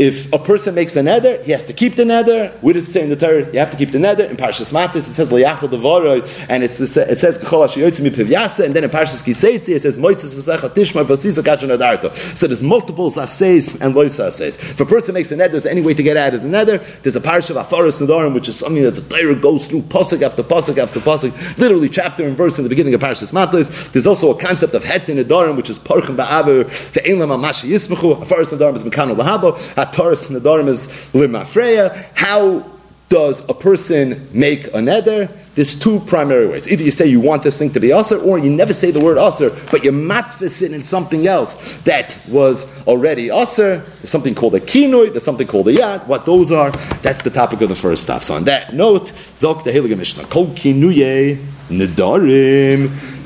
if 0.00 0.32
a 0.32 0.38
person 0.38 0.74
makes 0.74 0.96
a 0.96 1.02
neder, 1.02 1.42
he 1.42 1.52
has 1.52 1.62
to 1.64 1.74
keep 1.74 1.94
the 1.94 2.04
neder. 2.04 2.50
What 2.62 2.72
does 2.72 2.88
it 2.88 2.92
say 2.92 3.02
in 3.02 3.10
the 3.10 3.16
Torah? 3.16 3.44
You 3.52 3.58
have 3.58 3.70
to 3.70 3.76
keep 3.76 3.90
the 3.90 3.98
neder. 3.98 4.30
In 4.30 4.38
Parshas 4.38 4.72
Matis, 4.72 4.96
it 4.96 5.12
says 5.12 5.30
Liyachal 5.30 5.68
Devoroi, 5.68 6.46
and 6.48 6.64
it 6.64 6.72
says 6.72 6.96
Hashiyotzim 6.96 8.08
Pivyasa, 8.08 8.64
and 8.64 8.74
then 8.74 8.84
in 8.84 8.88
Parshas 8.88 9.22
Kiseitzi, 9.22 9.74
it 9.74 9.80
says 9.80 9.98
Moitzes 9.98 10.34
V'secha 10.34 10.70
Tishmar 10.70 11.04
Vasisa 11.04 11.42
Kachan. 11.42 11.70
So 12.16 12.46
there's 12.46 12.62
multiple 12.62 13.10
sasays 13.10 13.78
and 13.82 13.94
loisa 13.94 14.32
says. 14.32 14.56
If 14.56 14.80
a 14.80 14.86
person 14.86 15.12
makes 15.12 15.30
a 15.32 15.36
neder, 15.36 15.50
there's 15.50 15.66
any 15.66 15.82
way 15.82 15.92
to 15.92 16.02
get 16.02 16.16
out 16.16 16.32
of 16.32 16.42
the 16.42 16.48
neder. 16.48 16.80
There's 17.02 17.16
a 17.16 17.20
Parsha 17.20 17.50
of 17.50 17.66
Afaris 17.66 18.00
Nedarim, 18.00 18.32
which 18.32 18.48
is 18.48 18.56
something 18.58 18.82
that 18.82 18.92
the 18.92 19.02
Torah 19.02 19.34
goes 19.34 19.66
through 19.66 19.82
pasuk 19.82 20.22
after 20.22 20.42
pasuk 20.42 20.78
after 20.78 21.00
pasuk, 21.00 21.58
literally 21.58 21.90
chapter 21.90 22.26
and 22.26 22.38
verse 22.38 22.56
in 22.56 22.64
the 22.64 22.70
beginning 22.70 22.94
of 22.94 23.02
Parshas 23.02 23.34
Matis. 23.34 23.92
There's 23.92 24.06
also 24.06 24.30
a 24.30 24.40
concept 24.40 24.72
of 24.72 24.82
Het 24.82 25.08
Nedarim, 25.08 25.56
which 25.58 25.68
is 25.68 25.78
Parchim 25.78 26.16
Ba'aver, 26.16 26.64
Ve'en 26.64 27.18
Lama 27.18 27.36
Mashi 27.36 27.68
Yismachu, 27.68 28.16
Afaris 28.24 28.56
Nedarim 28.56 28.76
is 28.76 28.82
Mekano 28.82 29.14
Lahabo, 29.14 29.58
Ataris 29.90 30.28
Nedarim 30.28 30.68
is 30.68 30.88
limafreya. 31.12 32.10
How 32.14 32.64
does 33.10 33.46
a 33.48 33.54
person 33.54 34.28
make 34.32 34.68
a 34.68 34.78
neder? 34.78 35.28
There's 35.56 35.76
two 35.76 35.98
primary 36.00 36.46
ways. 36.46 36.68
Either 36.68 36.84
you 36.84 36.92
say 36.92 37.06
you 37.06 37.20
want 37.20 37.42
this 37.42 37.58
thing 37.58 37.70
to 37.72 37.80
be 37.80 37.90
aser, 37.90 38.18
or 38.18 38.38
you 38.38 38.48
never 38.48 38.72
say 38.72 38.92
the 38.92 39.00
word 39.00 39.18
aser, 39.18 39.50
but 39.72 39.82
you 39.82 39.90
matfis 39.90 40.62
it 40.62 40.72
in 40.72 40.84
something 40.84 41.26
else 41.26 41.78
that 41.78 42.16
was 42.28 42.68
already 42.86 43.30
aser. 43.30 43.78
There's 43.78 44.10
something 44.10 44.34
called 44.34 44.54
a 44.54 44.60
kinoi, 44.60 45.10
there's 45.10 45.24
something 45.24 45.48
called 45.48 45.66
a 45.68 45.74
yad. 45.74 46.06
What 46.06 46.24
those 46.24 46.52
are, 46.52 46.70
that's 47.02 47.22
the 47.22 47.30
topic 47.30 47.60
of 47.62 47.68
the 47.68 47.74
first 47.74 48.04
stuff. 48.04 48.22
So 48.22 48.34
on 48.34 48.44
that 48.44 48.74
note, 48.74 49.06
Zok 49.06 49.64
the 49.64 49.72
Heilige 49.72 49.98
Mishnah, 49.98 50.24
Kol 50.26 50.46
kinuye 50.46 51.44
nedarim. 51.68 53.19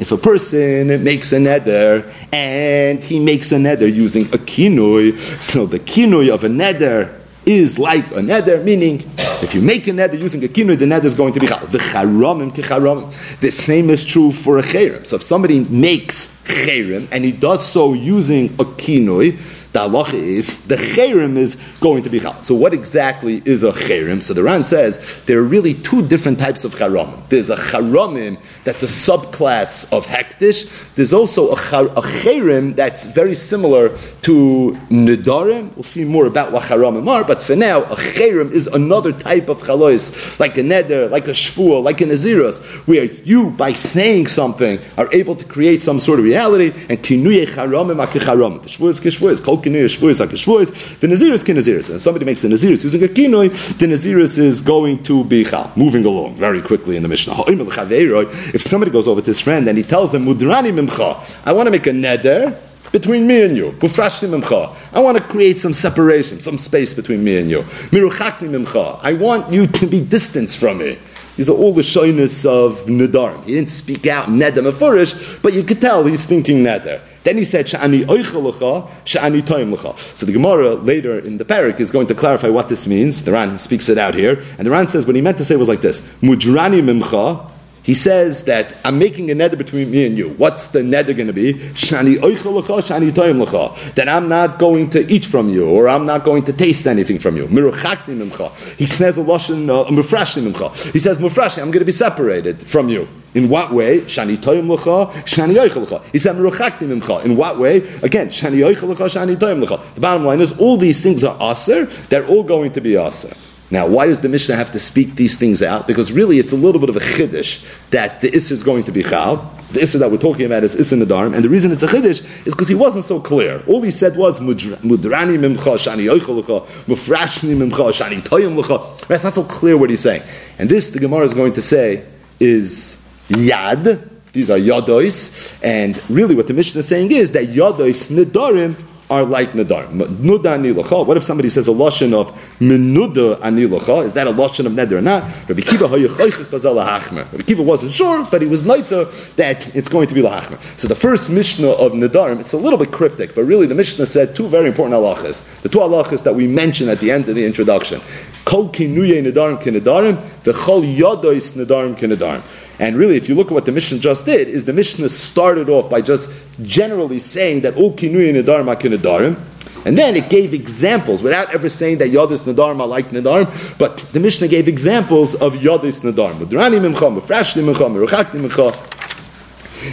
If 0.00 0.10
a 0.10 0.16
person 0.16 1.04
makes 1.04 1.32
a 1.32 1.36
neder 1.36 2.04
and 2.32 3.02
he 3.02 3.20
makes 3.20 3.52
a 3.52 3.56
neder 3.56 3.92
using 3.92 4.24
a 4.26 4.38
kinoi, 4.38 5.16
so 5.42 5.66
the 5.66 5.78
kinoi 5.78 6.30
of 6.32 6.44
a 6.44 6.48
neder 6.48 7.20
is 7.46 7.78
like 7.78 8.06
a 8.12 8.20
neder, 8.20 8.64
meaning 8.64 9.02
if 9.42 9.54
you 9.54 9.60
make 9.60 9.86
a 9.86 9.90
neder 9.90 10.18
using 10.18 10.42
a 10.44 10.48
kinoi, 10.48 10.78
the 10.78 10.86
neder 10.86 11.04
is 11.04 11.14
going 11.14 11.34
to 11.34 11.40
be 11.40 11.46
the 11.46 11.78
charomim 11.78 12.50
kicharomim. 12.52 13.12
The 13.40 13.50
same 13.50 13.90
is 13.90 14.02
true 14.04 14.32
for 14.32 14.58
a 14.58 14.62
cherem. 14.62 15.04
So 15.06 15.16
if 15.16 15.22
somebody 15.22 15.60
makes 15.64 16.28
cherem 16.44 17.06
and 17.12 17.22
he 17.24 17.32
does 17.32 17.64
so 17.64 17.92
using 17.92 18.46
a 18.54 18.64
kinoi, 18.64 19.36
the 19.74 19.80
halacha 19.80 20.14
is 20.14 20.64
the 20.66 20.76
cherem 20.76 21.36
is 21.36 21.56
going 21.80 22.04
to 22.04 22.08
be 22.08 22.20
chal. 22.20 22.40
So 22.44 22.54
what 22.54 22.72
exactly 22.72 23.42
is 23.44 23.64
a 23.64 23.72
cherem? 23.72 24.22
So 24.22 24.32
the 24.32 24.42
Ran 24.44 24.62
says 24.62 25.22
there 25.26 25.40
are 25.40 25.42
really 25.42 25.74
two 25.74 26.06
different 26.06 26.38
types 26.38 26.64
of 26.64 26.76
charomim. 26.76 27.28
There's 27.28 27.50
a 27.50 27.56
charomim 27.56 28.40
that's 28.62 28.84
a 28.84 28.86
subclass 28.86 29.92
of 29.92 30.06
hekdesh. 30.06 30.94
There's 30.94 31.12
also 31.12 31.50
a, 31.50 31.56
char, 31.56 31.86
a 31.86 32.02
cherem 32.02 32.76
that's 32.76 33.06
very 33.06 33.34
similar 33.34 33.88
to 34.22 34.78
nedarim. 34.90 35.74
We'll 35.74 35.82
see 35.82 36.04
more 36.04 36.26
about 36.26 36.52
what 36.52 36.62
charomim 36.62 37.08
are, 37.08 37.24
but 37.24 37.42
for 37.42 37.56
now, 37.56 37.82
a 37.82 37.96
cherem 37.96 38.52
is 38.52 38.68
another 38.68 39.10
type 39.10 39.48
of 39.48 39.60
chalois, 39.60 40.38
like 40.38 40.56
a 40.56 40.62
neder, 40.62 41.10
like 41.10 41.26
a 41.26 41.32
shvuah, 41.32 41.82
like 41.82 42.00
an 42.00 42.10
naziros, 42.10 42.62
where 42.86 43.04
you, 43.04 43.50
by 43.50 43.72
saying 43.72 44.28
something, 44.28 44.78
are 44.96 45.12
able 45.12 45.34
to 45.34 45.44
create 45.44 45.82
some 45.82 45.98
sort 45.98 46.20
of 46.20 46.24
reality, 46.24 46.70
and 46.88 47.00
kinuye 47.00 47.44
charomim 47.46 48.04
akicharomim. 48.06 48.62
The 48.62 48.68
shvuah 48.68 48.90
is 48.90 49.00
kishvuah, 49.00 49.32
is 49.32 49.40
kol 49.64 49.72
kinui 49.72 49.88
shvuis 49.88 50.20
hakishvuis. 50.24 51.00
The 51.00 51.06
naziris 51.06 51.42
kinaziris. 51.42 51.86
And 51.86 51.96
if 51.96 52.02
somebody 52.02 52.24
makes 52.24 52.42
the 52.42 52.48
naziris 52.48 52.84
using 52.84 53.02
a 53.02 53.08
kinui, 53.08 53.50
the 53.78 53.86
naziris 53.86 54.38
is 54.38 54.60
going 54.62 55.02
to 55.04 55.24
be 55.24 55.44
chal. 55.44 55.72
Moving 55.76 56.04
along 56.04 56.34
very 56.34 56.60
quickly 56.62 56.96
in 56.96 57.02
the 57.02 57.08
Mishnah. 57.08 57.34
If 57.46 58.62
somebody 58.62 58.90
goes 58.90 59.08
over 59.08 59.20
to 59.20 59.26
his 59.26 59.40
friend 59.40 59.68
and 59.68 59.78
he 59.78 59.84
tells 59.84 60.14
him, 60.14 60.26
Mudrani 60.26 60.72
mimcha, 60.72 61.36
I 61.46 61.52
want 61.52 61.66
to 61.66 61.70
make 61.70 61.86
a 61.86 61.90
neder 61.90 62.56
between 62.92 63.26
me 63.26 63.42
and 63.42 63.56
you. 63.56 63.74
I 63.80 65.00
want 65.00 65.18
to 65.18 65.24
create 65.24 65.58
some 65.58 65.72
separation, 65.72 66.38
some 66.38 66.58
space 66.58 66.94
between 66.94 67.24
me 67.24 67.38
and 67.38 67.50
you. 67.50 67.64
I 67.92 69.12
want 69.14 69.52
you 69.52 69.66
to 69.66 69.86
be 69.86 70.00
distanced 70.00 70.58
from 70.58 70.78
me. 70.78 70.98
These 71.36 71.50
are 71.50 71.54
all 71.54 71.74
the 71.74 71.82
shyness 71.82 72.44
of 72.46 72.82
Nadarim. 72.82 73.42
He 73.44 73.54
didn't 73.54 73.70
speak 73.70 74.06
out 74.06 74.28
Nedam 74.28 74.70
Afurish, 74.70 75.42
but 75.42 75.52
you 75.52 75.64
could 75.64 75.80
tell 75.80 76.04
he's 76.04 76.24
thinking 76.24 76.62
Neder. 76.62 77.00
Then 77.24 77.38
he 77.38 77.44
said, 77.44 77.66
Sha'ani 77.66 78.02
oichelecha, 78.02 78.88
sha'ani 79.04 79.42
toim 79.42 79.74
lecha. 79.74 79.98
So 79.98 80.26
the 80.26 80.32
Gemara 80.32 80.74
later 80.74 81.18
in 81.18 81.38
the 81.38 81.44
parak 81.44 81.80
is 81.80 81.90
going 81.90 82.06
to 82.08 82.14
clarify 82.14 82.48
what 82.48 82.68
this 82.68 82.86
means. 82.86 83.24
The 83.24 83.32
Ran 83.32 83.58
speaks 83.58 83.88
it 83.88 83.98
out 83.98 84.14
here. 84.14 84.42
And 84.58 84.66
the 84.66 84.70
Ran 84.70 84.86
says 84.88 85.06
what 85.06 85.16
he 85.16 85.22
meant 85.22 85.38
to 85.38 85.44
say 85.44 85.56
was 85.56 85.68
like 85.68 85.80
this, 85.80 86.00
Mudrani 86.20 86.82
mimcha, 86.82 87.50
he 87.84 87.92
says 87.92 88.44
that 88.44 88.74
I'm 88.82 88.98
making 88.98 89.30
a 89.30 89.34
neder 89.34 89.58
between 89.58 89.90
me 89.90 90.06
and 90.06 90.16
you. 90.16 90.30
What's 90.30 90.68
the 90.68 90.78
neder 90.78 91.14
going 91.14 91.26
to 91.26 91.34
be? 91.34 91.52
Shani 91.52 92.16
shani 92.16 93.10
toim 93.12 93.94
That 93.94 94.08
I'm 94.08 94.26
not 94.26 94.58
going 94.58 94.88
to 94.90 95.06
eat 95.12 95.26
from 95.26 95.50
you, 95.50 95.68
or 95.68 95.86
I'm 95.86 96.06
not 96.06 96.24
going 96.24 96.44
to 96.44 96.52
taste 96.54 96.86
anything 96.86 97.18
from 97.18 97.36
you. 97.36 97.46
He 97.46 98.86
says 98.86 99.18
a 99.18 99.22
lashon 99.22 99.68
uh, 99.68 100.92
He 100.92 100.98
says 100.98 101.18
mufrashni, 101.18 101.60
I'm 101.60 101.70
going 101.70 101.80
to 101.80 101.84
be 101.84 101.92
separated 101.92 102.66
from 102.66 102.88
you. 102.88 103.06
In 103.34 103.50
what 103.50 103.70
way? 103.70 104.00
Shani 104.00 104.38
toim 104.38 104.66
lecha, 104.74 105.12
shani 105.26 105.54
lecha. 105.54 106.02
He 106.10 106.18
said 106.18 106.36
meruchakti 106.36 106.88
mimcha. 106.88 107.22
In 107.26 107.36
what 107.36 107.58
way? 107.58 107.78
Again, 108.02 108.28
shani 108.28 108.64
lecha, 108.64 108.86
shani 109.10 109.36
toim 109.36 109.62
lecha. 109.62 109.94
The 109.94 110.00
bottom 110.00 110.24
line 110.24 110.40
is 110.40 110.58
all 110.58 110.78
these 110.78 111.02
things 111.02 111.22
are 111.22 111.36
aser. 111.52 111.84
They're 111.84 112.26
all 112.26 112.44
going 112.44 112.72
to 112.72 112.80
be 112.80 112.96
aser. 112.96 113.36
Now, 113.70 113.86
why 113.86 114.06
does 114.06 114.20
the 114.20 114.28
Mishnah 114.28 114.56
have 114.56 114.70
to 114.72 114.78
speak 114.78 115.14
these 115.14 115.38
things 115.38 115.62
out? 115.62 115.86
Because 115.86 116.12
really, 116.12 116.38
it's 116.38 116.52
a 116.52 116.56
little 116.56 116.80
bit 116.80 116.90
of 116.90 116.96
a 116.96 117.00
chiddush 117.00 117.66
that 117.90 118.20
the 118.20 118.30
Isser 118.30 118.52
is 118.52 118.62
going 118.62 118.84
to 118.84 118.92
be 118.92 119.02
chal. 119.02 119.36
The 119.72 119.80
Isser 119.80 119.98
that 120.00 120.10
we're 120.10 120.18
talking 120.18 120.44
about 120.44 120.64
is 120.64 120.76
Isser 120.76 121.02
Nadarim, 121.02 121.34
and 121.34 121.42
the 121.42 121.48
reason 121.48 121.72
it's 121.72 121.82
a 121.82 121.86
chiddush 121.86 122.46
is 122.46 122.54
because 122.54 122.68
he 122.68 122.74
wasn't 122.74 123.04
so 123.04 123.20
clear. 123.20 123.64
All 123.66 123.80
he 123.80 123.90
said 123.90 124.16
was 124.16 124.40
mudrani 124.40 124.76
mimcha 124.82 125.76
shani 125.78 126.04
yoichel 126.04 126.66
mufrashni 126.86 127.56
mimcha 127.56 127.90
shani 127.90 128.20
toyim 128.20 128.62
lecha. 128.62 129.06
That's 129.08 129.24
not 129.24 129.34
so 129.34 129.44
clear 129.44 129.78
what 129.78 129.88
he's 129.88 130.00
saying. 130.00 130.22
And 130.58 130.68
this, 130.68 130.90
the 130.90 131.00
Gemara 131.00 131.24
is 131.24 131.32
going 131.34 131.54
to 131.54 131.62
say, 131.62 132.04
is 132.38 133.02
yad. 133.28 134.10
These 134.32 134.50
are 134.50 134.58
yadois, 134.58 135.58
and 135.62 136.02
really, 136.10 136.34
what 136.34 136.48
the 136.48 136.54
Mishnah 136.54 136.80
is 136.80 136.88
saying 136.88 137.12
is 137.12 137.30
that 137.30 137.46
yadois 137.46 138.10
nedarim 138.10 138.74
are 139.10 139.24
like 139.24 139.50
Nadar. 139.50 139.88
Nuda 139.88 140.56
anilacha. 140.56 141.06
What 141.06 141.16
if 141.16 141.22
somebody 141.22 141.50
says 141.50 141.68
a 141.68 141.72
lashon 141.72 142.14
of 142.14 142.32
menuda 142.58 143.36
anilacha? 143.40 144.04
Is 144.04 144.14
that 144.14 144.26
a 144.26 144.32
lashon 144.32 144.66
of 144.66 144.72
neder 144.72 144.98
or 144.98 145.02
not? 145.02 145.22
Rabbi 145.48 145.60
Kiva 145.60 145.88
Rabbi 145.88 147.42
Kiva 147.42 147.62
wasn't 147.62 147.92
sure, 147.92 148.26
but 148.30 148.40
he 148.42 148.48
was 148.48 148.62
noita 148.62 149.34
that 149.36 149.74
it's 149.74 149.88
going 149.88 150.08
to 150.08 150.14
be 150.14 150.22
lahachmer. 150.22 150.58
So 150.78 150.88
the 150.88 150.94
first 150.94 151.30
Mishnah 151.30 151.68
of 151.68 151.92
Nadarim, 151.92 152.40
it's 152.40 152.52
a 152.52 152.56
little 152.56 152.78
bit 152.78 152.92
cryptic, 152.92 153.34
but 153.34 153.44
really 153.44 153.66
the 153.66 153.74
Mishnah 153.74 154.06
said 154.06 154.34
two 154.34 154.48
very 154.48 154.68
important 154.68 154.94
halachas. 155.00 155.60
The 155.62 155.68
two 155.68 155.78
halachas 155.78 156.22
that 156.24 156.34
we 156.34 156.46
mentioned 156.46 156.90
at 156.90 157.00
the 157.00 157.10
end 157.10 157.28
of 157.28 157.34
the 157.34 157.44
introduction. 157.44 158.00
Kol 158.44 158.68
kinuye 158.68 159.22
nedarim 159.22 159.60
kinedarim, 159.60 160.16
v'chol 160.42 160.96
yadois 160.96 161.56
nedarim 161.56 161.96
kinedarim. 161.96 162.42
And 162.78 162.96
really, 162.96 163.16
if 163.16 163.28
you 163.28 163.34
look 163.34 163.48
at 163.48 163.52
what 163.52 163.66
the 163.66 163.72
Mishnah 163.72 163.98
just 163.98 164.26
did, 164.26 164.48
is 164.48 164.64
the 164.64 164.72
Mishnah 164.72 165.08
started 165.08 165.68
off 165.68 165.88
by 165.88 166.00
just 166.00 166.30
generally 166.62 167.20
saying 167.20 167.60
that 167.62 167.76
all 167.76 167.92
kinuye 167.92 168.32
nedarim 168.34 168.68
are 168.68 168.76
kinedarim, 168.76 169.40
and 169.84 169.98
then 169.98 170.16
it 170.16 170.30
gave 170.30 170.54
examples 170.54 171.22
without 171.22 171.54
ever 171.54 171.68
saying 171.68 171.98
that 171.98 172.10
Yadis 172.10 172.50
Nadarim 172.50 172.80
are 172.80 172.86
like 172.86 173.10
Nadarim, 173.10 173.78
but 173.78 173.98
the 174.12 174.20
Mishnah 174.20 174.48
gave 174.48 174.66
examples 174.66 175.34
of 175.34 175.56
Yadis 175.56 176.02
Nadarim. 176.10 176.40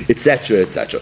Etc., 0.08 0.62
etc. 0.62 1.02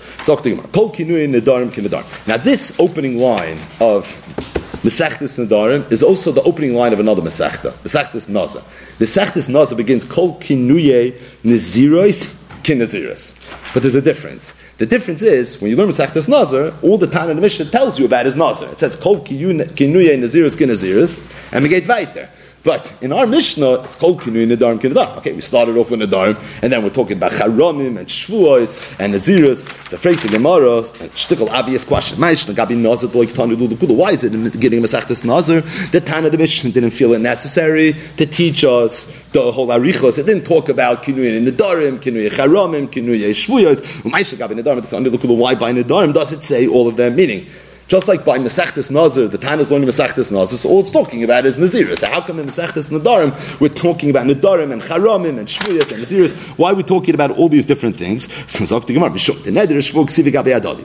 Now, 2.25 2.37
this 2.37 2.79
opening 2.79 3.19
line 3.19 3.59
of 3.79 4.48
Mesechtes 4.83 5.37
Nadarim 5.37 5.91
is 5.91 6.01
also 6.01 6.31
the 6.31 6.41
opening 6.43 6.73
line 6.73 6.93
of 6.93 6.99
another 6.99 7.21
Mesechta, 7.21 7.71
Mesechtes 7.83 8.27
Naza. 8.27 8.61
Mesechtes 8.97 9.49
Naza 9.49 9.75
begins 9.75 10.05
Kol 10.05 10.39
Kinuye 10.39 11.19
Nezirois 11.43 12.35
Kinaziris. 12.63 13.35
But 13.73 13.83
there's 13.83 13.95
a 13.95 14.01
difference. 14.01 14.53
The 14.77 14.85
difference 14.85 15.21
is, 15.21 15.61
when 15.61 15.69
you 15.69 15.75
learn 15.75 15.89
Mesechtes 15.89 16.29
Nazar, 16.29 16.73
all 16.81 16.97
the 16.97 17.07
time 17.07 17.29
in 17.29 17.35
the 17.35 17.41
Mishnah 17.41 17.65
tells 17.65 17.99
you 17.99 18.05
about 18.05 18.25
his 18.25 18.37
Nazar. 18.37 18.69
It 18.71 18.79
says 18.79 18.95
Kol 18.95 19.19
Kinuye 19.19 19.67
Naziris 19.75 20.55
Kinaziris, 20.55 21.19
and 21.51 21.63
we 21.63 21.69
get 21.69 21.85
weiter. 21.85 22.29
But 22.63 22.91
in 23.01 23.13
our 23.13 23.25
Mishnah, 23.25 23.83
it's 23.83 23.95
called 23.95 24.19
Kinui 24.21 24.45
Nadarim 24.45 24.79
Kinadarim. 24.79 25.17
Okay, 25.17 25.31
we 25.31 25.39
started 25.41 25.77
off 25.77 25.91
with 25.91 26.01
Nadarim, 26.01 26.37
and 26.61 26.73
then 26.73 26.83
we're 26.83 26.89
talking 26.89 27.15
about 27.15 27.31
Charamim 27.31 27.97
and 27.97 28.07
Shvuos 28.07 28.99
and 28.99 29.13
Naziris. 29.13 29.63
It's 29.81 29.93
a 29.93 29.97
freak 29.97 30.19
to 30.21 30.27
Gemara, 30.27 30.81
shtickle 31.15 31.49
obvious 31.49 31.85
question. 31.85 32.19
Why 32.19 32.31
is 32.31 34.23
it 34.23 34.33
in 34.33 34.43
the 34.43 34.49
beginning 34.51 34.79
of 34.79 34.85
Masechtas 34.85 35.23
Nazar? 35.23 35.61
The 35.91 36.01
Tana 36.01 36.29
the 36.29 36.37
Mishnah 36.37 36.71
didn't 36.71 36.91
feel 36.91 37.13
it 37.13 37.19
necessary 37.19 37.93
to 38.17 38.25
teach 38.25 38.65
us 38.65 39.05
the 39.31 39.51
whole 39.51 39.67
Arichos. 39.67 40.17
It 40.19 40.25
didn't 40.25 40.43
talk 40.43 40.67
about 40.67 41.03
Kinui 41.03 41.41
Nadarim, 41.47 41.99
Kinui 41.99 42.29
Charamim, 42.29 42.87
Kinui 42.87 43.19
Shvuos. 43.31 44.03
Why 44.03 45.55
by 45.55 45.71
Nadarim 45.71 46.13
does 46.13 46.33
it 46.33 46.43
say 46.43 46.67
all 46.67 46.89
of 46.89 46.97
them? 46.97 47.15
Meaning, 47.15 47.47
Just 47.89 48.07
like 48.07 48.23
by 48.23 48.37
Masechtas 48.37 48.91
Nazir, 48.91 49.27
the 49.27 49.39
Tana 49.39 49.61
is 49.63 49.71
learning 49.71 49.89
Masechtas 49.89 50.31
Nazir, 50.31 50.59
so 50.59 50.69
all 50.69 50.81
it's 50.81 50.91
talking 50.91 51.23
about 51.23 51.47
is 51.47 51.57
Nazir. 51.57 51.95
So 51.95 52.07
how 52.07 52.21
come 52.21 52.37
in 52.37 52.45
Masechtas 52.45 52.91
Nadarim 52.91 53.59
we're 53.59 53.69
talking 53.69 54.11
about 54.11 54.27
Nadarim 54.27 54.71
and 54.71 54.79
Charamim 54.79 55.39
and 55.39 55.47
Shvuyas 55.47 55.91
and 55.91 56.03
Naziris? 56.03 56.37
Why 56.59 56.69
are 56.69 56.75
we 56.75 56.83
talking 56.83 57.15
about 57.15 57.31
all 57.31 57.49
these 57.49 57.65
different 57.65 57.95
things? 57.95 58.27
The 58.27 58.63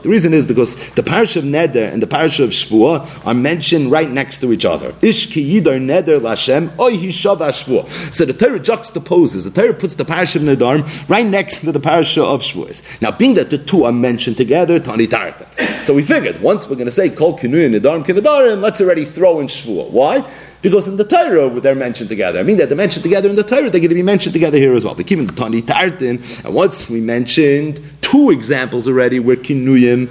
reason 0.03 0.33
is 0.33 0.47
because 0.47 0.89
the 0.93 1.03
parish 1.03 1.35
of 1.35 1.43
Neder 1.43 1.93
and 1.93 2.01
the 2.01 2.07
parish 2.07 2.39
of 2.39 2.49
Shvua 2.49 3.07
are 3.27 3.35
mentioned 3.35 3.91
right 3.91 4.09
next 4.09 4.39
to 4.39 4.51
each 4.51 4.65
other. 4.65 4.95
Ish 5.03 5.27
ki 5.31 5.61
yidar 5.61 5.79
Neder 5.79 6.19
Lashem, 6.19 6.71
oy 6.79 6.93
hishav 6.93 7.37
Shvua. 7.37 7.87
So 8.11 8.25
the 8.25 8.33
Torah 8.33 8.59
juxtaposes, 8.59 9.43
the 9.43 9.51
Torah 9.51 9.75
puts 9.75 9.93
the 9.93 10.05
parish 10.05 10.35
of 10.35 10.41
Nadarim 10.41 11.07
right 11.07 11.27
next 11.27 11.59
to 11.59 11.71
the 11.71 11.79
parish 11.79 12.17
of 12.17 12.41
Shvuas. 12.41 12.81
Now, 12.99 13.11
being 13.11 13.35
that 13.35 13.51
the 13.51 13.59
two 13.59 13.83
are 13.83 13.91
mentioned 13.91 14.37
together, 14.37 14.79
Tani 14.79 15.05
Tarta. 15.05 15.45
So 15.85 15.93
we 15.93 16.01
figured, 16.01 16.41
once 16.41 16.67
we're 16.67 16.77
going 16.77 16.87
to 16.87 16.94
say 16.95 17.09
Kol 17.09 17.37
Kinuya 17.37 17.79
Nidarim 17.79 18.03
Kinadarim, 18.05 18.61
let's 18.61 18.81
already 18.81 19.05
throw 19.05 19.39
in 19.39 19.47
Shvua. 19.47 19.89
Why? 19.89 20.25
Because 20.61 20.87
in 20.87 20.97
the 20.97 21.03
Torah 21.03 21.49
they're 21.59 21.75
mentioned 21.75 22.09
together. 22.09 22.39
I 22.39 22.43
mean 22.43 22.57
that 22.57 22.69
they're 22.69 22.77
mentioned 22.77 23.03
together 23.03 23.29
in 23.29 23.35
the 23.35 23.43
Torah, 23.43 23.69
they're 23.69 23.81
going 23.81 23.89
to 23.89 23.95
be 23.95 24.01
mentioned 24.03 24.33
together 24.33 24.57
here 24.57 24.73
as 24.73 24.83
well. 24.83 24.95
We 24.95 25.03
keep 25.03 25.19
in 25.19 25.27
the 25.27 25.33
Tani 25.33 25.61
Tartin, 25.61 26.43
and 26.43 26.53
once 26.53 26.89
we 26.89 27.01
mentioned 27.01 27.81
two 28.01 28.31
examples 28.31 28.87
already 28.87 29.19
where 29.19 29.35
Kinuyim 29.35 30.09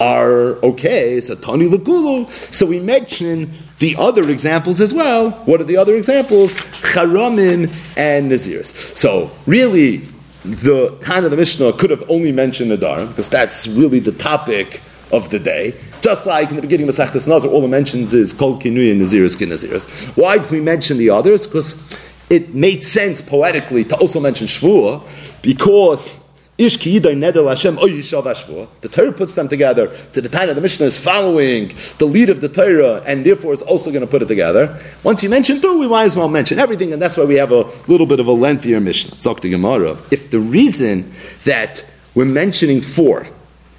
are 0.00 0.56
okay, 0.64 1.20
so 1.20 1.36
Tani 1.36 1.68
Lagulu. 1.68 2.28
So 2.52 2.66
we 2.66 2.80
mention 2.80 3.52
the 3.78 3.94
other 3.96 4.28
examples 4.28 4.80
as 4.80 4.92
well. 4.92 5.30
What 5.44 5.60
are 5.60 5.64
the 5.64 5.76
other 5.76 5.94
examples? 5.94 6.56
Charamim 6.56 7.70
and 7.96 8.32
Nazirs. 8.32 8.96
So 8.96 9.30
really, 9.46 9.98
the 10.44 10.96
Tana 11.02 11.26
of 11.26 11.30
the 11.30 11.36
Mishnah 11.36 11.74
could 11.74 11.90
have 11.90 12.02
only 12.10 12.32
mentioned 12.32 12.72
Nadarim, 12.72 13.08
because 13.08 13.28
that's 13.28 13.68
really 13.68 14.00
the 14.00 14.12
topic 14.12 14.80
of 15.14 15.30
the 15.30 15.38
day. 15.38 15.74
Just 16.00 16.26
like 16.26 16.50
in 16.50 16.56
the 16.56 16.62
beginning 16.62 16.88
of 16.88 16.94
Masechtas 16.94 17.28
Nazar, 17.28 17.50
all 17.50 17.64
it 17.64 17.68
mentions 17.68 18.12
is 18.12 18.32
Kol 18.32 18.58
Kinui 18.58 18.92
and 18.92 19.00
Naziris 19.00 19.36
Naziris. 19.36 20.16
Why 20.16 20.38
do 20.38 20.48
we 20.48 20.60
mention 20.60 20.98
the 20.98 21.10
others? 21.10 21.46
Because 21.46 21.96
it 22.30 22.54
made 22.54 22.82
sense 22.82 23.22
poetically 23.22 23.84
to 23.84 23.96
also 23.96 24.20
mention 24.20 24.46
Shvuah, 24.46 25.02
because 25.42 26.20
Ish 26.56 26.78
The 26.78 28.88
Torah 28.90 29.12
puts 29.12 29.34
them 29.34 29.48
together. 29.48 29.96
So 30.08 30.20
the 30.20 30.48
of 30.48 30.54
the 30.54 30.62
Mishnah 30.62 30.86
is 30.86 30.98
following 30.98 31.72
the 31.98 32.04
lead 32.04 32.30
of 32.30 32.40
the 32.40 32.48
Torah, 32.48 33.02
and 33.06 33.26
therefore 33.26 33.52
is 33.52 33.62
also 33.62 33.90
going 33.90 34.02
to 34.02 34.06
put 34.06 34.22
it 34.22 34.28
together. 34.28 34.80
Once 35.02 35.24
you 35.24 35.28
mention 35.28 35.60
two, 35.60 35.80
we 35.80 35.88
might 35.88 36.04
as 36.04 36.16
well 36.16 36.28
mention 36.28 36.60
everything, 36.60 36.92
and 36.92 37.02
that's 37.02 37.16
why 37.16 37.24
we 37.24 37.34
have 37.36 37.50
a 37.50 37.64
little 37.88 38.06
bit 38.06 38.20
of 38.20 38.28
a 38.28 38.32
lengthier 38.32 38.80
Mishnah. 38.80 39.16
If 39.16 40.30
the 40.30 40.38
reason 40.38 41.12
that 41.44 41.84
we're 42.14 42.24
mentioning 42.24 42.80
four 42.80 43.26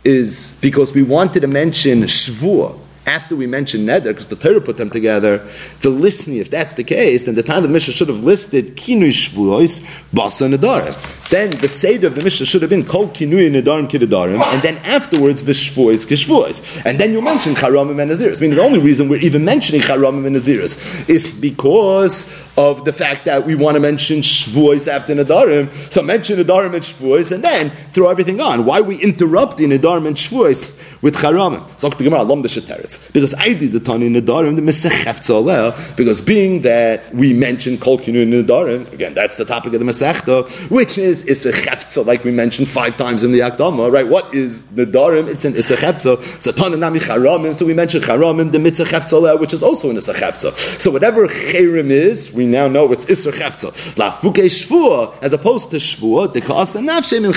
is 0.05 0.57
because 0.61 0.93
we 0.93 1.03
wanted 1.03 1.41
to 1.41 1.47
mention 1.47 2.03
Shvuah, 2.03 2.79
after 3.07 3.35
we 3.35 3.45
mentioned 3.47 3.87
Neder, 3.87 4.05
because 4.05 4.27
the 4.27 4.35
Torah 4.35 4.61
put 4.61 4.77
them 4.77 4.89
together, 4.89 5.47
the 5.81 5.89
listening, 5.89 6.37
if 6.37 6.49
that's 6.49 6.73
the 6.75 6.83
case, 6.83 7.25
then 7.25 7.35
the 7.35 7.43
time 7.43 7.57
of 7.57 7.63
the 7.63 7.69
Mishnah 7.69 7.93
should 7.93 8.09
have 8.09 8.23
listed 8.23 8.75
Kinu 8.77 9.09
Shvuos, 9.09 9.81
Basa 10.13 10.51
Nedarim. 10.51 10.93
Then 11.29 11.49
the 11.49 11.67
Seder 11.67 12.07
of 12.07 12.15
the 12.15 12.21
Mishnah 12.21 12.45
should 12.45 12.61
have 12.61 12.69
been 12.69 12.85
called 12.85 13.13
Kinui 13.15 13.49
Nedarim 13.49 13.89
Kidarim, 13.89 14.41
and 14.41 14.61
then 14.61 14.77
afterwards 14.85 15.41
Vishvuos 15.41 16.05
Kishvois. 16.05 16.85
And 16.85 16.99
then 16.99 17.13
you 17.13 17.21
mention 17.21 17.55
Charamim 17.55 17.99
and 17.99 18.11
Naziris. 18.11 18.38
I 18.38 18.41
mean, 18.41 18.55
the 18.55 18.61
only 18.61 18.79
reason 18.79 19.09
we're 19.09 19.19
even 19.19 19.43
mentioning 19.43 19.81
Charamim 19.81 20.27
and 20.27 20.35
Naziris 20.35 21.09
is 21.09 21.33
because 21.33 22.31
of 22.57 22.85
the 22.85 22.93
fact 22.93 23.25
that 23.25 23.45
we 23.45 23.55
want 23.55 23.75
to 23.75 23.81
mention 23.81 24.19
Shvois 24.21 24.88
after 24.88 25.13
Nedarim. 25.15 25.71
So 25.91 26.01
mention 26.01 26.39
Nedarim 26.39 26.73
and 26.73 26.83
Shvois, 26.83 27.31
and 27.31 27.43
then 27.43 27.69
throw 27.69 28.07
everything 28.09 28.39
on. 28.39 28.65
Why 28.65 28.81
we 28.81 29.01
interrupting 29.01 29.69
Nedarim 29.71 30.07
and 30.07 30.15
Shvois 30.15 30.73
with 31.01 31.15
the 31.15 31.25
the 31.25 33.09
because 33.13 33.33
I 33.35 33.53
did 33.53 33.71
the 33.71 33.79
Tani 33.79 34.09
Nadarim, 34.09 34.55
the 34.55 34.61
Mesech 34.61 35.95
because 35.95 36.21
being 36.21 36.61
that 36.61 37.13
we 37.13 37.33
mentioned 37.33 37.81
Kol 37.81 37.99
Kinu 37.99 38.25
Nadarim, 38.25 38.91
again, 38.93 39.13
that's 39.13 39.38
the 39.38 39.45
topic 39.45 39.73
of 39.73 39.79
the 39.79 39.85
Mesechta, 39.85 40.69
which 40.69 40.97
is 40.97 41.14
Issa 41.23 41.51
Chefza, 41.51 42.06
like 42.06 42.23
we 42.23 42.32
mentioned 42.32 42.69
five 42.69 42.97
times 42.97 43.23
in 43.23 43.32
the 43.32 43.39
Akdama, 43.39 43.91
right? 43.91 44.08
What 44.08 44.34
is 44.34 44.65
Nadarim? 44.65 45.28
It's 45.28 45.45
an 45.45 45.56
Issa 45.56 45.78
Chefza. 45.78 46.41
So 46.41 46.51
Tana 46.51 46.78
Charamim, 46.78 47.54
so 47.54 47.65
we 47.65 47.73
mentioned 47.73 48.04
Charamim, 48.04 48.51
the 48.51 48.58
Mitzah 48.58 48.86
Chefza, 48.86 49.39
which 49.39 49.54
is 49.54 49.62
also 49.62 49.89
an 49.89 49.97
Issa 49.97 50.13
Chefza. 50.13 50.56
So 50.58 50.91
whatever 50.91 51.28
Cherim 51.28 51.89
is, 51.89 52.32
we 52.32 52.45
now 52.45 52.67
know 52.67 52.91
it's 52.91 53.06
Issa 53.08 53.32
Chefza. 53.32 53.97
La 53.97 54.12
Fuke 54.12 54.45
Shvua, 54.45 55.15
as 55.21 55.34
opposed 55.34 55.71
to 55.71 55.78
Shvua, 55.78 56.34
the 56.34 56.41
Kasa 56.41 56.80
Nafshem 56.80 57.25
in 57.25 57.36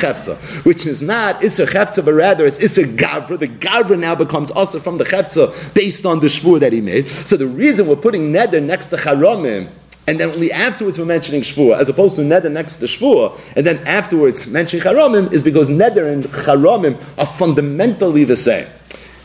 which 0.64 0.87
is 0.87 1.03
not 1.03 1.43
Issa 1.43 1.67
Chefza, 1.67 2.05
but 2.05 2.12
rather 2.14 2.47
it's 2.47 2.59
Issa 2.59 2.85
Gavra. 2.85 3.38
The 3.38 3.49
Gavra 3.49 3.99
now 3.99 4.14
becomes 4.14 4.51
also 4.51 4.81
from 4.81 4.99
the 4.99 5.05
Chefza 5.05 5.75
based 5.75 6.07
on 6.07 6.21
the 6.21 6.27
shvur 6.27 6.61
that 6.61 6.73
he 6.73 6.81
made. 6.81 7.09
So 7.09 7.37
the 7.37 7.47
reason 7.47 7.87
we're 7.87 7.97
putting 7.97 8.33
neder 8.33 8.62
next 8.62 8.87
to 8.87 8.97
charamim, 8.97 9.69
and 10.09 10.18
then 10.18 10.31
only 10.31 10.51
afterwards 10.51 10.99
we're 10.99 11.05
mentioning 11.05 11.42
shvur, 11.42 11.77
as 11.77 11.90
opposed 11.90 12.16
to 12.16 12.23
neder 12.23 12.51
next 12.51 12.79
to 12.79 12.87
shvur, 12.87 13.38
and 13.55 13.66
then 13.66 13.77
afterwards 13.87 14.47
mentioning 14.47 14.83
charamim, 14.83 15.31
is 15.35 15.44
because 15.44 15.68
neder 15.68 16.11
and 16.11 16.25
charamim 16.25 16.99
are 17.18 17.27
fundamentally 17.27 18.25
the 18.25 18.35
same 18.35 18.66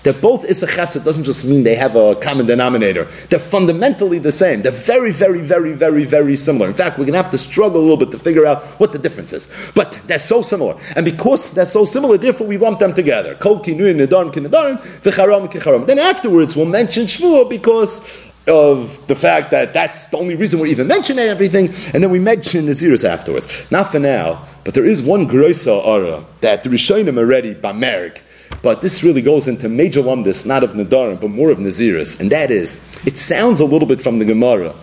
that 0.03 0.19
both 0.21 0.43
Issa 0.43 0.67
doesn't 0.99 1.23
just 1.23 1.45
mean 1.45 1.63
they 1.63 1.75
have 1.75 1.95
a 1.95 2.15
common 2.15 2.45
denominator. 2.45 3.05
They're 3.29 3.39
fundamentally 3.39 4.19
the 4.19 4.33
same. 4.33 4.61
They're 4.61 4.71
very, 4.71 5.13
very, 5.13 5.39
very, 5.39 5.71
very, 5.71 6.03
very 6.03 6.35
similar. 6.35 6.67
In 6.67 6.73
fact, 6.73 6.97
we're 6.97 7.05
going 7.05 7.13
to 7.13 7.21
have 7.21 7.31
to 7.31 7.37
struggle 7.37 7.79
a 7.79 7.83
little 7.83 7.95
bit 7.95 8.11
to 8.11 8.19
figure 8.19 8.45
out 8.45 8.63
what 8.81 8.91
the 8.91 8.99
difference 8.99 9.31
is. 9.31 9.47
But 9.73 10.01
they're 10.05 10.19
so 10.19 10.41
similar. 10.41 10.77
And 10.97 11.05
because 11.05 11.51
they're 11.51 11.65
so 11.65 11.85
similar, 11.85 12.17
therefore 12.17 12.47
we 12.47 12.57
lump 12.57 12.79
them 12.79 12.93
together. 12.93 13.35
Kol 13.35 13.61
kinuim 13.61 14.05
nedarim 14.05 14.33
kinedarim, 14.33 14.77
v'charam 15.01 15.49
kicharam. 15.49 15.87
Then 15.87 15.99
afterwards 15.99 16.55
we'll 16.55 16.65
mention 16.65 17.05
Shvuah 17.05 17.49
because 17.49 18.23
of 18.47 19.05
the 19.07 19.15
fact 19.15 19.51
that 19.51 19.73
that's 19.73 20.07
the 20.07 20.17
only 20.17 20.35
reason 20.35 20.59
we're 20.59 20.67
even 20.67 20.87
mentioning 20.87 21.25
everything, 21.25 21.67
and 21.93 22.03
then 22.03 22.09
we 22.09 22.19
mention 22.19 22.65
Naziris 22.65 23.07
afterwards. 23.07 23.71
Not 23.71 23.91
for 23.91 23.99
now, 23.99 24.45
but 24.63 24.73
there 24.73 24.85
is 24.85 25.01
one 25.01 25.27
groisa 25.27 25.85
ara 25.85 26.25
that 26.41 26.63
the 26.63 26.69
Rishonim 26.69 27.17
already, 27.17 27.55
Bamerg, 27.55 28.21
but 28.61 28.81
this 28.81 29.03
really 29.03 29.21
goes 29.21 29.47
into 29.47 29.67
major 29.69 30.01
lumdis, 30.01 30.45
not 30.45 30.63
of 30.63 30.71
Nadarim, 30.71 31.19
but 31.19 31.29
more 31.29 31.49
of 31.49 31.57
Naziris. 31.57 32.19
And 32.19 32.31
that 32.31 32.51
is, 32.51 32.81
it 33.05 33.17
sounds 33.17 33.59
a 33.59 33.65
little 33.65 33.87
bit 33.87 34.01
from 34.01 34.19
the 34.19 34.25
Gemara 34.25 34.73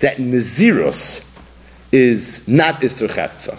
that 0.00 0.16
Nazirus 0.16 1.26
is 1.92 2.46
not 2.48 2.80
Isser. 2.80 3.58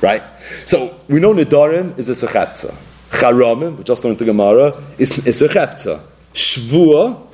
Right? 0.00 0.22
So 0.66 0.98
we 1.08 1.20
know 1.20 1.32
Nadarim 1.34 1.98
is 1.98 2.08
Isser 2.08 2.28
Chavtza. 2.28 2.74
Charamim, 3.10 3.76
we 3.76 3.84
just 3.84 4.04
learned 4.04 4.18
the 4.18 4.24
Gemara, 4.24 4.82
is 4.98 5.12
Isser 5.18 5.48
Chavtza. 5.48 6.00
Shvua 6.34 7.27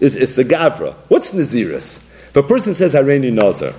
is 0.00 0.16
Isser 0.16 0.44
Gavra. 0.44 0.94
What's 1.08 1.32
Nazirus? 1.32 2.08
If 2.28 2.36
a 2.36 2.42
person 2.42 2.74
says 2.74 2.94
Hareini 2.94 3.32
Nazar, 3.32 3.74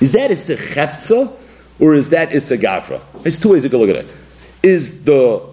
is 0.00 0.12
that 0.12 0.30
a 0.30 0.34
Chavtza 0.34 1.36
or 1.78 1.94
is 1.94 2.10
that 2.10 2.32
a 2.32 2.36
Gavra? 2.36 3.00
There's 3.22 3.38
two 3.38 3.50
ways 3.50 3.64
you 3.64 3.70
can 3.70 3.78
look 3.78 3.90
at 3.90 4.04
it. 4.04 4.08
Is 4.62 5.04
the 5.04 5.46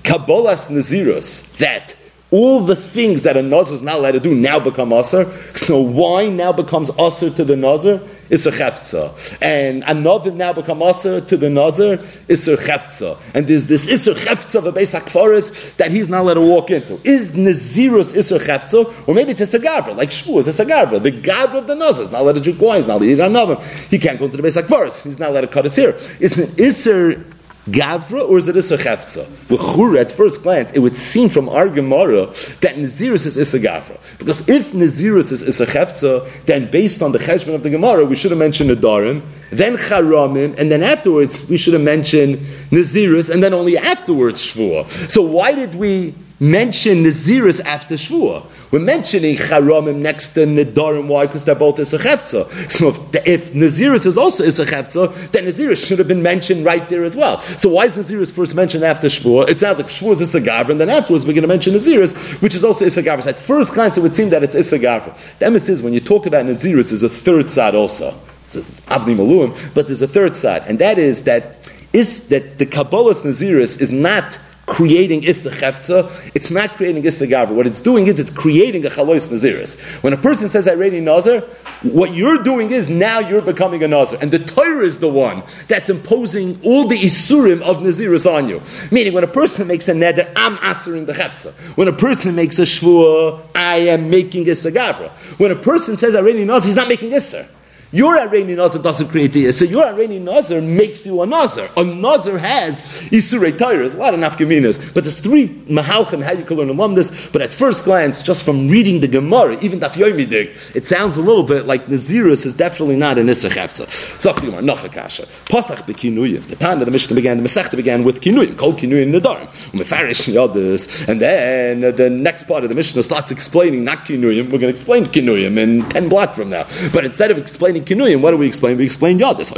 Kabbalas 0.00 0.70
Nazirus, 0.70 1.56
that 1.58 1.94
all 2.30 2.60
the 2.60 2.76
things 2.76 3.22
that 3.22 3.36
a 3.36 3.42
Nazir 3.42 3.74
is 3.74 3.82
not 3.82 3.96
allowed 3.96 4.12
to 4.12 4.20
do 4.20 4.34
now 4.34 4.58
become 4.58 4.90
Asr. 4.90 5.26
So 5.56 5.80
wine 5.80 6.36
now 6.36 6.52
becomes 6.52 6.90
Asr 6.90 7.34
to 7.36 7.44
the 7.44 7.56
Nazir? 7.56 8.02
It's 8.28 8.44
a 8.44 8.50
Cheftza. 8.50 9.38
And 9.40 9.82
another 9.86 10.30
now 10.30 10.52
become 10.52 10.80
Asr 10.80 11.26
to 11.26 11.36
the 11.38 11.48
Nazir? 11.48 12.04
It's 12.28 12.46
a 12.46 12.56
Cheftza. 12.56 13.18
And 13.32 13.46
there's 13.46 13.66
this 13.66 13.86
Isser 13.86 14.14
Cheftza 14.14 14.56
of 14.56 14.66
a 14.66 14.72
Beis 14.72 14.98
HaKvaros 14.98 15.76
that 15.76 15.90
he's 15.90 16.10
not 16.10 16.20
allowed 16.20 16.34
to 16.34 16.42
walk 16.42 16.70
into. 16.70 17.00
Is 17.04 17.32
Nazirus 17.32 18.14
Isser 18.14 18.38
Cheftza? 18.38 19.08
Or 19.08 19.14
maybe 19.14 19.30
it's 19.30 19.54
a 19.54 19.58
Gavra, 19.58 19.96
like 19.96 20.10
Shvu 20.10 20.38
is 20.38 20.60
a 20.60 20.66
Gavra. 20.66 21.02
The 21.02 21.12
Gavra 21.12 21.58
of 21.58 21.66
the 21.66 21.76
Nazir 21.76 22.02
is 22.02 22.12
not 22.12 22.20
allowed 22.20 22.34
to 22.34 22.40
drink 22.42 22.60
wine, 22.60 22.76
he's 22.76 22.86
not 22.86 22.96
allowed 22.96 23.06
to 23.06 23.12
eat 23.12 23.20
another. 23.20 23.56
He 23.88 23.98
can't 23.98 24.18
go 24.18 24.26
into 24.26 24.36
the 24.36 24.42
Beis 24.42 24.60
HaKvaros, 24.60 25.04
he's 25.04 25.18
not 25.18 25.30
allowed 25.30 25.42
to 25.42 25.46
cut 25.46 25.64
his 25.64 25.76
hair. 25.76 25.90
It's 26.20 26.36
an 26.36 26.48
Isser 26.56 27.24
Gavra 27.70 28.28
or 28.28 28.38
is 28.38 28.48
it 28.48 28.56
Issa 28.56 28.78
Chefza? 28.78 29.98
At 29.98 30.10
first 30.12 30.42
glance, 30.42 30.70
it 30.72 30.78
would 30.80 30.96
seem 30.96 31.28
from 31.28 31.48
our 31.48 31.68
Gemara 31.68 32.26
that 32.60 32.76
Nazirus 32.76 33.26
is 33.26 33.36
Issa 33.36 33.58
Gavra. 33.58 33.98
Because 34.18 34.48
if 34.48 34.72
Nazirus 34.72 35.32
is 35.32 35.42
Issa 35.42 35.66
Chefza, 35.66 36.44
then 36.44 36.70
based 36.70 37.02
on 37.02 37.12
the 37.12 37.18
cheshbon 37.18 37.54
of 37.54 37.62
the 37.62 37.70
Gemara, 37.70 38.04
we 38.04 38.16
should 38.16 38.30
have 38.30 38.38
mentioned 38.38 38.70
Nadarim, 38.70 39.22
then 39.50 39.76
Charamim, 39.76 40.58
and 40.58 40.70
then 40.70 40.82
afterwards 40.82 41.48
we 41.48 41.56
should 41.56 41.72
have 41.72 41.82
mentioned 41.82 42.38
Nazirus, 42.70 43.30
and 43.30 43.42
then 43.42 43.54
only 43.54 43.76
afterwards 43.76 44.44
Shvuah. 44.44 44.88
So 45.10 45.22
why 45.22 45.52
did 45.52 45.74
we 45.74 46.14
mention 46.40 47.04
Nazirus 47.04 47.60
after 47.64 47.94
Shvuah? 47.94 48.44
We're 48.70 48.80
mentioning 48.80 49.36
Charamim 49.36 49.96
next 49.96 50.34
to 50.34 50.40
Nidarim. 50.40 51.06
Why? 51.06 51.26
Because 51.26 51.44
they're 51.44 51.54
both 51.54 51.78
Isachefza. 51.78 52.70
So 52.70 52.88
if, 52.88 53.26
if 53.26 53.52
Naziris 53.54 54.04
is 54.04 54.18
also 54.18 54.44
Isachefza, 54.44 55.30
then 55.30 55.44
Naziris 55.44 55.86
should 55.86 55.98
have 55.98 56.08
been 56.08 56.22
mentioned 56.22 56.66
right 56.66 56.86
there 56.88 57.02
as 57.02 57.16
well. 57.16 57.40
So 57.40 57.70
why 57.70 57.86
is 57.86 57.96
Naziris 57.96 58.30
first 58.30 58.54
mentioned 58.54 58.84
after 58.84 59.08
Shvuah? 59.08 59.48
It 59.48 59.58
sounds 59.58 59.78
like 59.78 59.88
Shvuah 59.88 60.20
is 60.20 60.34
Isagavra, 60.34 60.70
and 60.70 60.80
then 60.80 60.90
afterwards 60.90 61.26
we're 61.26 61.32
going 61.32 61.42
to 61.42 61.48
mention 61.48 61.72
Naziris, 61.72 62.42
which 62.42 62.54
is 62.54 62.62
also 62.62 62.84
Isagavra. 62.84 63.22
So 63.22 63.30
at 63.30 63.38
first 63.38 63.72
glance, 63.72 63.96
it 63.96 64.02
would 64.02 64.14
seem 64.14 64.28
that 64.30 64.42
it's 64.42 64.54
Isagavra. 64.54 65.38
The 65.38 65.46
emphasis 65.46 65.68
is 65.70 65.82
when 65.82 65.94
you 65.94 66.00
talk 66.00 66.26
about 66.26 66.44
Naziris, 66.44 66.92
is 66.92 67.02
a 67.02 67.08
third 67.08 67.48
side 67.48 67.74
also. 67.74 68.14
It's 68.44 68.56
Avnei 68.86 69.16
Miluim, 69.16 69.74
but 69.74 69.86
there's 69.86 70.02
a 70.02 70.08
third 70.08 70.36
side, 70.36 70.62
and 70.66 70.78
that 70.78 70.98
is 70.98 71.24
that 71.24 71.70
is 71.92 72.28
that 72.28 72.58
the 72.58 72.66
Kabbalah's 72.66 73.22
Naziris 73.22 73.80
is 73.80 73.90
not 73.90 74.38
creating 74.68 75.24
Issa 75.24 75.50
Chefza, 75.50 76.30
it's 76.34 76.50
not 76.50 76.70
creating 76.70 77.04
Issa 77.04 77.26
Gavra. 77.26 77.52
What 77.52 77.66
it's 77.66 77.80
doing 77.80 78.06
is 78.06 78.20
it's 78.20 78.30
creating 78.30 78.84
a 78.84 78.88
Chalois 78.88 79.26
Naziris. 79.28 79.78
When 80.02 80.12
a 80.12 80.16
person 80.16 80.48
says 80.48 80.66
Hareini 80.66 81.02
Nazir, 81.02 81.40
what 81.82 82.12
you're 82.12 82.42
doing 82.42 82.70
is 82.70 82.88
now 82.90 83.18
you're 83.18 83.42
becoming 83.42 83.82
a 83.82 83.88
Nazir. 83.88 84.18
And 84.20 84.30
the 84.30 84.38
Torah 84.38 84.84
is 84.84 84.98
the 84.98 85.08
one 85.08 85.42
that's 85.68 85.88
imposing 85.88 86.60
all 86.62 86.86
the 86.86 86.98
Isurim 86.98 87.62
of 87.62 87.78
Naziris 87.78 88.30
on 88.30 88.48
you. 88.48 88.60
Meaning, 88.92 89.14
when 89.14 89.24
a 89.24 89.28
person 89.28 89.66
makes 89.66 89.88
a 89.88 89.94
neder, 89.94 90.30
I'm 90.36 90.58
answering 90.62 91.06
the 91.06 91.14
Chefza. 91.14 91.52
When 91.76 91.88
a 91.88 91.92
person 91.92 92.34
makes 92.34 92.58
a 92.58 92.62
Shvua, 92.62 93.42
I 93.54 93.76
am 93.76 94.10
making 94.10 94.46
Issa 94.46 94.72
Gavra. 94.72 95.10
When 95.38 95.50
a 95.50 95.56
person 95.56 95.96
says 95.96 96.14
Hareini 96.14 96.44
Nazir, 96.44 96.68
he's 96.68 96.76
not 96.76 96.88
making 96.88 97.12
Issa. 97.12 97.48
Your 97.90 98.18
Hareini 98.18 98.54
Nazir 98.54 98.82
doesn't 98.82 99.08
create 99.08 99.32
the 99.32 99.50
So 99.50 99.64
your 99.64 99.84
Hareini 99.84 100.20
Nazir 100.20 100.60
makes 100.60 101.06
you 101.06 101.22
a 101.22 101.26
Nazar. 101.26 101.70
A 101.74 101.82
Nazar 101.82 102.36
has 102.36 102.82
Isurei 103.10 103.56
Torah. 103.56 103.86
A 103.86 103.96
lot 103.96 104.12
of 104.12 104.20
nafkaminas. 104.20 104.92
But 104.92 105.04
there's 105.04 105.20
three 105.20 105.48
Mahalchim, 105.48 106.22
how 106.22 106.32
you 106.32 106.44
can 106.44 106.58
learn 106.58 106.68
alum 106.68 106.96
this. 106.96 107.28
But 107.28 107.40
at 107.40 107.54
first 107.54 107.86
glance, 107.86 108.22
just 108.22 108.44
from 108.44 108.68
reading 108.68 109.00
the 109.00 109.08
Gemara, 109.08 109.58
even 109.62 109.80
Daf 109.80 109.92
Yoimidig, 109.92 110.76
it 110.76 110.86
sounds 110.86 111.16
a 111.16 111.22
little 111.22 111.42
bit 111.42 111.66
like 111.66 111.86
Nazirus 111.86 112.44
is 112.44 112.54
definitely 112.54 112.96
not 112.96 113.16
an 113.16 113.30
Issa 113.30 113.48
Chavtza. 113.48 113.86
Zok 113.86 114.42
Gemara, 114.42 114.60
Nachakasha. 114.60 115.24
Pasach. 115.46 115.86
The 115.86 116.56
time 116.56 116.80
of 116.80 116.84
the 116.84 116.92
Mishnah 116.92 117.16
began, 117.16 117.38
the 117.38 117.44
Masechta 117.44 117.74
began 117.76 118.04
with 118.04 118.20
Kinuyim. 118.20 118.58
Kol 118.58 118.74
Kinuyim 118.74 119.18
Nadarim. 119.18 119.46
Umefarish. 119.72 121.08
And 121.08 121.22
then 121.22 121.84
uh, 121.84 121.90
the 121.90 122.10
next 122.10 122.44
part 122.44 122.64
of 122.64 122.68
the 122.68 122.74
Mishnah 122.74 123.02
starts 123.02 123.30
explaining 123.30 123.84
not 123.84 124.00
Kinuyim. 124.00 124.50
We're 124.50 124.58
going 124.58 124.60
to 124.60 124.68
explain 124.68 125.06
Kinuyim 125.06 125.56
in 125.56 125.88
10 125.88 126.10
blocks 126.10 126.36
from 126.36 126.50
now. 126.50 126.66
But 126.92 127.06
instead 127.06 127.30
of 127.30 127.38
explaining 127.38 127.77
explaining 127.82 128.20
what 128.22 128.30
do 128.32 128.36
we 128.36 128.46
explain? 128.46 128.76
We 128.76 128.84
explain 128.84 129.18
Yadis. 129.18 129.52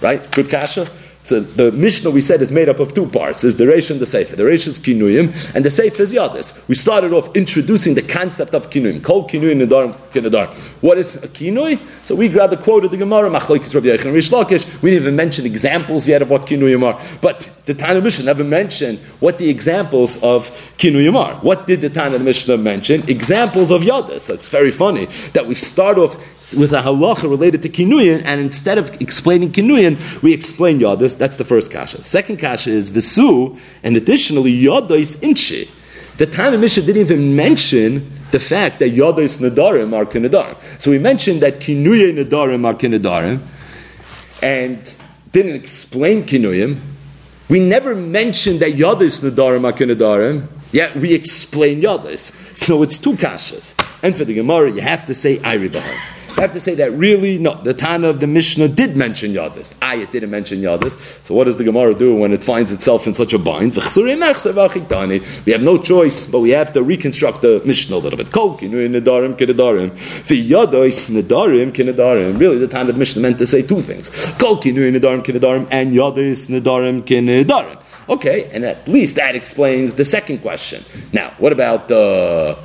Right? 0.00 0.20
Good 0.32 0.48
kasha? 0.50 0.88
So 1.24 1.38
the 1.40 1.70
Mishnah 1.70 2.10
we 2.10 2.20
said 2.20 2.42
is 2.42 2.50
made 2.50 2.68
up 2.68 2.80
of 2.80 2.94
two 2.94 3.06
parts. 3.06 3.44
is 3.44 3.56
the 3.56 3.64
Reish 3.64 3.90
and 3.90 4.00
the 4.00 4.06
Sefer. 4.06 4.34
The 4.34 4.42
Reish 4.42 4.66
is 4.66 4.80
Kinuyim, 4.80 5.54
and 5.54 5.64
the 5.64 5.70
Sefer 5.70 6.02
is 6.02 6.12
Yadis. 6.12 6.66
We 6.68 6.74
started 6.74 7.12
off 7.12 7.34
introducing 7.36 7.94
the 7.94 8.02
concept 8.02 8.54
of 8.54 8.70
Kinuyim. 8.70 9.02
Kol 9.02 9.28
Kinuyim 9.28 9.64
Nedarim. 9.64 10.52
What 10.80 10.98
is 10.98 11.16
a 11.16 11.28
Kinui? 11.28 11.78
So 12.04 12.16
we 12.16 12.28
grabbed 12.28 12.52
the 12.52 12.56
quote 12.56 12.84
of 12.84 12.90
the 12.90 12.96
Gemara, 12.96 13.30
Machlokes 13.30 13.72
Rabbi 13.74 13.86
Yechon 13.86 14.12
Rish 14.12 14.30
Lakish. 14.30 14.82
We 14.82 14.90
didn't 14.90 15.04
even 15.04 15.16
mention 15.16 15.46
examples 15.46 16.08
yet 16.08 16.22
of 16.22 16.30
what 16.30 16.46
Kinuyim 16.46 16.82
are. 16.82 17.00
But 17.20 17.48
the 17.66 17.74
Tana 17.74 18.00
Mishnah 18.00 18.24
never 18.24 18.42
mentioned 18.42 18.98
what 19.20 19.38
the 19.38 19.48
examples 19.48 20.20
of 20.24 20.50
Kinuyim 20.78 21.14
are. 21.14 21.36
What 21.36 21.68
did 21.68 21.82
the 21.82 21.90
Tana 21.90 22.18
Mishnah 22.18 22.56
mention? 22.56 23.08
Examples 23.08 23.70
of 23.70 23.82
Yadis. 23.82 24.28
It's 24.28 24.48
very 24.48 24.72
funny 24.72 25.06
that 25.34 25.46
we 25.46 25.54
start 25.54 25.98
off 25.98 26.18
with 26.54 26.72
a 26.72 26.80
halacha 26.82 27.28
related 27.28 27.62
to 27.62 27.68
kinuyin, 27.68 28.22
and 28.24 28.40
instead 28.40 28.78
of 28.78 29.00
explaining 29.00 29.52
kinuyin, 29.52 30.22
we 30.22 30.32
explain 30.32 30.78
yadis. 30.78 31.16
That's 31.16 31.36
the 31.36 31.44
first 31.44 31.70
kasha. 31.70 32.04
Second 32.04 32.38
kasha 32.38 32.70
is 32.70 32.88
visu, 32.88 33.56
and 33.82 33.96
additionally 33.96 34.52
yadis 34.52 35.22
inchi. 35.22 35.70
The 36.18 36.26
Tana 36.26 36.58
Mishnah 36.58 36.84
didn't 36.84 37.02
even 37.02 37.34
mention 37.34 38.12
the 38.30 38.40
fact 38.40 38.78
that 38.78 38.92
yadis 38.92 39.38
nadarim 39.38 39.94
are 39.94 40.04
kinadarim. 40.04 40.56
So 40.80 40.90
we 40.90 40.98
mentioned 40.98 41.42
that 41.42 41.60
kinuyin 41.60 42.22
nadarim 42.22 42.66
are 42.66 42.74
kinadarim, 42.74 43.40
and 44.42 44.94
didn't 45.32 45.54
explain 45.54 46.24
kinuyim. 46.24 46.78
We 47.48 47.60
never 47.60 47.94
mentioned 47.94 48.60
that 48.60 48.72
yadis 48.72 49.28
nadarim 49.28 49.64
are 49.64 49.72
kinadarim. 49.72 50.48
Yet 50.72 50.96
we 50.96 51.12
explain 51.12 51.82
yadis. 51.82 52.32
So 52.56 52.82
it's 52.82 52.96
two 52.96 53.12
kashas. 53.12 53.74
And 54.02 54.16
for 54.16 54.24
the 54.24 54.34
Gemara, 54.34 54.72
you 54.72 54.80
have 54.80 55.04
to 55.06 55.14
say 55.14 55.38
Iri 55.44 55.68
I 56.36 56.40
have 56.40 56.52
to 56.52 56.60
say 56.60 56.74
that 56.76 56.92
really, 56.92 57.38
no, 57.38 57.60
the 57.62 57.74
Tana 57.74 58.08
of 58.08 58.20
the 58.20 58.26
Mishnah 58.26 58.68
did 58.68 58.96
mention 58.96 59.32
Yadis. 59.32 59.74
I 59.82 59.96
it 59.96 60.12
didn't 60.12 60.30
mention 60.30 60.60
Yadis. 60.60 61.24
So 61.24 61.34
what 61.34 61.44
does 61.44 61.58
the 61.58 61.64
Gemara 61.64 61.94
do 61.94 62.14
when 62.14 62.32
it 62.32 62.42
finds 62.42 62.72
itself 62.72 63.06
in 63.06 63.14
such 63.14 63.32
a 63.32 63.38
bind? 63.38 63.76
We 63.76 64.10
have 65.52 65.62
no 65.62 65.78
choice, 65.78 66.26
but 66.26 66.40
we 66.40 66.50
have 66.50 66.72
to 66.72 66.82
reconstruct 66.82 67.42
the 67.42 67.62
Mishnah 67.64 67.96
a 67.96 67.98
little 67.98 68.16
bit. 68.16 68.34
Really, 68.34 68.88
the 72.58 72.68
Tana 72.68 72.88
of 72.88 72.94
the 72.94 72.98
Mishnah 72.98 73.22
meant 73.22 73.38
to 73.38 73.46
say 73.46 73.62
two 73.62 73.80
things. 73.80 74.10
And 74.10 75.92
Yadis 75.94 76.48
Nadarim 76.48 77.02
Kinedarim. 77.02 77.78
Okay, 78.08 78.50
and 78.52 78.64
at 78.64 78.88
least 78.88 79.16
that 79.16 79.36
explains 79.36 79.94
the 79.94 80.04
second 80.04 80.38
question. 80.38 80.84
Now, 81.12 81.32
what 81.38 81.52
about 81.52 81.86
the 81.88 82.58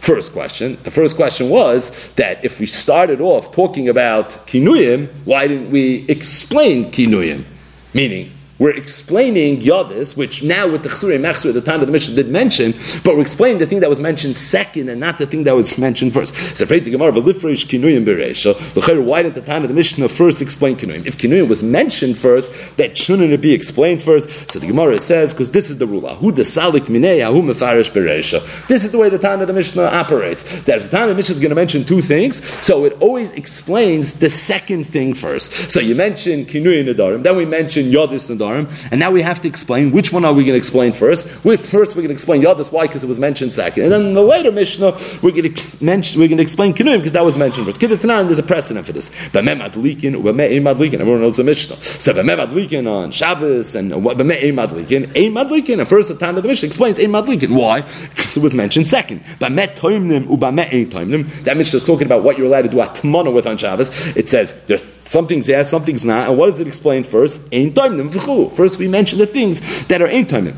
first 0.00 0.32
question. 0.32 0.78
The 0.82 0.90
first 0.90 1.14
question 1.14 1.50
was 1.50 2.08
that 2.14 2.42
if 2.44 2.58
we 2.58 2.66
started 2.66 3.20
off 3.20 3.52
talking 3.52 3.88
about 3.88 4.30
kinuyim, 4.46 5.08
why 5.26 5.46
didn't 5.46 5.70
we 5.70 6.06
explain 6.08 6.86
kinuyim? 6.86 7.44
Meaning, 7.92 8.32
we're 8.60 8.76
explaining 8.76 9.60
Yadis, 9.62 10.16
which 10.16 10.42
now 10.42 10.68
with 10.68 10.82
the 10.82 10.90
Chsuri 10.90 11.18
Mechsur, 11.18 11.52
the 11.52 11.62
time 11.62 11.80
of 11.80 11.86
the 11.86 11.92
Mishnah 11.92 12.14
did 12.14 12.28
mention, 12.28 12.72
but 13.02 13.16
we're 13.16 13.22
explaining 13.22 13.58
the 13.58 13.66
thing 13.66 13.80
that 13.80 13.88
was 13.88 13.98
mentioned 13.98 14.36
second 14.36 14.88
and 14.90 15.00
not 15.00 15.16
the 15.16 15.26
thing 15.26 15.44
that 15.44 15.54
was 15.54 15.78
mentioned 15.78 16.12
first. 16.12 16.34
So, 16.58 16.66
why 16.66 16.78
didn't 19.22 19.34
the 19.34 19.42
time 19.44 19.62
of 19.62 19.68
the 19.68 19.74
Mishnah 19.74 20.08
first 20.10 20.42
explain 20.42 20.76
Kinuyim? 20.76 21.06
If 21.06 21.16
Kinuyim 21.16 21.48
was 21.48 21.62
mentioned 21.62 22.18
first, 22.18 22.76
that 22.76 22.98
shouldn't 22.98 23.32
it 23.32 23.40
be 23.40 23.52
explained 23.52 24.02
first? 24.02 24.50
So 24.50 24.58
the 24.58 24.66
Gemara 24.66 24.98
says, 24.98 25.32
because 25.32 25.50
this 25.52 25.70
is 25.70 25.78
the 25.78 25.86
rule, 25.86 26.06
Ahu 26.06 26.30
the 26.30 26.42
Salik 26.42 26.86
Minei, 26.86 27.26
Ahu 27.26 27.40
Mefarish 27.40 27.90
Bereisha. 27.90 28.40
This 28.66 28.84
is 28.84 28.92
the 28.92 28.98
way 28.98 29.08
the 29.08 29.18
time 29.18 29.40
of 29.40 29.46
the 29.46 29.54
Mishnah 29.54 29.84
operates. 29.84 30.60
That 30.64 30.76
if 30.76 30.82
the 30.82 30.90
time 30.90 31.04
of 31.04 31.08
the 31.08 31.14
Mishnah 31.14 31.34
is 31.34 31.40
going 31.40 31.48
to 31.48 31.54
mention 31.54 31.84
two 31.84 32.02
things, 32.02 32.44
so 32.62 32.84
it 32.84 32.92
always 33.00 33.32
explains 33.32 34.14
the 34.14 34.28
second 34.28 34.84
thing 34.84 35.14
first. 35.14 35.70
So 35.70 35.80
you 35.80 35.94
mention 35.94 36.44
Kinuyim 36.44 36.92
Nadarim, 36.92 37.22
then 37.22 37.36
we 37.36 37.46
mention 37.46 37.86
Yadis 37.86 38.28
Nadarim, 38.28 38.49
and 38.58 38.98
now 38.98 39.10
we 39.10 39.22
have 39.22 39.40
to 39.42 39.48
explain 39.48 39.90
which 39.90 40.12
one 40.12 40.24
are 40.24 40.32
we 40.32 40.44
going 40.44 40.54
to 40.54 40.58
explain 40.58 40.92
first. 40.92 41.44
We, 41.44 41.56
first, 41.56 41.96
we're 41.96 42.02
going 42.02 42.08
to 42.08 42.14
explain 42.14 42.42
Yadis, 42.42 42.72
why? 42.72 42.86
Because 42.86 43.04
it 43.04 43.08
was 43.08 43.18
mentioned 43.18 43.52
second. 43.52 43.84
And 43.84 43.92
then 43.92 44.14
the 44.14 44.22
later 44.22 44.52
Mishnah, 44.52 44.96
we're 45.22 45.32
going 45.32 45.52
to, 45.54 45.84
mention, 45.84 46.20
we're 46.20 46.28
going 46.28 46.38
to 46.38 46.42
explain 46.42 46.74
Kinuyim 46.74 46.98
because 46.98 47.12
that 47.12 47.24
was 47.24 47.36
mentioned 47.36 47.66
first. 47.66 47.80
Kiddatanan, 47.80 48.26
there's 48.26 48.38
a 48.38 48.42
precedent 48.42 48.86
for 48.86 48.92
this. 48.92 49.10
Everyone 49.34 51.20
knows 51.20 51.36
the 51.36 51.44
Mishnah. 51.44 51.76
So 51.76 52.12
on 52.86 53.10
Shabbos 53.10 53.74
and 53.74 53.92
and 53.92 55.88
first 55.88 56.08
the 56.08 56.16
time 56.18 56.36
of 56.36 56.42
the 56.42 56.48
Mishnah 56.48 56.66
explains 56.66 56.98
Madlikin. 56.98 57.56
Why? 57.56 57.80
Because 57.80 58.36
it 58.36 58.42
was 58.42 58.54
mentioned 58.54 58.88
second. 58.88 59.22
That 59.38 59.52
Mishnah 61.56 61.76
is 61.76 61.84
talking 61.84 62.06
about 62.06 62.22
what 62.22 62.38
you're 62.38 62.46
allowed 62.46 62.62
to 62.62 62.68
do 62.68 62.76
atmana 62.78 63.32
with 63.32 63.46
on 63.46 63.56
Shabbos. 63.56 64.16
It 64.16 64.28
says 64.28 64.54
there's 64.66 64.82
something's 64.82 65.48
yes, 65.48 65.70
something's 65.70 66.04
not. 66.04 66.28
And 66.28 66.38
what 66.38 66.46
does 66.46 66.60
it 66.60 66.66
explain 66.66 67.04
first? 67.04 67.40
Ein 67.52 67.72
First, 68.48 68.78
we 68.78 68.88
mention 68.88 69.18
the 69.18 69.26
things 69.26 69.86
that 69.86 70.00
are 70.00 70.06
ein 70.06 70.26
timim. 70.26 70.56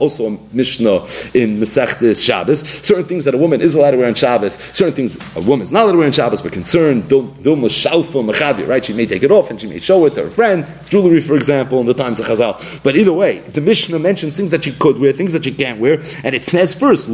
Also, 0.00 0.26
a 0.26 0.54
Mishnah 0.54 0.96
in 1.34 1.58
Masechtes 1.58 2.24
Shabbos. 2.24 2.60
Certain 2.60 3.04
things 3.04 3.24
that 3.24 3.34
a 3.34 3.38
woman 3.38 3.60
is 3.60 3.74
allowed 3.74 3.92
to 3.92 3.96
wear 3.96 4.08
on 4.08 4.14
Shabbos. 4.14 4.54
Certain 4.54 4.94
things 4.94 5.18
a 5.36 5.40
woman 5.40 5.62
is 5.62 5.72
not 5.72 5.84
allowed 5.84 5.92
to 5.92 5.98
wear 5.98 6.06
on 6.06 6.12
Shabbos, 6.12 6.42
but 6.42 6.52
concerned 6.52 7.04
dilma 7.04 7.68
shalfa 7.68 8.24
mechavia. 8.30 8.68
Right? 8.68 8.84
She 8.84 8.92
may 8.92 9.06
take 9.06 9.22
it 9.22 9.30
off 9.30 9.50
and 9.50 9.60
she 9.60 9.66
may 9.66 9.80
show 9.80 10.04
it 10.06 10.14
to 10.14 10.24
her 10.24 10.30
friend. 10.30 10.66
Jewelry, 10.88 11.20
for 11.20 11.36
example, 11.36 11.80
in 11.80 11.86
the 11.86 11.94
times 11.94 12.20
of 12.20 12.26
Chazal. 12.26 12.82
But 12.82 12.96
either 12.96 13.12
way, 13.12 13.38
the 13.40 13.60
Mishnah 13.60 13.98
mentions 13.98 14.36
things 14.36 14.50
that 14.50 14.64
she 14.64 14.72
could 14.72 14.98
wear, 14.98 15.12
things 15.12 15.32
that 15.32 15.44
she 15.44 15.52
can't 15.52 15.80
wear, 15.80 16.02
and 16.24 16.34
it 16.34 16.44
says 16.44 16.74
first, 16.74 17.06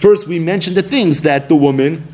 First, 0.00 0.26
we 0.26 0.38
mention 0.38 0.74
the 0.74 0.82
things 0.82 1.22
that 1.22 1.48
the 1.48 1.56
woman 1.56 2.06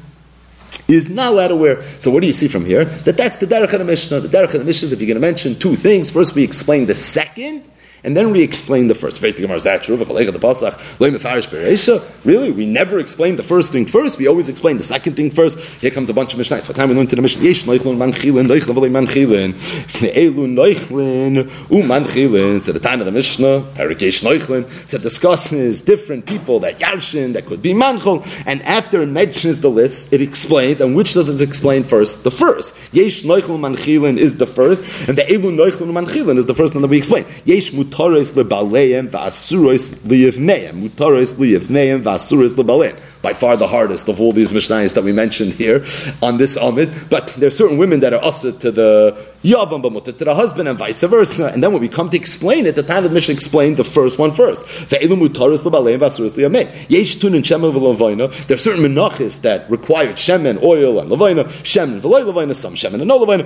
is 0.89 1.09
not 1.09 1.33
allowed 1.33 1.49
to 1.49 1.57
wear. 1.57 1.83
So 1.99 2.11
what 2.11 2.21
do 2.21 2.27
you 2.27 2.33
see 2.33 2.49
from 2.49 2.65
here? 2.65 2.85
That 2.85 3.17
that's 3.17 3.39
the 3.39 3.47
Derech 3.47 3.73
of 3.73 3.79
the 3.79 3.85
Mishnah. 3.85 4.21
The 4.21 4.29
Derech 4.29 4.55
of 4.55 4.61
the 4.61 4.65
Mishnah 4.65 4.87
is 4.87 4.93
if 4.93 5.01
you're 5.01 5.07
going 5.07 5.17
to 5.17 5.21
mention 5.21 5.59
two 5.59 5.77
things, 5.77 6.11
first 6.11 6.35
we 6.35 6.43
explain 6.43 6.87
the 6.87 6.95
second, 6.95 7.69
and 8.07 8.17
then 8.17 8.31
we 8.31 8.41
explain 8.41 8.87
the 8.87 8.95
first. 8.95 9.21
Is 9.23 9.65
that 9.65 9.83
true? 9.83 9.97
Really? 12.25 12.51
We 12.53 12.67
never 12.67 13.01
explain 13.01 13.35
the 13.35 13.43
first 13.43 13.73
thing 13.73 13.85
first. 13.85 14.17
We 14.19 14.29
always 14.29 14.49
explain 14.49 14.79
the 14.79 14.85
second 14.85 15.17
thing 15.17 15.33
first. 15.33 15.81
Here 15.81 15.91
comes 15.91 16.09
a 16.09 16.15
bunch 16.15 16.33
of 16.33 16.39
Mishnahs. 16.39 16.69
What 16.69 16.77
time 16.77 16.89
we 16.89 16.95
learn 16.95 17.09
to 17.09 17.17
the 17.17 17.23
Mishnah? 17.23 17.43
Yesh 17.43 17.65
manchilin, 17.65 18.47
v'lei 18.47 18.91
manchilin. 18.91 19.55
Noichlin 20.47 21.51
u 21.71 22.61
So 22.61 22.73
the 22.73 22.79
time 22.79 23.01
of 23.01 23.07
the 23.07 23.13
Mishnah, 23.13 23.63
Perik 23.75 24.01
yesh 24.01 24.23
noichlin, 24.23 24.69
so 24.89 24.99
discusses 24.99 25.81
different 25.81 26.27
people 26.27 26.61
that 26.61 26.79
yarshin, 26.79 27.33
that 27.33 27.47
could 27.47 27.61
be 27.61 27.75
manchol. 27.75 28.25
And 28.47 28.63
after 28.63 29.03
it 29.03 29.07
mentions 29.07 29.61
the 29.61 29.71
list, 29.71 30.13
it 30.13 30.23
explains, 30.23 30.81
and 30.81 30.95
which 30.95 31.15
does 31.15 31.29
it 31.29 31.41
explain 31.41 31.83
first? 31.83 32.23
The 32.23 32.31
first. 32.31 32.77
Yesh 32.95 33.25
noichlin 33.25 33.59
manchilin 33.59 34.17
is 34.17 34.37
the 34.37 34.47
first, 34.47 35.09
and 35.09 35.19
the 35.19 35.23
elu 35.23 35.53
noichlin 35.57 35.91
manchilin 35.91 36.39
is 36.39 36.47
the 36.47 36.55
first 36.55 36.73
one 36.73 36.83
that 36.83 36.89
we 36.89 36.99
explain. 36.99 37.25
Yesh 37.45 37.73
mutaris 37.97 38.37
lebaleim 38.37 39.09
va'asuros 39.13 39.91
liyivneim. 40.11 40.77
Mutaris 40.77 41.35
liyivneim 41.41 42.05
va'asuros 42.05 42.59
lebaleim. 42.59 42.97
By 43.27 43.35
far 43.35 43.57
the 43.57 43.67
hardest 43.67 44.09
of 44.09 44.21
all 44.21 44.31
these 44.31 44.53
Mishnayos 44.53 44.95
that 44.95 45.03
we 45.03 45.13
mentioned 45.13 45.55
here 45.55 45.85
on 46.23 46.37
this 46.37 46.57
Amud. 46.57 47.11
But 47.11 47.27
there 47.35 47.49
are 47.49 47.51
certain 47.51 47.77
women 47.77 47.99
that 47.99 48.13
are 48.13 48.25
usher 48.25 48.53
to 48.53 48.71
the 48.71 49.17
Yavam 49.43 49.83
Bamuta 49.83 50.17
to 50.17 50.25
the 50.25 50.33
husband 50.35 50.69
and 50.69 50.79
vice 50.79 51.03
versa. 51.03 51.51
And 51.53 51.61
then 51.61 51.73
when 51.73 51.81
we 51.81 51.89
come 51.89 52.09
to 52.11 52.17
explain 52.17 52.67
it, 52.67 52.77
the 52.77 52.85
Tana 52.85 53.09
Mishnah 53.09 53.35
explained 53.35 53.79
the 53.79 53.85
first 53.85 54.19
one 54.19 54.31
first. 54.33 54.91
There 54.91 55.01
are 55.01 55.03
certain 55.03 55.19
menachis 58.83 59.41
that 59.43 59.71
required 59.71 60.17
shemen, 60.17 60.63
oil, 60.63 61.01
and 61.01 61.11
levina, 61.11 61.45
shemen, 61.45 62.01
v'loy 62.01 62.25
levina, 62.25 62.55
some 62.55 62.75
shemen 62.75 63.01
and 63.01 63.07
no 63.07 63.19
levina, 63.19 63.45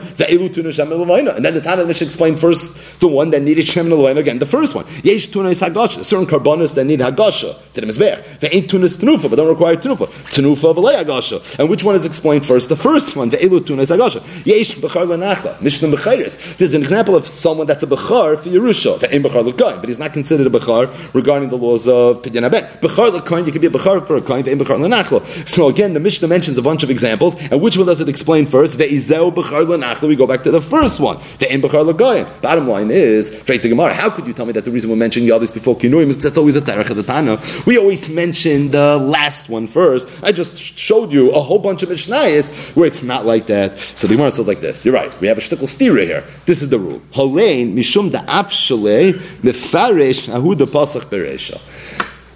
tuna 0.53 0.69
shemen 0.71 0.99
levina. 1.05 1.37
And 1.37 1.45
then 1.45 1.55
the 1.55 1.61
Tana 1.61 1.87
Mishnah 1.87 2.07
explained 2.07 2.39
first 2.39 3.01
the 3.01 3.09
one 3.09 3.31
that 3.31 3.43
needed 3.43 3.65
shemen 3.65 3.91
levina, 3.91 4.21
again 4.21 4.39
the 4.39 4.47
first 4.47 4.75
one. 4.75 4.85
Yesh 5.05 5.29
tuna 5.29 5.49
is 5.49 5.61
hagasha, 5.61 6.05
certain 6.05 6.27
korbanos 6.27 6.75
that 6.75 6.85
need 6.85 7.01
hagasha 7.01 7.57
to 7.73 7.81
the 7.81 7.87
mizbech. 7.87 8.41
They 8.41 8.51
ain't 8.51 8.69
tuna 8.71 8.85
is 8.85 8.97
tenufa, 8.97 9.29
but 9.29 9.37
don't 9.37 9.49
require 9.49 9.70
tenufa. 9.77 10.09
Tenufa 10.31 10.75
v'lei 10.75 10.97
hagasha. 10.97 11.59
And 11.59 11.69
which 11.69 11.85
one 11.85 11.95
is 11.95 12.05
explained 12.05 12.45
first? 12.47 12.69
The 12.69 12.77
first 12.77 13.17
one, 13.17 13.31
ve'elu 13.31 13.65
tuna 13.65 13.83
is 13.83 13.91
hagasha. 13.91 14.21
Yesh 14.45 14.75
b'char 14.77 15.07
lenacha, 15.07 15.61
mishnah 15.61 15.89
b'chayris. 15.89 16.57
There's 16.57 16.75
an 16.75 16.83
example 16.83 17.15
of 17.15 17.27
someone 17.27 17.67
that's 17.67 17.83
a 17.83 17.87
b'char 17.87 18.39
for 18.39 18.49
Yerusha, 18.49 18.99
ve'en 18.99 19.23
b'char 19.23 19.45
l'koyin, 19.45 19.81
but 19.81 19.89
he's 19.89 19.99
not 19.99 20.13
considered 20.13 20.47
a 20.47 20.51
b'char 20.51 21.15
regarding 21.15 21.51
the 21.51 21.59
laws 21.59 21.87
of 21.87 22.23
pidyon 22.23 22.45
aben. 22.45 22.65
B'char 22.81 23.13
l'koyin, 23.13 23.47
you 23.47 23.53
can 23.53 23.61
be 23.61 23.67
a 23.67 23.71
b'char 23.71 24.07
for 24.07 24.17
a 24.17 24.21
koyin, 24.21 24.43
ve'en 24.43 24.59
b'char 24.59 24.81
l'nachlo. 24.81 25.25
So 25.49 25.69
again, 25.69 25.95
the 25.95 26.01
Mishnah 26.01 26.29
mentions 26.29 26.59
a 26.59 26.63
bunch 26.63 26.83
of 26.83 26.91
examples, 26.91 27.37
and 27.51 27.61
which 27.61 27.77
one 27.77 27.87
does 27.87 28.01
it 28.01 28.09
explain 28.09 28.47
first? 28.47 28.79
The 28.79 28.85
Ve'izeu 28.85 29.33
b'char 29.35 29.67
l'nachlo, 29.69 30.09
we 30.09 30.17
go 30.17 30.27
back 30.27 30.43
to 30.45 30.51
the 30.51 30.61
first 30.61 31.01
one, 31.01 31.19
the 31.39 31.47
ve'en 31.47 31.61
b'char 31.61 31.85
l'koyin. 31.87 32.27
Bottom 32.41 32.67
line 32.67 32.91
is, 32.91 33.31
to 33.61 33.69
Gemara, 33.69 33.93
how 33.95 34.11
could 34.11 34.27
you 34.27 34.33
tell 34.33 34.47
me 34.47 34.53
that 34.53 34.65
the 34.65 34.71
reason 34.71 34.91
we're 34.91 34.97
mentioning 34.97 35.29
Yadis 35.29 35.53
before 35.53 35.77
Kinuim 35.77 36.09
is 36.09 36.23
that's 36.23 36.39
always 36.39 36.57
a 36.57 36.61
Terech 36.61 36.89
of 36.91 36.97
the 36.97 37.03
Tana? 37.03 37.39
We 37.67 37.77
always 37.79 38.09
mention 38.09 38.71
the 38.71 38.97
last 38.97 39.49
one 39.49 39.60
first. 39.67 40.09
I 40.23 40.33
just 40.33 40.57
showed 40.57 41.13
you 41.13 41.31
a 41.33 41.41
whole 41.41 41.59
bunch 41.59 41.83
of 41.83 41.89
Mishnayos 41.89 42.75
where 42.77 42.87
it's 42.87 43.03
not 43.03 43.27
like 43.27 43.47
that. 43.47 43.79
So 43.79 44.07
the 44.07 44.15
Gemara 44.15 44.31
says 44.31 44.49
like 44.49 44.61
this, 44.61 44.85
you're 44.85 44.95
right, 44.95 45.13
we 45.21 45.29
have 45.29 45.39
a 45.39 45.41
shtickle 45.41 45.69
stira 45.69 46.05
here. 46.05 46.25
This 46.47 46.63
is 46.63 46.69
the 46.69 46.79
rule. 46.79 47.01
Halein 47.13 47.75
mishum 47.75 48.11
da'af 48.11 48.51
shalei 48.51 49.13
mefarish 49.43 50.33
ahu 50.33 50.55
da 50.55 50.67
pasach 50.67 51.07
beresha. 51.07 51.61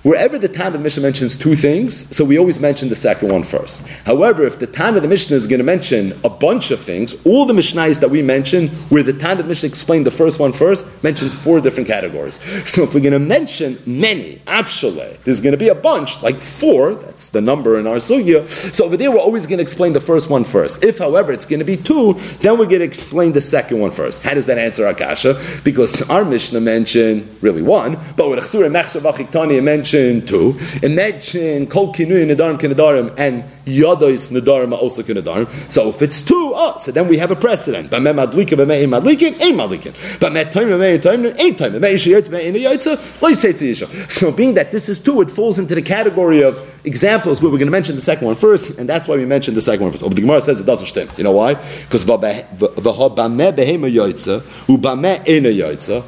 Wherever 0.04 0.38
the 0.38 0.50
Tan 0.50 0.66
of 0.66 0.72
the 0.74 0.78
Mishnah 0.80 1.02
mentions 1.02 1.34
two 1.34 1.56
things, 1.56 2.14
so 2.14 2.26
we 2.26 2.38
always 2.38 2.60
mention 2.60 2.90
the 2.90 2.94
second 2.94 3.32
one 3.32 3.42
first. 3.42 3.88
However, 4.04 4.42
if 4.42 4.58
the 4.58 4.66
Tan 4.66 4.96
of 4.96 5.02
the 5.02 5.08
Mishnah 5.08 5.34
is 5.34 5.46
going 5.46 5.60
to 5.60 5.64
mention 5.64 6.12
a 6.22 6.28
bunch 6.28 6.70
of 6.70 6.78
things, 6.78 7.14
all 7.24 7.46
the 7.46 7.54
Mishnahs 7.54 8.00
that 8.00 8.10
we 8.10 8.20
mention, 8.20 8.68
where 8.90 9.02
the 9.02 9.14
Tan 9.14 9.38
of 9.38 9.44
the 9.44 9.48
Mishnah 9.48 9.66
explained 9.66 10.04
the 10.04 10.10
first 10.10 10.38
one 10.38 10.52
first, 10.52 10.84
mention 11.02 11.30
four 11.30 11.58
different 11.62 11.86
categories. 11.88 12.38
So 12.74 12.82
if 12.82 12.92
we're 12.92 13.00
going 13.00 13.12
to 13.12 13.18
mention 13.20 13.78
many, 13.86 14.36
afshale, 14.46 15.22
there's 15.22 15.40
going 15.40 15.52
to 15.52 15.58
be 15.58 15.68
a 15.68 15.74
bunch, 15.74 16.22
like 16.22 16.40
four, 16.40 16.96
that's 16.96 17.30
the 17.30 17.40
number 17.40 17.78
in 17.78 17.86
our 17.86 17.96
sugya. 17.96 18.50
So 18.50 18.86
over 18.86 18.96
there, 18.96 19.12
we're 19.12 19.18
always 19.18 19.46
going 19.46 19.58
to 19.58 19.62
explain 19.62 19.92
the 19.92 20.00
first 20.00 20.28
one 20.28 20.42
first. 20.44 20.84
If, 20.84 20.98
however, 20.98 21.30
it's 21.30 21.46
going 21.46 21.60
to 21.60 21.64
be 21.64 21.76
two, 21.76 22.14
then 22.40 22.58
we're 22.58 22.66
going 22.66 22.80
to 22.80 22.84
explain 22.84 23.32
the 23.32 23.40
second 23.40 23.78
one 23.78 23.92
first. 23.92 24.22
How 24.22 24.34
does 24.34 24.46
that 24.46 24.58
answer 24.58 24.84
our 24.86 24.94
kasha? 24.94 25.40
Because 25.62 26.02
our 26.10 26.24
Mishnah 26.24 26.60
mentioned 26.60 27.28
really 27.42 27.62
one, 27.62 27.96
but 28.16 28.28
with 28.28 28.40
Achsura 28.40 28.68
Mechshav 28.68 29.02
Achiktani, 29.02 29.58
it 29.58 29.62
mentioned 29.62 29.93
mention 29.94 30.26
two. 30.26 30.58
Imagine 30.82 31.66
Kol 31.66 31.92
Kinui 31.92 32.26
Nadarim 32.26 32.58
Kinadarim 32.58 33.14
and 33.18 33.44
Yadois 33.64 34.30
Nadarim 34.30 34.72
are 34.72 34.76
also 34.76 35.02
Kinadarim. 35.02 35.50
So 35.70 35.88
if 35.88 36.02
it's 36.02 36.22
two, 36.22 36.52
oh, 36.54 36.76
so 36.78 36.92
then 36.92 37.08
we 37.08 37.18
have 37.18 37.30
a 37.30 37.36
precedent. 37.36 37.90
But 37.90 38.02
Madlikin, 38.02 38.58
B'meh 38.58 38.82
Ein 38.82 38.90
Madlikin, 38.90 39.40
Ein 39.40 39.54
Madlikin. 39.56 40.20
But 40.20 40.34
Time, 40.52 40.68
B'meh 40.68 41.00
Time, 41.00 41.26
Ein 41.26 41.56
Time. 41.56 41.72
B'meh 41.72 41.94
Isha 41.94 42.10
Yotz, 42.10 42.28
B'meh 42.28 42.46
Ein 42.46 42.54
Yotza, 42.54 42.96
Lo 43.22 43.30
Yisei 43.30 43.52
Tziyisha. 43.52 44.10
So 44.10 44.32
being 44.32 44.54
that 44.54 44.72
this 44.72 44.88
is 44.88 45.00
two, 45.00 45.20
it 45.22 45.30
falls 45.30 45.58
into 45.58 45.74
the 45.74 45.82
category 45.82 46.42
of 46.42 46.60
examples 46.84 47.40
where 47.40 47.50
we're 47.50 47.58
going 47.58 47.66
to 47.66 47.72
mention 47.72 47.96
the 47.96 48.02
second 48.02 48.26
one 48.26 48.36
first, 48.36 48.78
and 48.78 48.88
that's 48.88 49.08
why 49.08 49.16
we 49.16 49.24
mentioned 49.24 49.56
the 49.56 49.62
second 49.62 49.82
one 49.84 49.92
first. 49.92 50.02
But 50.02 50.14
the 50.14 50.20
Gemara 50.20 50.40
says 50.40 50.60
it 50.60 50.66
doesn't 50.66 50.86
stem. 50.88 51.08
You 51.16 51.24
know 51.24 51.32
why? 51.32 51.54
Because 51.54 52.04
V'ha 52.04 52.44
B'meh 52.58 53.52
Behema 53.52 53.90
Yotza, 53.92 54.40
U'B'meh 54.66 55.20
Ein 55.20 55.44
Yotza, 55.44 56.02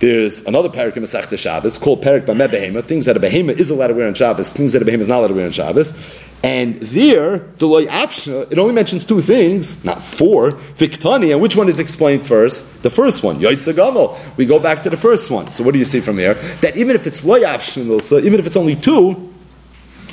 there's 0.00 0.44
another 0.46 0.68
parak 0.68 0.96
in 0.96 1.02
Masech 1.02 1.36
Shabbos 1.38 1.78
called 1.78 2.02
Parak 2.02 2.26
Bameh 2.26 2.48
Behema, 2.48 2.84
things 2.84 3.06
that 3.06 3.16
a 3.16 3.20
behema 3.20 3.50
is 3.56 3.70
allowed 3.70 3.88
to 3.88 3.94
wear 3.94 4.06
on 4.08 4.14
Shabbos, 4.14 4.52
things 4.52 4.72
that 4.72 4.82
a 4.82 4.84
behema 4.84 5.00
is 5.00 5.08
not 5.08 5.18
allowed 5.18 5.28
to 5.28 5.34
wear 5.34 5.46
on 5.46 5.52
Shabbos. 5.52 6.18
And 6.42 6.74
there, 6.74 7.38
the 7.38 7.66
loy 7.66 7.86
afshna, 7.86 8.52
it 8.52 8.58
only 8.58 8.74
mentions 8.74 9.04
two 9.06 9.22
things, 9.22 9.82
not 9.82 10.02
four. 10.02 10.50
Viktani, 10.50 11.32
and 11.32 11.40
which 11.40 11.56
one 11.56 11.68
is 11.68 11.78
explained 11.78 12.26
first? 12.26 12.82
The 12.82 12.90
first 12.90 13.22
one, 13.22 13.38
Yoitza 13.38 13.72
Gamal. 13.72 14.36
We 14.36 14.44
go 14.44 14.58
back 14.58 14.82
to 14.82 14.90
the 14.90 14.96
first 14.98 15.30
one. 15.30 15.50
So 15.50 15.64
what 15.64 15.72
do 15.72 15.78
you 15.78 15.86
see 15.86 16.00
from 16.00 16.18
here? 16.18 16.34
That 16.60 16.76
even 16.76 16.96
if 16.96 17.06
it's 17.06 17.24
loy 17.24 17.40
afshna, 17.40 18.22
even 18.24 18.38
if 18.38 18.46
it's 18.46 18.56
only 18.56 18.76
two, 18.76 19.32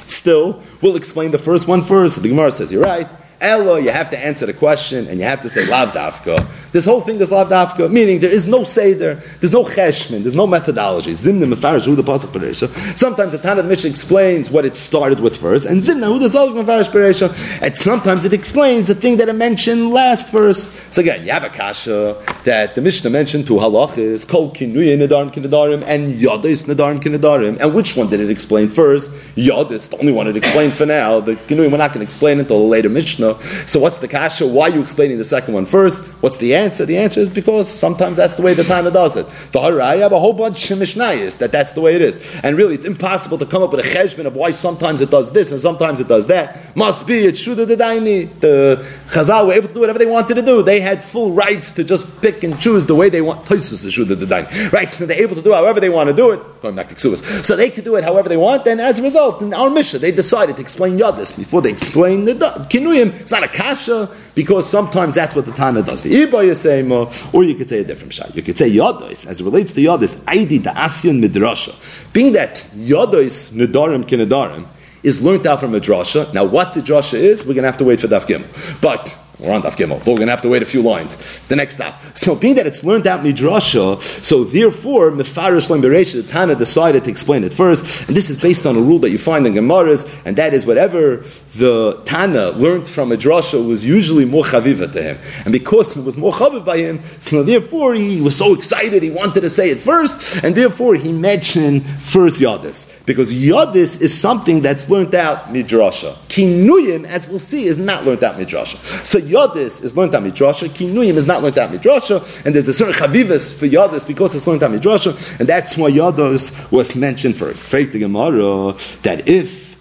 still, 0.07 0.61
we'll 0.81 0.95
explain 0.95 1.31
the 1.31 1.37
first 1.37 1.67
one 1.67 1.83
first. 1.83 2.21
The 2.21 2.29
Gemara 2.29 2.51
says, 2.51 2.71
you're 2.71 2.83
right. 2.83 3.09
Elo, 3.41 3.75
you 3.77 3.89
have 3.89 4.11
to 4.11 4.17
answer 4.17 4.45
the 4.45 4.53
question 4.53 5.07
and 5.07 5.19
you 5.19 5.25
have 5.25 5.41
to 5.41 5.49
say 5.49 5.65
lav 5.65 5.89
dafka. 5.93 6.47
This 6.71 6.85
whole 6.85 7.01
thing 7.01 7.19
is 7.19 7.31
lav 7.31 7.49
dafka, 7.49 7.91
meaning 7.91 8.19
there 8.19 8.31
is 8.31 8.45
no 8.45 8.63
seder, 8.63 9.15
there's 9.39 9.51
no 9.51 9.63
cheshmin, 9.63 10.21
there's 10.21 10.35
no 10.35 10.45
methodology. 10.45 11.11
Zimna 11.11 11.51
mefarish 11.51 11.85
who 11.85 11.95
the 11.95 12.03
pasuk 12.03 12.29
peresha. 12.29 12.69
Sometimes 12.95 13.31
the 13.31 13.39
Tanat 13.39 13.65
Mishnah 13.65 13.89
explains 13.89 14.51
what 14.51 14.63
it 14.63 14.75
started 14.75 15.19
with 15.19 15.37
first, 15.37 15.65
and 15.65 15.81
zimna 15.81 16.05
hu 16.05 16.19
the 16.19 16.27
zalg 16.27 16.53
mefarish 16.53 16.89
peresha. 16.89 17.61
And 17.63 17.75
sometimes 17.75 18.25
it 18.25 18.33
explains 18.33 18.87
the 18.87 18.95
thing 18.95 19.17
that 19.17 19.27
I 19.27 19.33
mentioned 19.33 19.89
last 19.89 20.31
verse. 20.31 20.69
So 20.91 21.01
again, 21.01 21.25
you 21.25 21.31
have 21.31 21.43
a 21.43 21.49
kasha 21.49 22.23
that 22.43 22.75
the 22.75 22.81
Mishnah 22.81 23.09
mentioned 23.09 23.47
two 23.47 23.55
halachas, 23.55 24.27
kol 24.27 24.51
kinuye 24.51 24.95
nedarim 24.95 25.31
kinadarim 25.31 25.83
and 25.87 26.13
yadis 26.19 26.65
nedarim 26.65 27.01
kinadarim. 27.01 27.59
And 27.59 27.73
which 27.73 27.97
one 27.97 28.07
did 28.07 28.19
it 28.19 28.29
explain 28.29 28.69
first? 28.69 29.09
Yadis, 29.35 29.89
the 29.89 29.97
only 29.97 30.11
one 30.11 30.27
it 30.27 30.37
explained 30.37 30.73
for 30.73 30.85
now. 30.85 31.19
The 31.19 31.35
kinuye 31.35 31.71
we're 31.71 31.77
not 31.77 31.89
going 31.93 31.99
to 31.99 32.03
explain 32.03 32.39
until 32.39 32.57
a 32.57 32.67
later 32.67 32.89
Mishnah. 32.89 33.30
So 33.39 33.79
what's 33.79 33.99
the 33.99 34.07
kasha? 34.07 34.47
Why 34.47 34.69
are 34.69 34.69
you 34.69 34.81
explaining 34.81 35.17
the 35.17 35.23
second 35.23 35.53
one 35.53 35.65
first? 35.65 36.05
What's 36.21 36.37
the 36.37 36.55
answer? 36.55 36.85
The 36.85 36.97
answer 36.97 37.19
is 37.19 37.29
because 37.29 37.69
sometimes 37.69 38.17
that's 38.17 38.35
the 38.35 38.41
way 38.41 38.53
the 38.53 38.63
Tana 38.63 38.91
does 38.91 39.15
it. 39.15 39.27
The 39.51 39.59
I 39.61 39.97
have 39.97 40.11
a 40.11 40.19
whole 40.19 40.33
bunch 40.33 40.69
of 40.71 40.79
Mishnayos 40.79 41.37
that 41.37 41.51
that's 41.51 41.71
the 41.73 41.81
way 41.81 41.95
it 41.95 42.01
is. 42.01 42.39
And 42.43 42.57
really, 42.57 42.75
it's 42.75 42.85
impossible 42.85 43.37
to 43.37 43.45
come 43.45 43.63
up 43.63 43.71
with 43.71 43.79
a 43.79 43.89
cheshbon 43.89 44.25
of 44.25 44.35
why 44.35 44.51
sometimes 44.51 45.01
it 45.01 45.09
does 45.09 45.31
this 45.31 45.51
and 45.51 45.61
sometimes 45.61 45.99
it 45.99 46.07
does 46.07 46.27
that. 46.27 46.75
Must 46.75 47.05
be, 47.07 47.25
it's 47.25 47.45
Shuda 47.45 47.67
the 47.67 47.75
Daini. 47.75 48.39
The 48.39 48.85
Chazal 49.07 49.47
were 49.47 49.53
able 49.53 49.67
to 49.67 49.73
do 49.73 49.79
whatever 49.79 49.99
they 49.99 50.05
wanted 50.05 50.35
to 50.35 50.41
do. 50.41 50.63
They 50.63 50.79
had 50.79 51.03
full 51.03 51.31
rights 51.31 51.71
to 51.71 51.83
just 51.83 52.21
pick 52.21 52.43
and 52.43 52.59
choose 52.59 52.85
the 52.85 52.95
way 52.95 53.09
they 53.09 53.21
want. 53.21 53.45
Toisvus 53.45 53.85
is 53.85 53.93
Shuda 53.93 54.19
the 54.19 54.25
Daini. 54.25 54.71
Right? 54.71 54.89
So 54.89 55.05
they're 55.05 55.21
able 55.21 55.35
to 55.35 55.41
do 55.41 55.53
however 55.53 55.79
they 55.79 55.89
want 55.89 56.09
to 56.09 56.15
do 56.15 56.31
it. 56.31 56.61
Going 56.61 56.75
back 56.75 56.87
to 56.89 56.95
Ksuvas. 56.95 57.45
So 57.45 57.55
they 57.55 57.69
could 57.69 57.83
do 57.83 57.95
it 57.95 58.03
however 58.03 58.29
they 58.29 58.37
want, 58.37 58.67
and 58.67 58.79
as 58.79 58.99
a 58.99 59.03
result, 59.03 59.41
in 59.41 59.53
our 59.53 59.69
mission, 59.69 60.01
they 60.01 60.11
decided 60.11 60.55
to 60.55 60.61
explain 60.61 60.97
Yadis 60.97 61.35
before 61.35 61.61
they 61.61 61.69
explain 61.69 62.25
the 62.25 62.33
Kinuyim. 62.33 63.20
It's 63.21 63.31
not 63.31 63.43
a 63.43 63.47
kasha 63.47 64.09
because 64.35 64.69
sometimes 64.69 65.15
that's 65.15 65.35
what 65.35 65.45
the 65.45 65.51
Tana 65.51 65.81
does. 65.81 66.05
Or 66.05 67.43
you 67.43 67.55
could 67.55 67.69
say 67.69 67.79
a 67.79 67.83
different 67.83 68.13
shot. 68.13 68.35
You 68.35 68.41
could 68.41 68.57
say 68.57 68.69
Yadois, 68.69 69.25
as 69.27 69.39
it 69.39 69.43
relates 69.43 69.73
to 69.73 69.81
Yadois, 69.81 70.15
Aidi 70.25 70.61
da 70.61 70.73
Asyan 70.73 71.23
Midrasha. 71.23 71.73
Being 72.11 72.33
that 72.33 72.65
Yadois 72.75 73.51
Nidarim 73.53 74.03
Kinedarim 74.03 74.65
is 75.03 75.21
learned 75.21 75.47
out 75.47 75.59
from 75.59 75.73
a 75.73 75.79
drasha. 75.79 76.31
Now, 76.33 76.43
what 76.45 76.73
the 76.73 76.81
drasha 76.81 77.15
is, 77.15 77.43
we're 77.45 77.53
going 77.53 77.63
to 77.63 77.69
have 77.69 77.77
to 77.77 77.83
wait 77.83 77.99
for 78.01 78.07
Daf 78.07 78.25
Gimel. 78.25 78.81
But 78.81 79.17
we're 79.41 79.53
on 79.53 79.63
Daf 79.63 79.75
Gimel, 79.75 79.97
but 79.99 80.07
we're 80.07 80.17
going 80.17 80.27
to 80.27 80.31
have 80.31 80.41
to 80.41 80.49
wait 80.49 80.61
a 80.61 80.65
few 80.65 80.81
lines. 80.81 81.39
The 81.47 81.55
next 81.55 81.75
stop. 81.75 81.99
So, 82.15 82.35
being 82.35 82.55
that 82.55 82.67
it's 82.67 82.83
learned 82.83 83.07
out 83.07 83.21
midrasha, 83.21 84.01
so 84.01 84.43
therefore, 84.43 85.11
Mefarish 85.11 85.69
Lam 85.69 85.81
the 85.81 86.25
Tana 86.29 86.55
decided 86.55 87.03
to 87.05 87.09
explain 87.09 87.43
it 87.43 87.53
first, 87.53 88.07
and 88.07 88.15
this 88.15 88.29
is 88.29 88.37
based 88.39 88.65
on 88.65 88.75
a 88.75 88.81
rule 88.81 88.99
that 88.99 89.09
you 89.09 89.17
find 89.17 89.47
in 89.47 89.53
Gemaras, 89.53 90.07
and 90.25 90.37
that 90.37 90.53
is 90.53 90.65
whatever 90.65 91.23
the 91.55 92.01
Tana 92.05 92.49
learned 92.51 92.87
from 92.87 93.11
a 93.11 93.17
drasha 93.17 93.65
was 93.65 93.83
usually 93.83 94.25
more 94.25 94.43
chaviva 94.43 94.91
to 94.91 95.01
him, 95.01 95.17
and 95.43 95.51
because 95.51 95.97
it 95.97 96.03
was 96.03 96.17
more 96.17 96.31
chaviv 96.31 96.63
by 96.63 96.77
him, 96.77 97.01
so 97.19 97.41
therefore 97.43 97.95
he 97.95 98.21
was 98.21 98.35
so 98.35 98.53
excited 98.53 99.01
he 99.01 99.09
wanted 99.09 99.41
to 99.41 99.49
say 99.49 99.69
it 99.69 99.81
first, 99.81 100.43
and 100.43 100.55
therefore 100.55 100.95
he 100.95 101.11
mentioned 101.11 101.83
first 101.85 102.39
Yadis, 102.39 103.03
because 103.05 103.33
Yadis 103.33 103.99
is 104.01 104.17
something 104.17 104.61
that's 104.61 104.89
learned 104.89 105.15
out 105.15 105.45
midrasha. 105.45 106.15
Kinuyim, 106.27 107.05
as 107.05 107.27
we'll 107.27 107.39
see, 107.39 107.65
is 107.65 107.77
not 107.77 108.05
learned 108.05 108.23
out 108.23 108.35
midrasha. 108.37 108.77
So 109.05 109.19
Yodis 109.31 109.81
is 109.83 109.95
learned 109.95 110.13
at 110.13 110.21
Midrasha, 110.21 110.67
Kinuyim 110.67 111.15
is 111.15 111.25
not 111.25 111.41
learned 111.41 111.57
at 111.57 111.71
Midrasha, 111.71 112.45
and 112.45 112.53
there's 112.53 112.67
a 112.67 112.73
certain 112.73 112.93
Chavivas 112.93 113.57
for 113.57 113.65
Yodis 113.65 114.05
because 114.05 114.35
it's 114.35 114.45
learned 114.45 114.61
at 114.61 114.71
Midrasha, 114.71 115.39
and 115.39 115.47
that's 115.47 115.77
why 115.77 115.89
Yodis 115.89 116.71
was 116.71 116.95
mentioned 116.95 117.37
first. 117.37 117.69
Faith 117.69 117.93
the 117.93 117.99
Gemara 117.99 118.73
that 119.03 119.27
if 119.29 119.77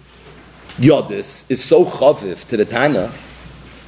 Yodis 0.77 1.49
is 1.51 1.63
so 1.63 1.85
chaviv 1.85 2.47
to 2.47 2.55
the 2.55 2.65
Tana, 2.65 3.11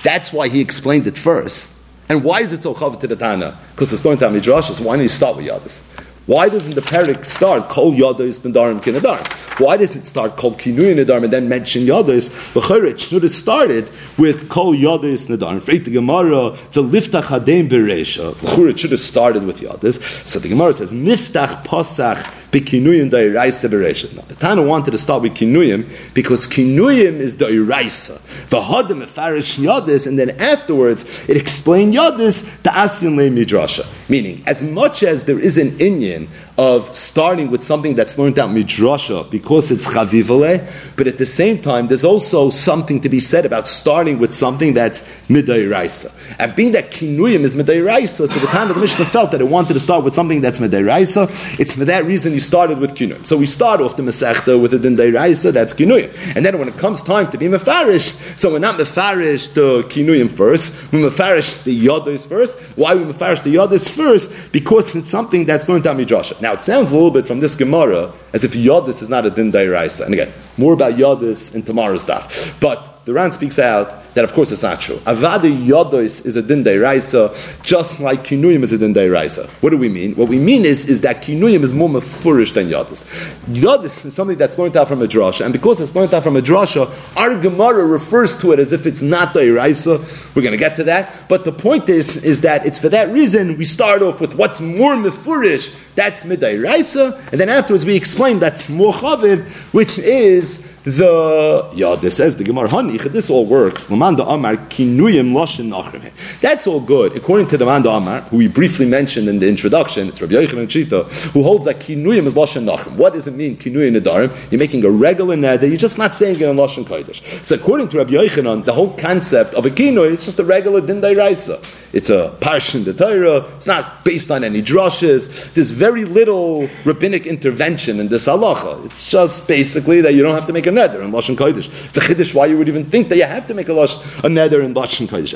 that's 0.04 0.34
why 0.34 0.50
he 0.50 0.60
explained 0.60 1.08
it 1.08 1.18
first. 1.18 1.72
And 2.10 2.24
why 2.24 2.42
is 2.42 2.52
it 2.52 2.62
so 2.62 2.74
chaviv 2.74 3.00
to 3.00 3.08
the 3.08 3.16
Tana? 3.16 3.58
Because 3.72 3.94
it's 3.94 4.04
learned 4.04 4.22
at 4.22 4.32
Midrasha, 4.34 4.74
so 4.74 4.84
why 4.84 4.96
don't 4.96 5.04
you 5.04 5.10
start 5.10 5.38
with 5.38 5.48
Yodis? 5.48 5.90
Why 6.26 6.48
doesn't 6.48 6.76
the 6.76 6.82
parak 6.82 7.26
start 7.26 7.68
kol 7.68 7.92
yadis 7.92 8.40
nadarim 8.50 8.80
kinadarim? 8.80 9.60
Why 9.60 9.76
does 9.76 9.98
it 9.98 10.06
start 10.06 10.38
kol 10.38 10.54
kinuy 10.54 10.96
nadarim 10.96 11.26
and 11.26 11.34
then 11.34 11.50
mention 11.50 11.82
yadis? 11.82 12.32
The 12.54 12.98
should 12.98 13.24
have 13.24 13.32
started 13.32 13.90
with 14.18 14.48
kol 14.48 14.74
yadis 14.74 15.28
nadarim. 15.28 15.62
Faith 15.62 15.84
the 15.84 15.92
Gemara 15.92 16.58
the 16.72 16.82
liftach 16.82 17.24
hadem 17.24 17.70
beresha. 17.70 18.34
The 18.38 18.78
should 18.78 18.92
have 18.92 19.02
started 19.02 19.44
with 19.44 19.60
yadis. 19.60 20.02
So 20.26 20.40
the 20.40 20.48
Gemara 20.48 20.72
says 20.72 20.94
miftach 20.94 21.66
pasach 21.66 22.43
Bekinuyim 22.54 23.10
Dairaisa 23.10 23.68
Beresha. 23.68 24.16
Now, 24.16 24.22
the 24.28 24.36
Tana 24.36 24.62
wanted 24.62 24.92
to 24.92 25.00
start 25.00 25.24
with 25.24 25.34
Kinuyim 25.34 25.92
because 26.14 26.46
Kinuyim 26.46 27.16
is 27.16 27.38
the 27.38 27.46
Dairaisa. 27.46 28.20
Vahadim 28.50 29.04
Mefarish 29.04 29.58
Yadis, 29.58 30.06
and 30.06 30.20
then 30.20 30.30
afterwards 30.40 31.04
it 31.28 31.36
explained 31.36 31.96
Yadis 31.96 32.44
to 32.62 32.70
Asin 32.70 33.18
Le 33.18 33.24
Midrasha. 33.32 33.88
Meaning, 34.08 34.44
as 34.46 34.64
much 34.64 35.02
as 35.02 35.24
there 35.24 35.40
is 35.40 35.58
an 35.58 35.72
inyan 35.80 36.28
of 36.58 36.96
starting 36.96 37.50
with 37.50 37.64
something 37.64 37.96
that's 37.96 38.18
learned 38.18 38.38
out 38.38 38.50
midrasha 38.50 39.30
because 39.32 39.72
it's 39.72 39.88
chavivale, 39.88 40.64
but 40.96 41.08
at 41.08 41.18
the 41.18 41.26
same 41.26 41.60
time, 41.60 41.88
there's 41.88 42.04
also 42.04 42.50
something 42.52 43.02
to 43.02 43.10
be 43.10 43.20
said 43.20 43.46
about 43.46 43.66
starting 43.66 44.20
with 44.20 44.34
something 44.36 44.74
that's 44.74 45.02
midayraisa. 45.30 46.14
And 46.38 46.56
being 46.56 46.74
that 46.74 46.92
kinuyim 46.92 47.42
is 47.42 47.56
midayraisa, 47.56 48.28
so 48.28 48.40
the 48.40 48.46
time 48.48 48.70
of 48.70 48.76
the 48.76 48.82
Mishnah 48.82 49.06
felt 49.06 49.32
that 49.32 49.42
it 49.42 49.48
wanted 49.48 49.74
to 49.74 49.80
start 49.80 50.04
with 50.04 50.14
something 50.14 50.42
that's 50.42 50.60
midayraisa, 50.60 51.60
it's 51.60 51.74
for 51.74 51.86
that 51.86 52.06
reason 52.06 52.34
you 52.34 52.40
started 52.40 52.78
with 52.78 52.94
kinuyim. 52.94 53.26
So 53.26 53.36
we 53.36 53.48
start 53.48 53.82
off 53.82 53.96
the 53.96 54.04
Masechta 54.04 54.62
with 54.62 54.74
a 54.74 54.80
din 54.80 54.96
that's 54.96 55.74
kinuyim. 55.74 56.36
And 56.36 56.46
then 56.46 56.60
when 56.60 56.68
it 56.68 56.78
comes 56.78 57.02
time 57.02 57.32
to 57.32 57.38
be 57.38 57.48
mefarish, 57.48 58.38
so 58.38 58.52
we're 58.52 58.60
not 58.60 58.76
mefarish 58.80 59.52
the 59.56 59.82
kinuyim 59.90 60.30
first, 60.30 60.92
we 60.92 61.00
mefarish 61.00 61.64
the 61.64 61.88
yadis 61.88 62.28
first. 62.28 62.60
Why 62.78 62.94
we 62.94 63.06
mefarish 63.06 63.42
the 63.42 63.56
yadis 63.56 63.90
first? 63.90 64.52
Because 64.52 64.96
it's 64.96 65.10
something 65.10 65.46
that's 65.46 65.68
learned 65.68 65.88
out 65.88 65.98
midrasha. 65.98 66.43
Now, 66.44 66.52
it 66.52 66.62
sounds 66.62 66.92
a 66.92 66.94
little 66.94 67.10
bit 67.10 67.26
from 67.26 67.40
this 67.40 67.56
Gemara 67.56 68.12
as 68.34 68.44
if 68.44 68.52
Yodis 68.52 69.02
is 69.02 69.08
not 69.08 69.26
a 69.26 69.30
din 69.30 69.50
dairaisa. 69.50 70.04
And 70.04 70.14
again, 70.14 70.34
more 70.58 70.74
about 70.74 70.94
Yodis 70.94 71.56
in 71.56 71.64
tomorrow's 71.64 72.02
stuff. 72.02 72.58
But 72.60 73.06
the 73.06 73.14
Ran 73.14 73.32
speaks 73.32 73.60
out 73.60 74.04
that 74.14 74.24
of 74.24 74.34
course 74.34 74.52
it's 74.52 74.64
not 74.64 74.80
true. 74.80 74.98
Avada 74.98 75.52
Yodos 75.52 76.26
is 76.26 76.36
a 76.36 76.42
din 76.42 76.64
raisa, 76.64 77.36
just 77.64 78.00
like 78.00 78.24
Kinuyim 78.24 78.64
is 78.64 78.72
a 78.72 78.78
din 78.78 78.94
raisa. 78.94 79.48
What 79.62 79.72
do 79.72 79.78
we 79.78 79.90
mean? 79.90 80.16
What 80.16 80.30
we 80.30 80.38
mean 80.38 80.66
is, 80.66 80.86
is 80.86 81.02
that 81.02 81.24
Kinuyim 81.24 81.64
is 81.64 81.74
more 81.74 81.90
mafurish 81.90 82.54
than 82.54 82.70
Yodos. 82.70 83.06
Yodos 83.48 84.06
is 84.06 84.14
something 84.14 84.38
that's 84.38 84.58
learned 84.58 84.78
out 84.78 84.88
from 84.88 85.02
a 85.02 85.08
drasha, 85.08 85.44
and 85.44 85.52
because 85.52 85.82
it's 85.82 85.96
learned 85.96 86.14
out 86.14 86.24
from 86.24 86.38
a 86.38 86.42
drasha, 86.42 86.90
our 87.18 87.36
Gemara 87.42 87.86
refers 87.86 88.38
to 88.38 88.52
it 88.52 88.60
as 88.60 88.72
if 88.72 88.86
it's 88.86 89.02
not 89.02 89.36
raisa. 89.36 89.98
We're 90.36 90.42
going 90.42 90.52
to 90.52 90.58
get 90.58 90.76
to 90.78 90.84
that. 90.86 91.28
But 91.28 91.44
the 91.44 91.52
point 91.52 91.90
is, 91.90 92.24
is 92.24 92.42
that 92.42 92.66
it's 92.66 92.80
for 92.80 92.90
that 92.90 93.10
reason 93.10 93.58
we 93.58 93.66
start 93.66 94.02
off 94.02 94.22
with 94.22 94.36
what's 94.36 94.62
more 94.62 94.94
mafurish, 94.94 95.74
that's 95.96 96.24
raisa, 96.26 97.20
and 97.32 97.42
then 97.42 97.50
afterwards 97.50 97.86
we 97.86 97.96
explain 97.96 98.40
that's 98.40 98.70
more 98.70 98.94
chaviv, 98.94 99.46
which 99.74 99.98
is 99.98 100.43
the 100.84 101.70
yeah, 101.74 101.96
this 101.96 102.18
says 102.18 102.36
the 102.36 102.44
Gemara 102.44 102.68
Hanich. 102.68 103.04
This 103.04 103.30
all 103.30 103.46
works. 103.46 103.88
Lamanda 103.88 104.26
Amar 104.28 104.56
kinuyim 104.56 105.32
loshin 105.32 105.70
nachrim. 105.70 106.12
That's 106.42 106.68
all 106.68 106.82
good. 106.82 107.16
According 107.16 107.48
to 107.48 107.58
the 107.58 107.66
Manda 107.66 107.90
Amar, 107.90 108.22
who 108.22 108.38
we 108.38 108.48
briefly 108.48 108.86
mentioned 108.86 109.30
in 109.30 109.40
the 109.40 109.48
introduction, 109.48 110.10
it's 110.10 110.22
Rabbi 110.22 110.34
Yochanan 110.34 110.70
Chita, 110.70 111.04
who 111.32 111.44
holds 111.44 111.66
that 111.66 111.80
kinuyim 111.80 112.26
is 112.26 112.36
loshin 112.36 112.66
nachrim. 112.66 112.98
What 112.98 113.14
does 113.14 113.28
it 113.28 113.34
mean 113.34 113.58
kinuyim 113.58 113.98
nedarim? 113.98 114.52
You're 114.52 114.60
making 114.60 114.84
a 114.84 114.90
regular 114.90 115.38
neder. 115.38 115.68
You're 115.68 115.78
just 115.78 115.98
not 115.98 116.14
saying 116.16 116.36
it 116.36 116.42
in 116.42 116.56
loshin 116.58 116.84
kodesh. 116.84 117.24
So 117.46 117.56
according 117.56 117.90
to 117.90 117.98
Rabbi 118.00 118.12
Yochanan, 118.12 118.66
the 118.66 118.74
whole 118.74 118.94
concept 118.98 119.54
of 119.54 119.66
a 119.66 119.70
kinuy, 119.70 120.14
it's 120.14 120.26
just 120.26 120.40
a 120.40 120.44
regular 120.44 120.82
din 120.82 121.02
raisa. 121.02 121.62
It's 121.94 122.10
a 122.10 122.36
parsha 122.42 122.76
in 122.76 122.84
the 122.84 122.94
Torah. 122.94 123.46
It's 123.56 123.68
not 123.68 124.04
based 124.04 124.32
on 124.32 124.44
any 124.44 124.64
drushes. 124.64 125.54
There's 125.54 125.70
very 125.70 126.06
little 126.06 126.68
rabbinic 126.86 127.28
intervention 127.28 128.00
in 128.00 128.08
this 128.08 128.26
halacha. 128.28 128.86
It's 128.86 129.10
just 129.10 129.48
basically 129.48 130.02
that 130.02 130.16
you 130.16 130.24
don't 130.24 130.34
have 130.34 130.48
to 130.48 130.54
make 130.54 130.66
a 130.66 130.73
neder 130.74 131.04
in 131.04 131.12
lashon 131.12 131.36
kodesh. 131.36 131.68
It's 131.68 131.98
a 131.98 132.02
chiddush 132.02 132.34
why 132.34 132.48
you 132.48 132.58
would 132.58 132.68
even 132.68 132.86
think 132.86 133.10
that 133.10 133.18
you 133.18 133.24
have 133.24 133.48
to 133.48 133.54
make 133.54 133.70
a, 133.70 133.74
lush, 133.74 133.96
a 133.96 134.28
neder 134.28 134.64
in 134.64 134.74
lashon 134.74 135.08
kodesh. 135.08 135.34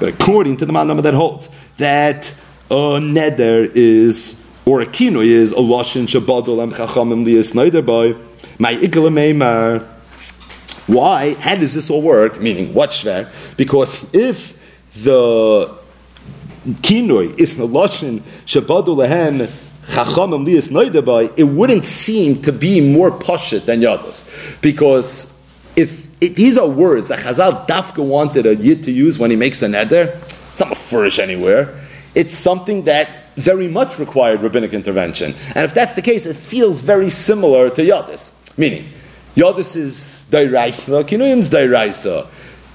But 0.00 0.08
according 0.08 0.56
to 0.58 0.66
the 0.66 0.72
man 0.72 0.88
that 0.88 1.14
holds 1.14 1.48
that 1.78 2.34
a 2.70 2.74
neder 2.74 3.70
is 3.74 4.40
or 4.64 4.80
a 4.80 4.86
kino 4.86 5.20
is 5.20 5.52
a 5.52 5.56
lashon 5.56 6.06
shabadol 6.06 6.62
am 6.62 6.72
chachamim 6.72 7.24
liyas 7.24 7.54
neder 7.54 7.84
by 7.84 8.18
my 8.58 8.74
ikla 8.74 9.88
why? 10.86 11.34
How 11.34 11.56
does 11.56 11.74
this 11.74 11.90
all 11.90 12.02
work? 12.02 12.40
Meaning, 12.40 12.74
what 12.74 12.90
shver? 12.90 13.32
Because 13.56 14.04
if 14.12 14.58
the 14.94 15.76
kinoi 16.64 17.38
is 17.38 17.56
the 17.56 17.66
lashon 17.66 18.20
shabadu 18.46 18.96
lehem 18.96 19.50
chachamim 19.92 20.44
lias 20.44 20.68
noidabai, 20.68 21.32
it 21.38 21.44
wouldn't 21.44 21.84
seem 21.84 22.40
to 22.42 22.52
be 22.52 22.80
more 22.80 23.10
poshut 23.10 23.64
than 23.66 23.80
yadas, 23.80 24.60
because 24.60 25.32
if 25.76 26.08
these 26.20 26.56
are 26.56 26.68
words 26.68 27.08
that 27.08 27.18
Chazal 27.20 27.66
Dafka 27.66 28.04
wanted 28.04 28.46
a 28.46 28.54
yid 28.54 28.82
to 28.84 28.92
use 28.92 29.18
when 29.18 29.30
he 29.30 29.36
makes 29.36 29.62
a 29.62 29.66
neder, 29.66 30.16
it's 30.52 30.60
not 30.60 30.72
a 30.72 30.74
furish 30.74 31.18
anywhere. 31.18 31.78
It's 32.14 32.34
something 32.34 32.84
that 32.84 33.08
very 33.36 33.66
much 33.68 33.98
required 33.98 34.42
rabbinic 34.42 34.72
intervention, 34.72 35.34
and 35.54 35.64
if 35.64 35.74
that's 35.74 35.94
the 35.94 36.02
case, 36.02 36.26
it 36.26 36.36
feels 36.36 36.80
very 36.80 37.10
similar 37.10 37.70
to 37.70 37.82
yadis, 37.82 38.34
meaning. 38.58 38.84
Yodis 39.34 39.76
is 39.76 40.26
dairaisa, 40.30 41.04
kinuyim 41.04 41.38
is 41.38 41.48
dairaisa. 41.48 42.26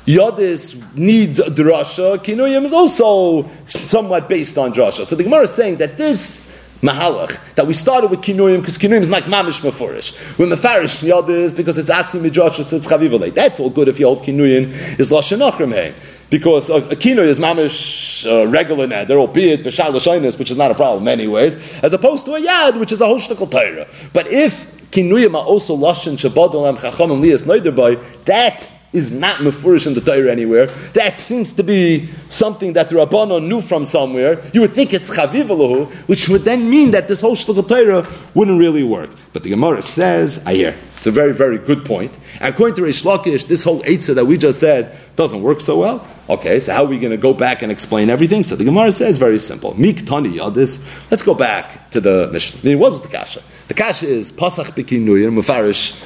Yodis 0.08 0.96
needs 0.96 1.40
drasha, 1.40 2.18
kinuyim 2.18 2.64
is 2.64 2.74
also 2.74 3.48
somewhat 3.68 4.28
based 4.28 4.58
on 4.58 4.74
drasha. 4.74 5.06
So 5.06 5.16
the 5.16 5.24
Gemara 5.24 5.44
is 5.44 5.54
saying 5.54 5.76
that 5.76 5.98
this 5.98 6.47
mahalach 6.82 7.56
that 7.56 7.66
we 7.66 7.74
started 7.74 8.10
with 8.10 8.22
kinuyim 8.22 8.60
because 8.60 8.78
kinuyim 8.78 9.02
is 9.02 9.10
like 9.10 9.26
mamish 9.26 9.62
mafurish. 9.62 10.38
We're 10.38 10.48
mafarish 10.48 11.04
yodis 11.08 11.56
because 11.56 11.78
it's 11.78 11.90
asim 11.90 12.22
midrasha, 12.22 12.66
so 12.66 12.78
it's 12.78 12.88
chavivale. 12.88 13.34
That's 13.34 13.60
all 13.60 13.70
good 13.70 13.88
if 13.88 14.00
you 14.00 14.06
hold 14.06 14.24
kinuyim 14.24 15.00
is 15.00 15.10
lashon 15.10 15.96
because 16.30 16.70
a, 16.70 16.76
a 16.90 16.96
kino 16.96 17.24
is 17.24 17.40
mamish 17.40 18.26
uh, 18.26 18.48
regular 18.48 18.88
neder, 18.88 19.12
albeit 19.12 19.64
b'shal 19.64 20.38
which 20.38 20.52
is 20.52 20.58
not 20.58 20.72
a 20.72 20.76
problem 20.76 21.08
anyways, 21.08 21.82
as 21.84 21.94
opposed 21.94 22.26
to 22.26 22.36
a 22.36 22.42
yad, 22.42 22.80
which 22.80 22.92
is 22.92 23.02
a 23.02 23.06
whole 23.06 23.20
shtickle 23.20 23.50
Torah. 23.50 23.88
But 24.14 24.28
if 24.28 24.72
kinuyim 24.92 25.36
are 25.36 25.46
also 25.46 25.76
lashon 25.76 26.14
shabbat 26.14 26.78
chachamim 26.78 27.22
lias 27.22 27.44
neider 27.44 28.26
that 28.26 28.77
is 28.94 29.12
not 29.12 29.42
mefurish 29.42 29.86
in 29.86 29.94
the 29.94 30.02
Torah 30.02 30.32
anywhere. 30.32 30.68
That 30.94 31.18
seems 31.18 31.52
to 31.54 31.64
be 31.64 32.10
something 32.30 32.74
that 32.74 32.90
the 32.90 32.96
Rabbanon 32.96 33.48
knew 33.48 33.62
from 33.62 33.86
somewhere. 33.86 34.42
You 34.54 34.62
would 34.62 34.74
think 34.74 34.94
it's 34.94 35.16
chaviv 35.16 35.48
which 36.08 36.30
would 36.30 36.44
then 36.44 36.70
mean 36.70 36.92
that 36.92 37.08
this 37.08 37.22
whole 37.22 37.36
shtickle 37.36 37.68
Torah 37.68 38.08
wouldn't 38.34 38.60
really 38.60 38.84
work. 38.84 39.10
But 39.34 39.44
the 39.44 39.50
Gemara 39.50 39.82
says, 39.82 40.42
I 40.46 40.54
hear. 40.54 40.76
It's 40.96 41.06
a 41.06 41.12
very, 41.12 41.32
very 41.32 41.60
good 41.60 41.86
point. 41.86 42.18
According 42.42 42.76
to 42.78 42.82
Rish 42.82 43.04
Lakish, 43.04 43.48
this 43.48 43.64
whole 43.64 43.84
Eitzah 43.84 44.16
that 44.16 44.26
we 44.26 44.36
just 44.36 44.60
said 44.60 44.98
doesn't 45.16 45.44
work 45.44 45.62
so 45.62 45.78
well. 45.78 46.08
Okay, 46.28 46.60
so 46.60 46.74
how 46.74 46.86
are 46.86 46.88
we 46.88 46.98
going 46.98 47.12
to 47.12 47.18
go 47.18 47.34
back 47.34 47.62
and 47.62 47.72
explain 47.72 48.10
everything? 48.10 48.42
So 48.42 48.56
the 48.56 48.66
Gemara 48.66 48.92
says 48.92 49.20
very 49.20 49.38
simple. 49.38 49.80
Mik 49.80 50.08
Tani 50.08 50.30
Yadis. 50.30 51.12
Let's 51.12 51.22
go 51.22 51.36
back 51.36 51.92
to 51.92 52.02
the 52.02 52.30
Mishnah. 52.34 52.62
I 52.62 52.66
mean, 52.66 52.80
what 52.80 52.92
was 52.92 53.02
the 53.02 53.10
Kasha? 53.10 53.44
The 53.68 53.76
Kasha 53.76 54.08
is 54.08 54.32
Pasach 54.32 54.72
Bikinuyir 54.72 55.32
Mufarish 55.32 56.02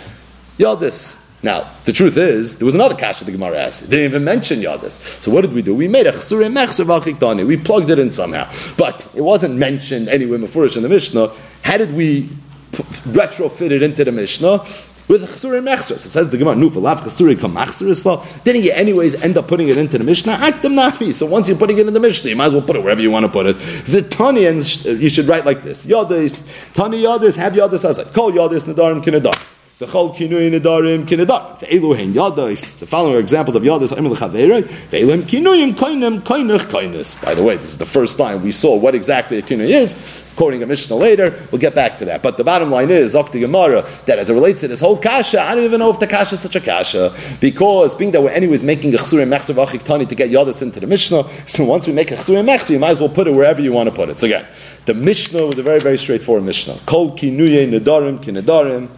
Yadis. 0.57 1.20
Now, 1.43 1.67
the 1.85 1.91
truth 1.91 2.17
is, 2.17 2.57
there 2.57 2.65
was 2.65 2.75
another 2.75 2.95
kasha 2.95 3.25
the 3.25 3.31
Gemara 3.31 3.57
asked. 3.57 3.83
It 3.83 3.89
didn't 3.89 4.05
even 4.05 4.23
mention 4.23 4.59
Yadis. 4.59 5.21
So 5.21 5.31
what 5.31 5.41
did 5.41 5.53
we 5.53 5.61
do? 5.61 5.73
We 5.73 5.87
made 5.87 6.05
a 6.05 6.11
chsure 6.11 6.47
mechser 6.53 6.85
v'alchiktani. 6.85 7.47
We 7.47 7.57
plugged 7.57 7.89
it 7.89 7.97
in 7.97 8.11
somehow. 8.11 8.51
But 8.77 9.07
it 9.15 9.21
wasn't 9.21 9.55
mentioned 9.55 10.07
anywhere 10.07 10.37
Mefurish 10.37 10.77
in 10.77 10.83
the 10.83 10.89
Mishnah. 10.89 11.33
How 11.63 11.77
did 11.77 11.93
we 11.93 12.29
retrofit 12.71 13.71
it 13.71 13.81
into 13.81 14.03
the 14.03 14.11
Mishnah 14.11 14.63
with 15.07 15.23
chasurin 15.23 15.63
mechsers. 15.67 16.05
It 16.05 16.09
says 16.09 16.31
the 16.31 16.37
Gemara, 16.37 16.55
nu 16.55 16.69
v'lav 16.69 16.99
chasurin 16.99 17.39
kam 17.39 17.55
machseris 17.55 18.43
Didn't 18.43 18.63
you 18.63 18.71
anyways 18.71 19.21
end 19.21 19.37
up 19.37 19.47
putting 19.47 19.67
it 19.67 19.77
into 19.77 19.97
the 19.97 20.03
Mishnah? 20.03 20.37
Actim 20.37 20.79
nafi. 20.79 21.13
So 21.13 21.25
once 21.25 21.47
you're 21.49 21.57
putting 21.57 21.77
it 21.77 21.87
in 21.87 21.93
the 21.93 21.99
Mishnah, 21.99 22.29
you 22.29 22.35
might 22.35 22.45
as 22.45 22.53
well 22.53 22.61
put 22.61 22.77
it 22.77 22.83
wherever 22.83 23.01
you 23.01 23.11
want 23.11 23.25
to 23.25 23.31
put 23.31 23.45
it. 23.45 23.53
The 23.87 24.03
Tani, 24.03 24.45
and 24.45 24.85
you 24.85 25.09
should 25.09 25.25
write 25.25 25.45
like 25.45 25.63
this. 25.63 25.85
Yodis, 25.85 26.41
Tani 26.73 27.01
Yodis, 27.01 27.35
have 27.35 27.53
Yodis 27.53 27.87
as 27.87 27.97
it. 27.97 28.13
Call 28.13 28.31
Yodis 28.31 28.65
Nadarim 28.71 29.03
Kinadar. 29.03 29.37
The 29.81 29.87
chol 29.87 30.15
kinui 30.15 30.51
nedarim 30.51 31.05
kinedar. 31.07 31.57
Yadais. 31.57 32.77
The 32.77 32.85
following 32.85 33.15
are 33.15 33.19
examples 33.19 33.55
of 33.55 33.63
yadais 33.63 33.89
kinuyim 33.89 35.73
koinem 35.73 36.21
koinech 36.21 36.67
koines. 36.69 37.25
By 37.25 37.33
the 37.33 37.41
way, 37.41 37.57
this 37.57 37.71
is 37.71 37.77
the 37.79 37.87
first 37.87 38.15
time 38.15 38.43
we 38.43 38.51
saw 38.51 38.75
what 38.75 38.93
exactly 38.93 39.39
a 39.39 39.41
kinui 39.41 39.69
is. 39.69 40.23
Quoting 40.35 40.61
a 40.61 40.67
Mishnah 40.67 40.95
later, 40.95 41.33
we'll 41.51 41.59
get 41.59 41.73
back 41.73 41.97
to 41.97 42.05
that. 42.05 42.21
But 42.21 42.37
the 42.37 42.43
bottom 42.43 42.69
line 42.69 42.91
is, 42.91 43.15
Okti 43.15 43.39
Gemara, 43.39 43.89
that 44.05 44.19
as 44.19 44.29
it 44.29 44.33
relates 44.35 44.59
to 44.59 44.67
this 44.67 44.81
whole 44.81 44.97
kasha, 44.97 45.41
I 45.41 45.55
don't 45.55 45.63
even 45.63 45.79
know 45.79 45.89
if 45.89 45.99
the 45.99 46.05
kasha 46.05 46.35
is 46.35 46.41
such 46.41 46.55
a 46.55 46.61
kasha, 46.61 47.11
because 47.41 47.95
being 47.95 48.11
that 48.11 48.21
we're 48.21 48.29
anyways 48.29 48.63
making 48.63 48.93
a 48.93 48.97
chsur 48.97 49.23
and 49.23 49.83
tani 49.83 50.05
to 50.05 50.15
get 50.15 50.29
yadis 50.29 50.61
into 50.61 50.79
the 50.79 50.85
Mishnah, 50.87 51.27
so 51.47 51.65
once 51.65 51.87
we 51.87 51.93
make 51.93 52.11
a 52.11 52.15
chsur 52.15 52.39
and 52.39 52.69
you 52.69 52.79
might 52.79 52.91
as 52.91 52.99
well 52.99 53.09
put 53.09 53.27
it 53.27 53.31
wherever 53.31 53.61
you 53.61 53.73
want 53.73 53.89
to 53.89 53.95
put 53.95 54.09
it. 54.09 54.19
So 54.19 54.27
again, 54.27 54.45
the 54.85 54.93
Mishnah 54.93 55.47
was 55.47 55.57
a 55.57 55.63
very, 55.63 55.79
very 55.79 55.97
straightforward 55.97 56.43
Mishnah. 56.43 56.79
Kol 56.85 57.11
kinuye 57.11 57.67
nedarim 57.67 58.23
kinedarim, 58.23 58.89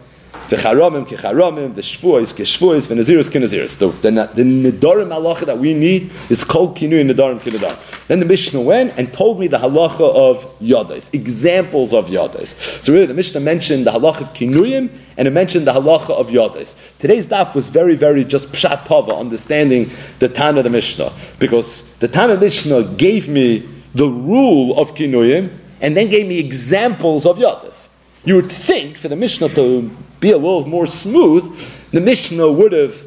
the 0.48 0.56
charamim 0.56 1.06
kecharamim, 1.06 1.74
the 1.74 1.80
shvuos 1.80 2.34
keshvuos, 2.34 2.88
the 2.88 2.94
naziros 2.94 3.30
kenaziros. 3.30 3.78
The, 3.78 3.88
the, 3.88 4.10
the 4.10 4.42
nedarim 4.42 5.08
halacha 5.08 5.46
that 5.46 5.58
we 5.58 5.74
need 5.74 6.10
is 6.30 6.44
kol 6.44 6.74
kinu 6.74 7.04
nedarim 7.10 7.40
kinedarim. 7.40 8.06
Then 8.08 8.20
the 8.20 8.26
Mishnah 8.26 8.60
went 8.60 8.98
and 8.98 9.12
told 9.12 9.40
me 9.40 9.46
the 9.46 9.58
halacha 9.58 10.14
of 10.14 10.44
yadais, 10.60 11.12
examples 11.14 11.92
of 11.92 12.06
yadais. 12.06 12.82
So 12.82 12.92
really, 12.92 13.06
the 13.06 13.14
Mishnah 13.14 13.40
mentioned 13.40 13.86
the 13.86 13.92
halacha 13.92 14.22
of 14.22 14.32
kinuyim 14.34 14.90
and 15.16 15.28
it 15.28 15.30
mentioned 15.32 15.66
the 15.66 15.72
halacha 15.72 16.10
of 16.10 16.28
yadais. 16.28 16.98
Today's 16.98 17.28
daf 17.28 17.54
was 17.54 17.68
very, 17.68 17.94
very 17.94 18.24
just 18.24 18.48
pshat 18.52 18.84
tava, 18.86 19.14
understanding 19.14 19.90
the 20.18 20.28
Tana 20.28 20.58
of 20.58 20.64
the 20.64 20.70
Mishnah, 20.70 21.12
because 21.38 21.96
the 21.98 22.08
Tana 22.08 22.36
Mishnah 22.36 22.84
gave 22.96 23.28
me 23.28 23.68
the 23.94 24.08
rule 24.08 24.78
of 24.78 24.94
kinuyim 24.94 25.56
and 25.80 25.96
then 25.96 26.08
gave 26.08 26.26
me 26.26 26.38
examples 26.38 27.26
of 27.26 27.38
Yadis. 27.38 27.88
You 28.24 28.36
would 28.36 28.50
think 28.50 28.96
for 28.96 29.08
the 29.08 29.16
Mishnah 29.16 29.50
to 29.50 29.94
be 30.24 30.32
a 30.32 30.38
little 30.38 30.66
more 30.66 30.86
smooth, 30.86 31.44
the 31.90 32.00
Mishnah 32.00 32.50
would 32.50 32.72
have 32.72 33.04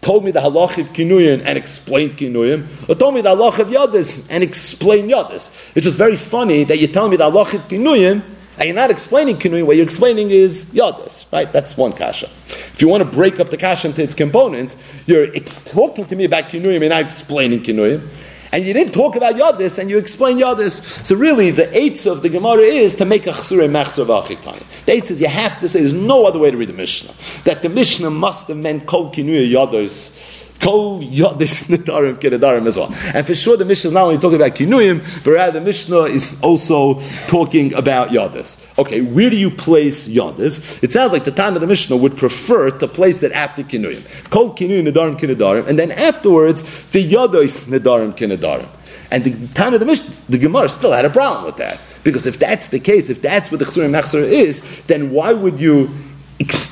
told 0.00 0.24
me 0.24 0.30
the 0.30 0.40
halach 0.40 0.78
of 0.78 0.92
kinuyin 0.92 1.42
and 1.44 1.58
explained 1.58 2.12
kinuyim, 2.12 2.88
or 2.88 2.94
told 2.94 3.14
me 3.16 3.20
the 3.20 3.34
halach 3.34 3.58
of 3.58 3.68
yadis 3.68 4.24
and 4.30 4.44
explained 4.44 5.10
yadis. 5.10 5.72
It's 5.74 5.84
just 5.84 5.98
very 5.98 6.16
funny 6.16 6.62
that 6.64 6.78
you 6.78 6.86
tell 6.86 7.08
me 7.08 7.16
the 7.16 7.28
halach 7.28 7.54
of 7.54 7.62
kinuyim 7.62 8.22
and 8.58 8.66
you're 8.68 8.76
not 8.76 8.90
explaining 8.90 9.36
kinuyim. 9.38 9.66
What 9.66 9.76
you're 9.76 9.84
explaining 9.84 10.30
is 10.30 10.66
yadis, 10.66 11.30
right? 11.32 11.52
That's 11.52 11.76
one 11.76 11.94
kasha. 11.94 12.28
If 12.46 12.80
you 12.80 12.86
want 12.86 13.02
to 13.02 13.10
break 13.10 13.40
up 13.40 13.50
the 13.50 13.56
kasha 13.56 13.88
into 13.88 14.02
its 14.04 14.14
components, 14.14 14.76
you're 15.06 15.32
talking 15.76 16.06
to 16.06 16.14
me 16.14 16.26
about 16.26 16.44
kinuyim 16.44 16.80
and 16.80 16.90
not 16.90 17.02
explaining 17.02 17.60
kinuyim 17.60 18.08
and 18.52 18.64
you 18.64 18.74
didn't 18.74 18.92
talk 18.92 19.16
about 19.16 19.34
Yadis, 19.34 19.78
and 19.78 19.88
you 19.88 19.98
explained 19.98 20.40
Yadis. 20.40 21.06
So 21.06 21.16
really, 21.16 21.50
the 21.50 21.74
eights 21.76 22.06
of 22.06 22.22
the 22.22 22.28
Gemara 22.28 22.60
is 22.60 22.94
to 22.96 23.04
make 23.06 23.26
a 23.26 23.30
chsure 23.30 23.68
machzor 23.68 24.04
v'achikani. 24.04 24.84
The 24.84 24.92
eights 24.92 25.10
is 25.10 25.20
you 25.20 25.28
have 25.28 25.58
to 25.60 25.68
say 25.68 25.80
there's 25.80 25.94
no 25.94 26.26
other 26.26 26.38
way 26.38 26.50
to 26.50 26.56
read 26.56 26.68
the 26.68 26.74
Mishnah. 26.74 27.14
That 27.44 27.62
the 27.62 27.70
Mishnah 27.70 28.10
must 28.10 28.48
have 28.48 28.58
meant 28.58 28.86
kol 28.86 29.10
kinuya 29.10 29.50
Yadis 29.50 30.51
Kol 30.62 31.00
Yodis 31.00 31.64
Nadarim 31.76 32.16
Kedarim 32.16 32.66
as 32.66 32.76
well. 32.76 32.94
And 33.14 33.26
for 33.26 33.34
sure, 33.34 33.56
the 33.56 33.64
Mishnah 33.64 33.88
is 33.88 33.94
not 33.94 34.04
only 34.04 34.18
talking 34.18 34.36
about 34.36 34.54
Kinuyim, 34.54 35.24
but 35.24 35.32
rather 35.32 35.58
the 35.58 35.64
Mishnah 35.64 36.02
is 36.02 36.38
also 36.40 37.00
talking 37.26 37.74
about 37.74 38.10
Yodis. 38.10 38.78
Okay, 38.78 39.00
where 39.00 39.28
do 39.28 39.36
you 39.36 39.50
place 39.50 40.08
Yodis? 40.08 40.82
It 40.82 40.92
sounds 40.92 41.12
like 41.12 41.24
the 41.24 41.32
time 41.32 41.56
of 41.56 41.60
the 41.60 41.66
Mishnah 41.66 41.96
would 41.96 42.16
prefer 42.16 42.70
to 42.78 42.86
place 42.86 43.24
it 43.24 43.32
after 43.32 43.64
Kinuyim. 43.64 44.30
Kol 44.30 44.54
Kinuyim 44.54 44.88
Nadarim 44.88 45.18
Kedarim, 45.18 45.66
and 45.66 45.78
then 45.78 45.90
afterwards, 45.90 46.62
the 46.90 47.10
Yodis 47.10 47.66
Nadarim 47.66 48.16
Kedarim. 48.16 48.68
And 49.10 49.24
the 49.24 49.48
time 49.54 49.74
of 49.74 49.80
the 49.80 49.86
Mishnah, 49.86 50.14
the 50.28 50.38
Gemara 50.38 50.68
still 50.68 50.92
had 50.92 51.04
a 51.04 51.10
problem 51.10 51.44
with 51.44 51.56
that. 51.56 51.80
Because 52.04 52.26
if 52.26 52.38
that's 52.38 52.68
the 52.68 52.80
case, 52.80 53.10
if 53.10 53.20
that's 53.20 53.50
what 53.50 53.58
the 53.58 53.66
Chsurim 53.66 53.90
Machzor 53.90 54.22
is, 54.22 54.82
then 54.84 55.10
why 55.10 55.32
would 55.32 55.58
you 55.58 55.90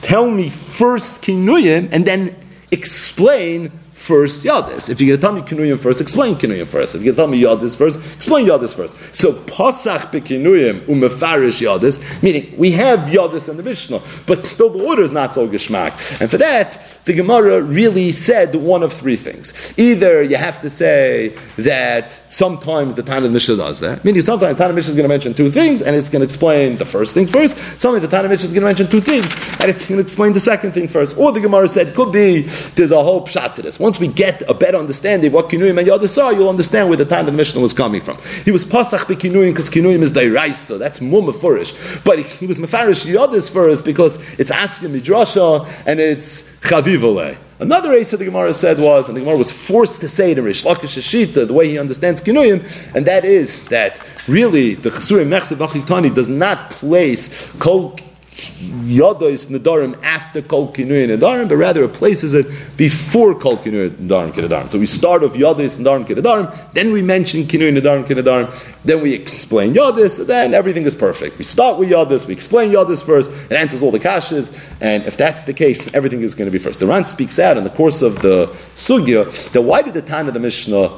tell 0.00 0.30
me 0.30 0.48
first 0.48 1.22
Kinuyim 1.22 1.88
and 1.92 2.06
then 2.06 2.34
explain 2.72 3.70
first 4.10 4.42
Yadis. 4.42 4.90
If 4.90 5.00
you're 5.00 5.16
going 5.16 5.20
to 5.20 5.44
tell 5.46 5.56
me 5.56 5.64
Kinuyim 5.64 5.78
first, 5.78 6.00
explain 6.00 6.34
Kinuyim 6.34 6.66
first. 6.66 6.96
If 6.96 7.02
you're 7.02 7.14
going 7.14 7.30
to 7.30 7.46
tell 7.46 7.56
me 7.56 7.68
Yadis 7.68 7.76
first, 7.76 8.00
explain 8.16 8.44
Yadis 8.44 8.74
first. 8.74 9.14
So 9.14 9.32
Pasach 9.32 10.10
beKinuyim 10.10 10.86
umefarish 10.86 11.62
Yadis, 11.62 12.20
meaning 12.20 12.52
we 12.58 12.72
have 12.72 12.98
Yadis 13.16 13.48
in 13.48 13.56
the 13.56 13.62
Mishnah, 13.62 14.02
but 14.26 14.42
still 14.42 14.68
the 14.68 14.84
order 14.84 15.02
is 15.02 15.12
not 15.12 15.32
so 15.32 15.46
geschmack. 15.48 16.20
And 16.20 16.28
for 16.28 16.38
that, 16.38 16.98
the 17.04 17.14
Gemara 17.14 17.62
really 17.62 18.10
said 18.10 18.56
one 18.56 18.82
of 18.82 18.92
three 18.92 19.14
things. 19.14 19.78
Either 19.78 20.24
you 20.24 20.34
have 20.34 20.60
to 20.62 20.70
say 20.70 21.28
that 21.56 22.10
sometimes 22.10 22.96
the 22.96 23.04
Tana 23.04 23.28
Mishnah 23.28 23.58
does 23.58 23.78
that, 23.78 24.04
meaning 24.04 24.22
sometimes 24.22 24.56
the 24.56 24.64
Tana 24.64 24.74
Mishnah 24.74 24.90
is 24.90 24.96
going 24.96 25.04
to 25.04 25.14
mention 25.14 25.34
two 25.34 25.50
things 25.50 25.82
and 25.82 25.94
it's 25.94 26.10
going 26.10 26.20
to 26.20 26.24
explain 26.24 26.78
the 26.78 26.84
first 26.84 27.14
thing 27.14 27.28
first. 27.28 27.56
Sometimes 27.80 28.02
the 28.02 28.08
Tana 28.08 28.28
Mishnah 28.28 28.48
is 28.48 28.54
going 28.54 28.62
to 28.62 28.66
mention 28.66 28.88
two 28.88 29.00
things 29.00 29.34
and 29.60 29.70
it's 29.70 29.86
going 29.86 29.98
to 29.98 30.02
explain 30.02 30.32
the 30.32 30.40
second 30.40 30.72
thing 30.72 30.88
first. 30.88 31.16
Or 31.16 31.30
the 31.30 31.38
Gemara 31.38 31.68
said 31.68 31.94
could 31.94 32.12
be 32.12 32.42
there's 32.74 32.90
a 32.90 33.00
whole 33.00 33.24
pshat 33.24 33.54
to 33.54 33.62
this. 33.62 33.78
Once 33.78 33.99
we 34.00 34.08
get 34.08 34.42
a 34.48 34.54
better 34.54 34.78
understanding 34.78 35.28
of 35.28 35.34
what 35.34 35.48
Kinuyim 35.48 35.78
and 35.78 35.86
Yadis 35.86 36.22
are, 36.22 36.32
you'll 36.32 36.48
understand 36.48 36.88
where 36.88 36.96
the 36.96 37.04
time 37.04 37.20
of 37.20 37.26
the 37.26 37.32
Mishnah 37.32 37.60
was 37.60 37.72
coming 37.72 38.00
from. 38.00 38.18
He 38.44 38.50
was 38.50 38.64
Pasach 38.64 39.06
be 39.06 39.14
Kinuyim 39.14 39.52
because 39.52 39.70
Kinuyim 39.70 40.00
is 40.00 40.12
Dairaisa, 40.12 40.78
that's 40.78 41.00
more. 41.00 41.20
But 41.20 42.18
he, 42.18 42.46
was 42.46 42.58
Mefarish 42.58 43.04
Yadis 43.06 43.52
first 43.52 43.84
because 43.84 44.16
it's 44.38 44.50
Asya 44.50 44.88
Midrasha 44.88 45.68
and 45.86 46.00
it's 46.00 46.42
Chavivale. 46.60 47.36
Another 47.58 47.92
ace 47.92 48.10
that 48.12 48.16
the 48.16 48.24
Gemara 48.24 48.54
said 48.54 48.80
was, 48.80 49.08
and 49.08 49.16
the 49.16 49.20
Gemara 49.20 49.36
was 49.36 49.52
forced 49.52 50.00
to 50.00 50.08
say 50.08 50.32
in 50.32 50.42
Rish 50.42 50.64
Lakish 50.64 50.96
Shita, 50.98 51.46
the 51.46 51.52
way 51.52 51.68
he 51.68 51.78
understands 51.78 52.22
Kinuyim, 52.22 52.94
and 52.94 53.04
that 53.04 53.26
is 53.26 53.64
that 53.64 54.02
really 54.26 54.74
the 54.74 54.88
Chasurim 54.88 55.28
Mechsev 55.28 55.56
Achitani 55.58 56.14
does 56.14 56.30
not 56.30 56.70
place 56.70 57.46
Kol 57.58 57.98
Yodos 58.40 59.46
Nadarim 59.46 60.00
after 60.02 60.42
Kol 60.42 60.72
Kinui 60.72 61.06
Nadarim, 61.06 61.48
but 61.48 61.56
rather 61.56 61.84
it 61.84 61.92
places 61.92 62.34
it 62.34 62.46
before 62.76 63.34
Kol 63.38 63.56
Kinui 63.58 63.90
Nadarim 63.90 64.30
Kinadarim. 64.30 64.68
So 64.68 64.78
we 64.78 64.86
start 64.86 65.22
off 65.22 65.32
Yodos 65.32 65.78
Nadarim 65.78 66.04
Kinadarim, 66.06 66.72
then 66.74 66.92
we 66.92 67.02
mention 67.02 67.44
Kinui 67.44 67.76
Nadarim 67.76 68.04
Kinadarim, 68.04 68.50
then 68.84 69.02
we 69.02 69.12
explain 69.12 69.74
Yodis, 69.74 70.26
then 70.26 70.54
everything 70.54 70.84
is 70.84 70.94
perfect. 70.94 71.38
We 71.38 71.44
start 71.44 71.78
with 71.78 71.90
Yodis, 71.90 72.26
we 72.26 72.32
explain 72.32 72.70
Yodis 72.70 73.04
first, 73.04 73.30
it 73.50 73.52
answers 73.52 73.82
all 73.82 73.90
the 73.90 74.00
kashas, 74.00 74.74
and 74.80 75.04
if 75.04 75.16
that's 75.16 75.44
the 75.44 75.54
case, 75.54 75.92
everything 75.94 76.22
is 76.22 76.34
going 76.34 76.46
to 76.46 76.52
be 76.52 76.58
first. 76.58 76.80
The 76.80 76.86
Ran 76.86 77.04
speaks 77.06 77.38
out 77.38 77.56
in 77.56 77.64
the 77.64 77.70
course 77.70 78.02
of 78.02 78.22
the 78.22 78.46
Sugya 78.74 79.52
that 79.52 79.62
why 79.62 79.82
did 79.82 79.94
the 79.94 80.02
time 80.02 80.28
of 80.28 80.34
the 80.34 80.40
Mishnah 80.40 80.90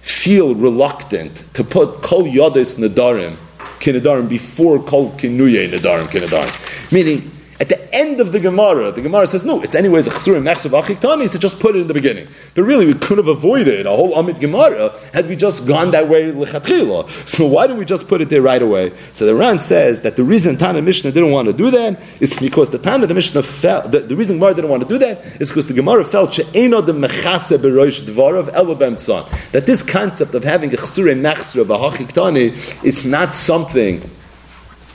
feel 0.00 0.54
reluctant 0.54 1.44
to 1.54 1.62
put 1.62 2.02
Kol 2.02 2.24
Yodis 2.24 2.76
Nadarim 2.76 3.36
kinadarim 3.80 4.28
before 4.28 4.82
kol 4.82 5.10
kinuye 5.12 5.68
nadarim 5.68 6.06
kinadarim. 6.06 6.69
Meaning, 6.92 7.30
at 7.60 7.68
the 7.68 7.94
end 7.94 8.20
of 8.20 8.32
the 8.32 8.40
Gemara, 8.40 8.90
the 8.90 9.02
Gemara 9.02 9.26
says, 9.26 9.44
no, 9.44 9.60
it's 9.60 9.74
anyways 9.74 10.06
a 10.06 10.10
chsurim 10.10 10.42
mechsav 10.42 10.80
achiktani, 10.80 11.28
so 11.28 11.38
just 11.38 11.60
put 11.60 11.76
it 11.76 11.80
in 11.80 11.88
the 11.88 11.94
beginning. 11.94 12.26
But 12.54 12.62
really, 12.62 12.86
we 12.86 12.94
could 12.94 13.18
have 13.18 13.28
avoided 13.28 13.84
a 13.84 13.94
whole 13.94 14.14
Amud 14.14 14.40
Gemara 14.40 14.98
had 15.12 15.28
we 15.28 15.36
just 15.36 15.66
gone 15.66 15.90
that 15.90 16.08
way 16.08 16.32
lechatchila. 16.32 17.28
So 17.28 17.46
why 17.46 17.66
don't 17.66 17.76
we 17.76 17.84
just 17.84 18.08
put 18.08 18.22
it 18.22 18.30
there 18.30 18.40
right 18.40 18.62
away? 18.62 18.94
So 19.12 19.26
the 19.26 19.34
Ran 19.34 19.60
says 19.60 20.00
that 20.02 20.16
the 20.16 20.24
reason 20.24 20.56
Tana 20.56 20.80
Mishnah 20.80 21.12
didn't 21.12 21.32
want 21.32 21.48
to 21.48 21.52
do 21.52 21.70
that 21.70 22.00
is 22.18 22.34
because 22.34 22.70
the 22.70 22.78
Tana 22.78 23.06
the 23.06 23.12
Mishnah 23.12 23.42
felt, 23.42 23.92
the, 23.92 24.00
the 24.00 24.16
reason 24.16 24.38
Gemara 24.38 24.54
didn't 24.54 24.70
want 24.70 24.82
to 24.82 24.88
do 24.88 24.96
that 24.96 25.18
is 25.38 25.50
because 25.50 25.66
the 25.66 25.74
Gemara 25.74 26.06
felt 26.06 26.32
she'eno 26.32 26.80
the 26.80 26.94
mechase 26.94 27.58
beroish 27.58 28.00
dvarav 28.00 28.54
elabem 28.54 28.98
son. 28.98 29.30
That 29.52 29.66
this 29.66 29.82
concept 29.82 30.34
of 30.34 30.44
having 30.44 30.72
a 30.72 30.78
chsurim 30.78 31.20
mechsav 31.20 31.66
achiktani 31.66 32.82
is 32.82 33.04
not 33.04 33.34
something 33.34 34.10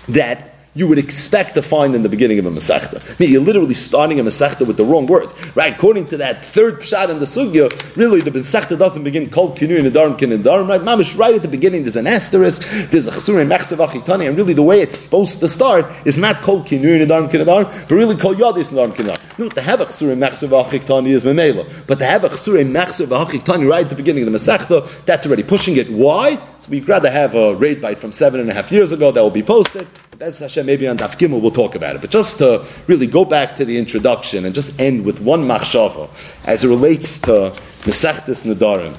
that 0.07 0.54
you 0.75 0.87
would 0.87 0.99
expect 0.99 1.53
to 1.55 1.61
find 1.61 1.95
in 1.95 2.03
the 2.03 2.09
beginning 2.09 2.37
of 2.37 2.45
a 2.45 2.51
Masechta. 2.51 3.01
I 3.09 3.15
mean, 3.17 3.31
you're 3.31 3.41
literally 3.41 3.73
starting 3.73 4.19
a 4.19 4.23
Masechta 4.23 4.67
with 4.67 4.75
the 4.75 4.83
wrong 4.83 5.07
words, 5.07 5.33
right? 5.55 5.73
According 5.73 6.07
to 6.07 6.17
that 6.17 6.45
third 6.45 6.81
pshat 6.81 7.09
in 7.09 7.19
the 7.19 7.25
Sugya, 7.25 7.71
really 7.95 8.19
the 8.19 8.31
Masechta 8.31 8.77
doesn't 8.77 9.03
begin 9.03 9.29
Kol 9.29 9.55
Kinu 9.55 9.79
in 9.79 9.85
Adarim 9.85 10.19
Kin 10.19 10.31
Adarim, 10.31 10.67
right? 10.67 10.81
Mamish, 10.81 11.17
right 11.17 11.33
at 11.33 11.41
the 11.41 11.47
beginning, 11.47 11.83
there's 11.83 11.95
an 11.95 12.07
asterisk, 12.07 12.61
there's 12.91 13.07
a 13.07 13.11
Chsur 13.11 13.41
and 13.41 13.49
Mechsev 13.49 13.85
Achitani, 13.85 14.27
and 14.27 14.35
really 14.35 14.53
the 14.53 14.63
way 14.63 14.81
it's 14.81 14.99
supposed 14.99 15.39
to 15.39 15.47
start 15.47 15.85
is 16.05 16.17
not 16.17 16.41
Kol 16.41 16.61
Kinu 16.61 17.01
in 17.01 17.07
Adarim 17.07 17.31
Kin 17.31 17.41
Adarim, 17.41 17.71
but 17.87 17.95
really 17.95 18.17
Kol 18.17 18.35
Yadis 18.35 18.71
in 18.71 18.77
Adarim 18.77 18.95
Kin 18.95 19.05
Adarim. 19.05 19.39
No, 19.39 19.49
to 19.49 19.61
have 19.61 19.79
a 19.79 19.85
Chsur 19.85 20.11
and 20.11 20.21
Mechsev 20.21 20.49
Achitani 20.49 21.09
is 21.09 21.23
Memela, 21.23 21.87
but 21.87 21.99
to 21.99 22.05
have 22.05 22.25
a 22.25 22.29
Chsur 22.29 22.59
and 22.59 22.75
Mechsev 22.75 23.07
Achitani 23.07 23.69
right 23.69 23.85
at 23.85 23.89
the 23.89 23.95
beginning 23.95 24.27
of 24.27 24.33
the 24.33 24.37
Masechta, 24.37 25.05
that's 25.05 25.25
already 25.25 25.43
pushing 25.43 25.77
it. 25.77 25.89
Why? 25.89 26.37
So 26.59 26.69
we'd 26.69 26.87
rather 26.87 27.11
have 27.11 27.33
a 27.35 27.55
raid 27.55 27.79
bite 27.79 27.99
from 27.99 28.11
seven 28.11 28.39
and 28.39 28.49
a 28.49 28.53
half 28.53 28.71
years 28.71 28.91
ago 28.91 29.11
that 29.11 29.21
will 29.21 29.29
be 29.29 29.43
posted. 29.43 29.87
Bez 30.17 30.39
Hashem, 30.39 30.65
maybe 30.65 30.87
on 30.87 30.97
Daf 30.97 31.17
Gimel 31.17 31.41
we'll 31.41 31.51
talk 31.51 31.75
about 31.75 31.97
it. 31.97 32.01
But 32.01 32.09
just 32.09 32.37
to 32.37 32.65
really 32.87 33.05
go 33.05 33.25
back 33.25 33.57
to 33.57 33.65
the 33.65 33.77
introduction 33.77 34.45
and 34.45 34.55
just 34.55 34.79
end 34.79 35.03
with 35.03 35.19
one 35.19 35.45
machshava 35.45 36.09
as 36.45 36.63
it 36.63 36.69
relates 36.69 37.17
to 37.19 37.53
Mesechtes 37.81 38.45
Nedarim. 38.45 38.95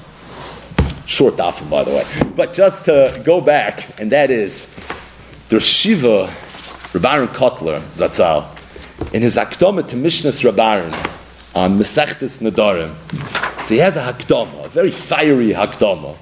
Short 1.07 1.35
dafim, 1.35 1.71
by 1.71 1.83
the 1.85 1.89
way. 1.89 2.03
But 2.35 2.53
just 2.53 2.85
to 2.85 3.19
go 3.25 3.41
back, 3.41 3.99
and 3.99 4.11
that 4.11 4.29
is 4.29 4.75
the 5.49 5.59
Shiva 5.59 6.31
Reb 6.93 7.05
Aaron 7.05 7.29
Kotler 7.29 7.81
Zatzal 7.87 8.45
in 9.11 9.23
his 9.23 9.37
Akdama 9.37 9.87
to 9.87 9.95
Mishnas 9.95 10.45
Rabbi 10.45 10.75
Aaron 10.75 10.93
on 11.55 11.79
Mesechtes 11.79 12.47
Nedarim. 12.47 12.93
So 13.65 13.73
he 13.73 13.79
has 13.79 13.95
a 13.95 14.03
Hakdama, 14.03 14.65
a 14.65 14.69
very 14.69 14.91
fiery 14.91 15.49
Hakdama, 15.49 16.15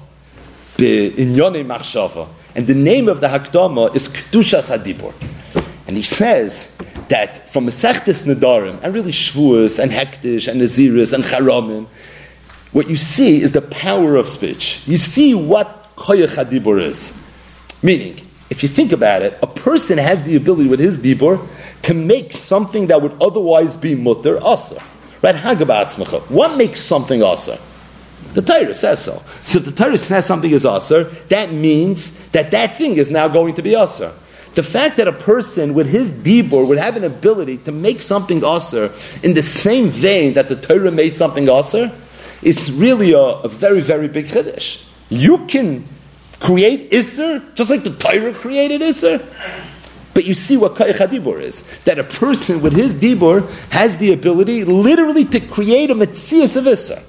in 0.78 1.34
Yonei 1.34 1.66
Machshava. 1.66 2.28
And 2.56 2.66
the 2.66 2.74
name 2.74 3.06
of 3.06 3.20
the 3.20 3.28
Hakdama 3.28 3.94
is 3.94 4.08
Kedushas 4.08 4.74
Hadibor. 4.74 5.12
And 5.86 5.94
he 5.94 6.02
says 6.02 6.74
that 7.08 7.50
from 7.50 7.66
Mesechtes 7.66 8.26
Nedarim, 8.26 8.82
and 8.82 8.94
really 8.94 9.12
Shavuos, 9.12 9.78
and 9.78 9.92
Hekdesh, 9.92 10.48
and 10.48 10.62
Naziris, 10.62 11.12
and 11.12 11.22
Charamin, 11.22 11.86
what 12.72 12.88
you 12.88 12.96
see 12.96 13.42
is 13.42 13.52
the 13.52 13.60
power 13.60 14.16
of 14.16 14.30
speech. 14.30 14.80
You 14.86 14.96
see 14.96 15.34
what 15.34 15.94
Koyach 15.96 16.34
Hadibor 16.34 16.82
is. 16.82 17.22
Meaning, 17.82 18.26
if 18.48 18.62
you 18.62 18.70
think 18.70 18.90
about 18.90 19.20
it, 19.20 19.38
a 19.42 19.46
person 19.46 19.98
has 19.98 20.22
the 20.22 20.34
ability 20.36 20.68
with 20.68 20.80
his 20.80 20.98
Dibor 20.98 21.46
to 21.82 21.92
make 21.92 22.32
something 22.32 22.86
that 22.86 23.02
would 23.02 23.20
otherwise 23.22 23.76
be 23.76 23.94
mutter 23.94 24.42
asa. 24.42 24.82
Right? 25.22 25.34
Hagabatzmacha. 25.34 26.30
What 26.30 26.56
makes 26.56 26.80
something 26.80 27.22
asa? 27.22 27.60
The 28.36 28.42
Torah 28.42 28.74
says 28.74 29.02
so. 29.02 29.22
So 29.44 29.60
if 29.60 29.64
the 29.64 29.72
Torah 29.72 29.96
says 29.96 30.26
something 30.26 30.50
is 30.50 30.66
aser, 30.66 31.04
that 31.30 31.52
means 31.52 32.28
that 32.32 32.50
that 32.50 32.76
thing 32.76 32.98
is 32.98 33.10
now 33.10 33.28
going 33.28 33.54
to 33.54 33.62
be 33.62 33.74
aser. 33.74 34.12
The 34.54 34.62
fact 34.62 34.98
that 34.98 35.08
a 35.08 35.12
person 35.12 35.72
with 35.72 35.88
his 35.88 36.12
dibur 36.12 36.68
would 36.68 36.76
have 36.76 36.98
an 36.98 37.04
ability 37.04 37.56
to 37.64 37.72
make 37.72 38.02
something 38.02 38.44
aser 38.44 38.92
in 39.22 39.32
the 39.32 39.40
same 39.40 39.88
vein 39.88 40.34
that 40.34 40.50
the 40.50 40.56
Torah 40.56 40.90
made 40.90 41.16
something 41.16 41.48
aser 41.48 41.90
is 42.42 42.70
really 42.70 43.14
a, 43.14 43.18
a, 43.18 43.48
very, 43.48 43.80
very 43.80 44.06
big 44.06 44.26
chiddush. 44.26 44.86
You 45.08 45.46
can 45.46 45.86
create 46.38 46.92
iser 46.92 47.42
just 47.54 47.70
like 47.70 47.84
the 47.84 47.94
Torah 47.94 48.34
created 48.34 48.82
iser. 48.82 49.26
But 50.12 50.26
you 50.26 50.34
see 50.34 50.58
what 50.58 50.74
Dibur 50.74 51.40
is. 51.40 51.62
That 51.84 51.98
a 51.98 52.04
person 52.04 52.60
with 52.60 52.74
his 52.74 52.94
Dibur 52.94 53.48
has 53.70 53.96
the 53.96 54.12
ability 54.12 54.64
literally 54.64 55.24
to 55.24 55.40
create 55.40 55.90
a 55.90 55.94
Metzias 55.94 56.58
of 56.58 56.64
Isser 56.64 57.02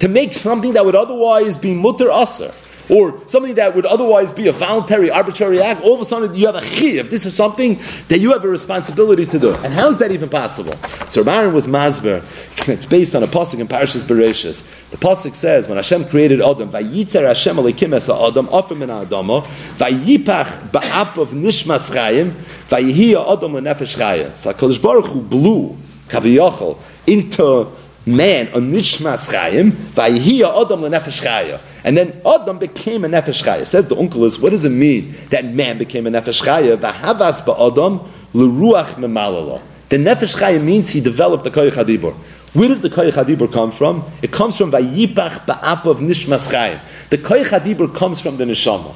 to 0.00 0.08
make 0.08 0.34
something 0.34 0.72
that 0.74 0.84
would 0.84 0.96
otherwise 0.96 1.58
be 1.58 1.74
mutter 1.74 2.10
aser. 2.10 2.52
or 2.90 3.22
something 3.28 3.54
that 3.54 3.74
would 3.74 3.86
otherwise 3.86 4.32
be 4.32 4.48
a 4.48 4.52
voluntary, 4.52 5.10
arbitrary 5.10 5.60
act, 5.60 5.82
all 5.82 5.94
of 5.94 6.00
a 6.00 6.04
sudden 6.04 6.34
you 6.34 6.46
have 6.46 6.56
a 6.56 6.64
chiv. 6.64 7.10
This 7.10 7.24
is 7.24 7.34
something 7.34 7.80
that 8.08 8.18
you 8.18 8.32
have 8.32 8.44
a 8.44 8.48
responsibility 8.48 9.24
to 9.26 9.38
do. 9.38 9.54
And 9.54 9.72
how 9.72 9.90
is 9.90 9.98
that 9.98 10.10
even 10.10 10.28
possible? 10.28 10.74
So 11.08 11.22
Aaron 11.22 11.54
was 11.54 11.66
masber. 11.66 12.20
It's 12.68 12.86
based 12.86 13.14
on 13.14 13.22
a 13.22 13.28
pasuk 13.28 13.60
in 13.60 13.68
Parashas 13.68 14.02
Bereshis. 14.02 14.90
The 14.90 14.96
pasuk 14.96 15.34
says, 15.34 15.68
when 15.68 15.76
Hashem 15.76 16.06
created 16.06 16.40
Adam, 16.40 16.70
"Vayitzer 16.70 17.26
Hashem 17.26 17.56
Elikim 17.56 17.94
es 17.94 18.08
Adam, 18.08 18.48
offer 18.48 18.74
min 18.74 18.90
Adamo, 18.90 19.42
vayipach 19.76 20.70
ba'ap 20.70 21.16
of 21.16 21.30
nishmas 21.30 21.90
chayim, 21.90 22.32
vayihi 22.68 23.14
Adam 23.14 23.52
lenefesh 23.52 23.96
chayim." 23.96 24.36
So 24.36 24.52
Hakadosh 24.52 24.82
Baruch 24.82 25.06
Hu 25.06 25.20
blew 25.22 25.76
kaviyachol 26.08 26.76
into 27.06 27.68
man 28.16 28.48
a 28.48 28.58
nishmas 28.58 29.30
chayim, 29.30 29.70
vayihi 29.70 30.42
Adam 30.42 30.80
lenefesh 30.80 31.22
chayim. 31.22 31.60
And 31.84 31.96
then 31.96 32.20
Adam 32.26 32.58
became 32.58 33.04
a 33.04 33.08
nefesh 33.08 33.42
chayim. 33.42 33.66
Says 33.66 33.86
the 33.86 33.96
uncle 33.96 34.24
is, 34.24 34.38
what 34.38 34.50
does 34.50 34.64
it 34.64 34.70
mean 34.70 35.14
that 35.30 35.44
man 35.44 35.78
became 35.78 36.06
a 36.06 36.10
nefesh 36.10 36.42
chayim? 36.42 36.76
Vahavas 36.76 37.44
ba'adam 37.44 38.06
l'ruach 38.34 38.94
memalala. 38.94 39.62
The 39.88 39.96
nefesh 39.96 40.36
chayim 40.36 40.64
means 40.64 40.90
he 40.90 41.00
developed 41.00 41.44
the 41.44 41.50
koyach 41.50 41.72
hadibur. 41.72 42.14
Where 42.52 42.68
does 42.68 42.80
the 42.80 42.90
koyach 42.90 43.12
hadibur 43.12 43.52
come 43.52 43.70
from? 43.70 44.04
It 44.22 44.32
comes 44.32 44.56
from 44.56 44.72
vayipach 44.72 45.46
ba'apav 45.46 46.00
nishmas 46.00 46.52
chayim. 46.52 46.80
The 47.10 47.18
koyach 47.18 47.60
hadibur 47.60 47.94
comes 47.94 48.20
from 48.20 48.36
the 48.36 48.44
neshama. 48.44 48.94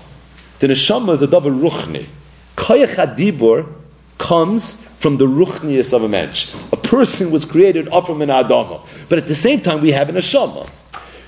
The 0.59 0.69
neshama 0.69 1.13
is 1.15 1.23
a 1.23 1.27
davar 1.27 1.59
ruchni. 1.59 2.07
Koyach 2.57 2.95
hadibur 2.95 3.67
comes 4.19 4.83
from 4.99 5.17
the 5.19 5.27
ruchnius 5.27 5.93
of 5.93 6.03
a 6.03 6.09
mensch. 6.09 6.55
A 6.73 6.77
person 6.77 7.31
was 7.31 7.45
created 7.45 7.89
off 7.89 8.07
from 8.07 8.23
an 8.23 8.29
adama, 8.29 8.87
but 9.09 9.19
at 9.19 9.27
the 9.27 9.35
same 9.35 9.61
time 9.61 9.81
we 9.81 9.93
have 9.93 10.09
an 10.09 10.15
neshama. 10.17 10.69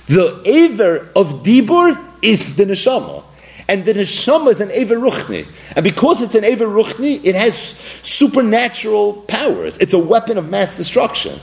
The 0.07 0.41
aver 0.45 1.09
of 1.15 1.43
dibur 1.43 2.01
is 2.21 2.55
the 2.55 2.65
neshama. 2.65 3.23
And 3.69 3.83
the 3.83 3.93
neshama 3.93 4.49
is 4.51 4.61
an 4.61 4.71
Ever 4.71 4.95
Ruchni. 4.95 5.45
And 5.75 5.83
because 5.83 6.21
it's 6.21 6.35
an 6.35 6.45
Ever 6.45 6.67
Ruchni, 6.67 7.19
it 7.25 7.35
has 7.35 7.55
supernatural 8.01 9.13
powers. 9.27 9.77
It's 9.79 9.91
a 9.91 9.99
weapon 9.99 10.37
of 10.37 10.49
mass 10.49 10.77
destruction 10.77 11.37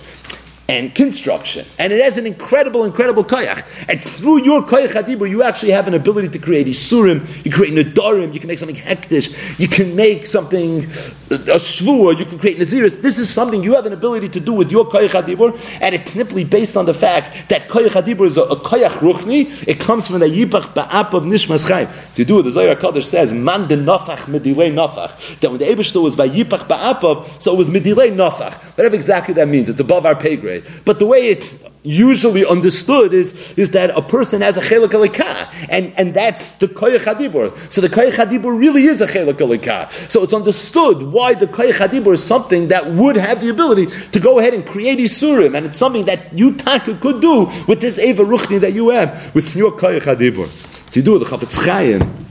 and 0.69 0.95
construction. 0.95 1.67
And 1.79 1.93
it 1.93 2.03
has 2.03 2.17
an 2.17 2.27
incredible, 2.27 2.85
incredible 2.85 3.25
koyach. 3.25 3.89
And 3.89 4.03
through 4.03 4.45
your 4.45 4.63
koyach 4.63 4.89
hadibur, 4.89 5.29
you 5.29 5.43
actually 5.43 5.73
have 5.73 5.87
an 5.89 5.95
ability 5.95 6.29
to 6.31 6.39
create 6.39 6.67
isurim, 6.67 7.45
you 7.45 7.51
create 7.51 7.75
nadarim, 7.75 8.33
you 8.33 8.41
can 8.41 8.49
make 8.49 8.59
something 8.59 8.77
hekdesh, 8.77 9.59
you 9.59 9.69
can 9.69 9.95
make 9.95 10.27
something, 10.27 10.85
uh, 10.85 11.35
a 11.35 11.59
shvua, 11.59 12.19
you 12.19 12.25
can 12.25 12.39
create 12.39 12.59
naziris. 12.59 13.01
This 13.03 13.19
is 13.19 13.29
something 13.29 13.63
you 13.63 13.75
have 13.75 13.87
an 13.87 13.93
ability 13.93 14.29
to 14.31 14.41
do 14.41 14.53
with 14.53 14.73
your 14.73 14.87
koyach 14.87 15.11
hadibur, 15.11 15.59
and 15.81 15.95
it's 15.95 16.11
simply 16.11 16.45
based 16.45 16.77
on 16.77 16.87
the 16.87 16.95
fact 16.95 17.49
that 17.51 17.69
koyach 17.69 18.03
hadibur 18.03 18.25
is 18.25 18.37
a, 18.37 18.43
a 18.43 18.57
koyach 18.57 18.99
ruchni, 19.01 19.69
it 19.69 19.79
comes 19.81 20.09
from 20.09 20.21
the 20.21 20.27
yipach 20.27 20.73
ba'ap 20.75 21.13
of 21.13 21.25
nishmas 21.25 21.69
chaim. 21.69 21.89
So 22.13 22.23
you 22.23 22.25
do 22.25 22.37
what 22.37 22.45
the 22.45 22.51
Zohar 22.51 22.75
Kodesh 22.77 23.05
says, 23.05 23.33
man 23.33 23.69
de 23.69 23.77
nafach 23.77 24.25
medilei 24.27 24.73
nafach. 24.73 25.41
That 25.41 25.51
when 25.51 25.59
the 25.59 25.67
Ebeshto 25.67 26.03
was 26.03 26.17
vayipach 26.17 26.67
ba'apav, 26.69 27.43
so 27.43 27.53
it 27.53 27.59
was 27.59 27.71
medilei 27.71 28.15
nafach. 28.15 28.55
Whatever 28.77 28.95
exactly 28.95 29.35
that 29.35 29.49
means, 29.49 29.69
it's 29.69 29.81
above 29.81 30.07
our 30.07 30.15
pay 30.15 30.37
grade. 30.37 30.54
But 30.85 30.99
the 30.99 31.07
way 31.07 31.29
it's 31.29 31.63
usually 31.83 32.47
understood 32.47 33.13
is, 33.13 33.53
is 33.59 33.71
that 33.71 33.91
a 33.91 34.03
person 34.03 34.41
has 34.41 34.57
a 34.57 34.61
chelik 34.61 34.89
alikah, 34.89 35.69
and, 35.69 35.93
and 35.97 36.15
that's 36.15 36.53
the 36.53 36.67
koyach 36.67 37.05
hadibur. 37.05 37.55
So 37.71 37.81
the 37.81 37.89
koyach 37.89 38.13
hadibur 38.13 38.59
really 38.59 38.85
is 38.85 39.01
a 39.01 39.07
chelik 39.07 39.35
alikah. 39.35 39.93
So 39.93 40.23
it's 40.23 40.33
understood 40.33 41.03
why 41.03 41.35
the 41.35 41.47
koyach 41.47 41.89
hadibur 41.89 42.15
is 42.15 42.23
something 42.23 42.69
that 42.69 42.87
would 42.87 43.17
have 43.17 43.41
the 43.41 43.51
ability 43.51 43.87
to 44.13 44.21
go 44.21 44.39
ahead 44.39 44.55
and 44.55 44.67
create 44.67 44.99
isurim, 44.99 45.57
and 45.57 45.67
it's 45.67 45.79
something 45.79 46.05
that 46.07 46.33
you 46.33 46.55
taka 46.55 46.95
could 46.95 47.21
do 47.21 47.51
with 47.69 47.81
this 47.81 47.99
eva 47.99 48.25
ruchni 48.25 48.61
that 48.61 48.73
you 48.73 48.91
have 48.91 49.35
with 49.35 49.55
your 49.55 49.73
koyach 49.73 50.03
hadibur. 50.03 50.49
So 50.91 51.01
you 51.01 51.03
do 51.03 51.17
it 51.17 51.19
the 51.21 51.25
chafetz 51.27 51.59
chayim 51.65 52.25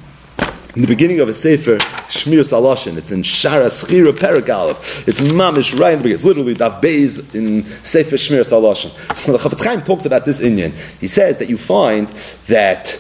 in 0.75 0.81
the 0.81 0.87
beginning 0.87 1.19
of 1.19 1.29
a 1.29 1.33
sefer 1.33 1.77
Shmiras 1.77 2.51
Halashon. 2.51 2.97
It's 2.97 3.11
in 3.11 3.21
Shara 3.21 3.67
Schira 3.67 4.11
Paragalov. 4.11 5.07
It's 5.07 5.19
mamish 5.19 5.77
right 5.79 5.93
in 5.93 5.99
the 5.99 6.03
beginning. 6.03 6.15
It's 6.15 6.25
literally 6.25 6.55
Daf 6.55 6.81
Beis 6.81 7.35
in 7.35 7.63
Sefer 7.83 8.15
Shmiras 8.15 8.51
Halashon. 8.51 9.15
So 9.15 9.31
the 9.31 9.37
Chafetz 9.37 9.63
Chaim 9.63 9.83
talks 9.83 10.05
about 10.05 10.25
this 10.25 10.41
inyan. 10.41 10.73
He 10.99 11.07
says 11.07 11.37
that 11.37 11.49
you 11.49 11.57
find 11.57 12.07
that 12.47 12.99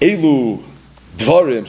Elu 0.00 0.62
Dvarim 1.16 1.64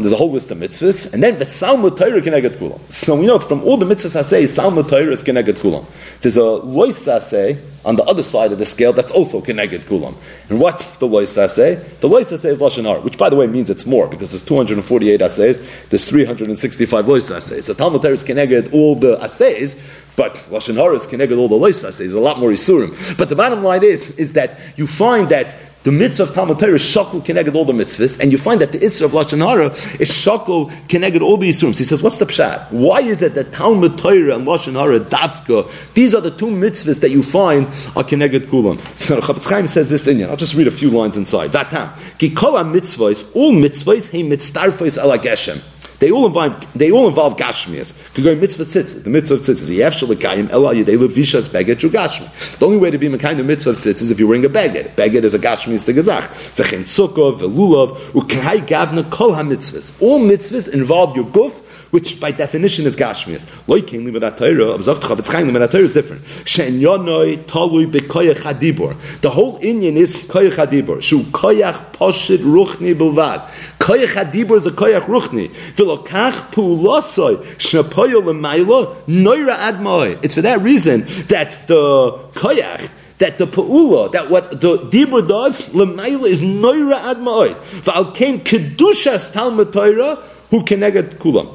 there's 0.00 0.12
a 0.12 0.16
whole 0.16 0.30
list 0.30 0.50
of 0.50 0.58
mitzvahs, 0.58 1.14
and 1.14 1.22
then 1.22 1.38
the 1.38 1.46
Salmud 1.46 1.96
Torah 1.96 2.20
keneged 2.20 2.56
kulam. 2.56 2.78
So 2.92 3.16
we 3.16 3.26
know 3.26 3.38
from 3.38 3.62
all 3.62 3.78
the 3.78 3.86
mitzvahs 3.86 4.16
I 4.16 4.22
say, 4.22 4.42
Salmud 4.44 4.88
Torah 4.88 5.10
is 5.12 5.22
keneged 5.22 5.54
kulam. 5.54 5.86
There's 6.20 6.36
a 6.36 6.44
lois 6.44 6.98
say 6.98 7.58
on 7.86 7.96
the 7.96 8.04
other 8.04 8.22
side 8.22 8.52
of 8.52 8.58
the 8.58 8.66
scale 8.66 8.92
that's 8.92 9.10
also 9.10 9.40
keneged 9.40 9.84
kulam. 9.84 10.14
And 10.50 10.60
what's 10.60 10.90
the 10.92 11.06
lois 11.06 11.32
say? 11.32 11.76
The 12.00 12.08
lois 12.08 12.28
say 12.28 12.50
is 12.50 12.60
lashon 12.60 12.84
hara, 12.84 13.00
which 13.00 13.16
by 13.16 13.30
the 13.30 13.36
way 13.36 13.46
means 13.46 13.70
it's 13.70 13.86
more 13.86 14.06
because 14.06 14.32
there's 14.32 14.42
248 14.42 15.22
assays, 15.22 15.88
there's 15.88 16.06
365 16.08 17.08
lois 17.08 17.30
assays. 17.30 17.64
So 17.64 17.72
Talmud 17.72 18.02
Torah 18.02 18.12
is 18.12 18.24
keneged 18.24 18.74
all 18.74 18.94
the 18.94 19.18
assays, 19.22 19.74
but 20.16 20.34
lashon 20.50 20.74
hara 20.74 20.96
is 20.96 21.06
keneged 21.06 21.38
all 21.38 21.48
the 21.48 21.54
lois 21.54 21.82
assays. 21.82 22.12
A 22.12 22.20
lot 22.20 22.38
more 22.38 22.50
isurim. 22.50 23.16
But 23.16 23.30
the 23.30 23.36
bottom 23.36 23.64
line 23.64 23.84
is 23.84 24.10
is 24.12 24.34
that 24.34 24.58
you 24.76 24.86
find 24.86 25.30
that 25.30 25.54
the 25.84 25.92
mitzvah 25.92 26.22
of 26.24 26.34
Talmud 26.34 26.58
Torah 26.58 26.72
is 26.72 26.82
shakul 26.82 27.54
all 27.54 27.64
the 27.66 27.72
mitzvahs, 27.74 28.18
and 28.18 28.32
you 28.32 28.38
find 28.38 28.60
that 28.62 28.72
the 28.72 28.78
Isra 28.78 29.04
of 29.04 29.12
Lashon 29.12 29.46
Hara 29.46 29.66
is 30.00 30.10
shakul 30.10 30.70
keneged 30.88 31.20
all 31.20 31.36
the 31.36 31.48
Yisrums. 31.48 31.76
He 31.76 31.84
says, 31.84 32.02
what's 32.02 32.16
the 32.16 32.24
pshat? 32.24 32.72
Why 32.72 33.00
is 33.00 33.20
it 33.20 33.34
that 33.34 33.52
Talmud 33.52 33.98
Torah 33.98 34.34
and 34.34 34.46
Lashon 34.46 34.80
Hara, 34.80 34.98
Davka, 34.98 35.92
these 35.92 36.14
are 36.14 36.22
the 36.22 36.30
two 36.30 36.46
mitzvahs 36.46 37.00
that 37.00 37.10
you 37.10 37.22
find 37.22 37.66
are 37.96 38.02
keneged 38.02 38.46
kulam? 38.46 38.80
So 38.98 39.20
Chafetz 39.20 39.48
Chaim 39.48 39.66
says 39.66 39.90
this 39.90 40.06
in 40.06 40.22
I'll 40.28 40.36
just 40.36 40.54
read 40.54 40.66
a 40.66 40.70
few 40.70 40.88
lines 40.88 41.18
inside. 41.18 41.52
That 41.52 41.70
time. 41.70 41.92
Ki 42.18 42.30
kol 42.30 42.52
mitzvahs, 42.52 43.30
all 43.36 43.52
mitzvahs, 43.52 44.08
he 44.08 44.22
mitzdarfos 44.22 44.96
ala 44.96 45.18
geshem. 45.18 45.62
They 46.00 46.10
all 46.10 46.26
involve 46.26 46.72
they 46.74 46.90
all 46.90 47.08
involve 47.08 47.36
gashmias. 47.36 47.94
Could 48.14 48.24
go 48.24 48.34
mitzvah 48.34 48.64
tzitzis. 48.64 49.04
The 49.04 49.10
mitzvah 49.10 49.34
of 49.34 49.40
tzitzis. 49.40 49.74
Yef 49.74 49.94
shalikayim 49.94 50.50
el 50.50 50.62
yedei 50.62 50.96
levishas 50.96 51.48
beged 51.48 51.80
gashmi. 51.90 52.58
The 52.58 52.66
only 52.66 52.78
way 52.78 52.90
to 52.90 52.98
be 52.98 53.16
kind 53.18 53.40
of 53.40 53.46
mitzvah 53.46 53.70
of 53.70 53.78
tzitzis 53.78 54.02
is 54.02 54.10
if 54.10 54.18
you're 54.18 54.28
wearing 54.28 54.44
a 54.44 54.48
beged. 54.48 54.90
Beged 54.96 55.22
is 55.22 55.34
a 55.34 55.38
gashmias 55.38 55.84
to 55.86 55.92
gazach. 55.92 56.28
V'chen 56.56 56.82
sukkah 56.82 57.38
v'lulav 57.38 57.96
u'kai 58.12 58.66
gavna 58.66 59.08
kol 59.10 59.34
ha-mitzvahs. 59.34 60.00
All 60.02 60.20
mitzvahs 60.20 60.68
involve 60.68 61.16
your 61.16 61.26
guf 61.26 61.62
which 61.94 62.18
by 62.18 62.32
definition 62.32 62.86
is 62.86 62.96
Gashmias. 62.96 63.44
Loikin 63.68 64.04
Limedat 64.04 64.36
Torah, 64.36 64.76
Avzok 64.76 64.96
Chafetz 64.96 65.30
Chaim 65.30 65.46
Limedat 65.46 65.70
Torah 65.70 65.84
is 65.84 65.94
different. 65.94 66.26
She'en 66.44 66.80
yonoi 66.80 67.44
talui 67.44 67.86
bekoyach 67.86 68.38
hadibor. 68.38 69.20
The 69.20 69.30
whole 69.30 69.60
inyan 69.60 69.94
is 69.94 70.16
koyach 70.16 70.56
hadibor. 70.56 71.00
Shu 71.00 71.20
koyach 71.20 71.92
poshit 71.92 72.38
ruchni 72.38 72.96
bilvad. 72.96 73.48
Koyach 73.78 74.24
hadibor 74.24 74.56
is 74.56 74.66
a 74.66 74.72
koyach 74.72 75.02
ruchni. 75.02 75.50
V'lokach 75.76 76.50
pulasoi 76.50 77.36
shnapoyo 77.58 78.24
lemaylo 78.24 78.96
noira 79.06 79.54
admoi. 79.54 80.18
It's 80.24 80.34
for 80.34 80.42
that 80.42 80.62
reason 80.62 81.02
that 81.28 81.68
the 81.68 82.10
koyach 82.34 82.90
that 83.18 83.38
the 83.38 83.46
pa'ula, 83.46 84.10
that 84.10 84.28
what 84.28 84.60
the 84.60 84.78
dibur 84.78 85.26
does, 85.26 85.68
lemayla 85.68 86.26
is 86.26 86.40
noira 86.40 86.98
admoi. 87.14 88.14
Kein 88.16 88.40
kedushas 88.40 89.32
talmud 89.32 89.72
Torah, 89.72 90.18
who 90.54 90.62
connected 90.62 91.18
kulam. 91.18 91.48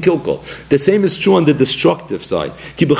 Kilkol. 0.00 0.68
The 0.70 0.78
same 0.78 1.04
is 1.04 1.18
true 1.18 1.34
on 1.34 1.44
the 1.44 1.52
destructive 1.52 2.24
side. 2.24 2.52
Ki 2.78 2.86
shu 2.86 2.94
ben 2.94 2.96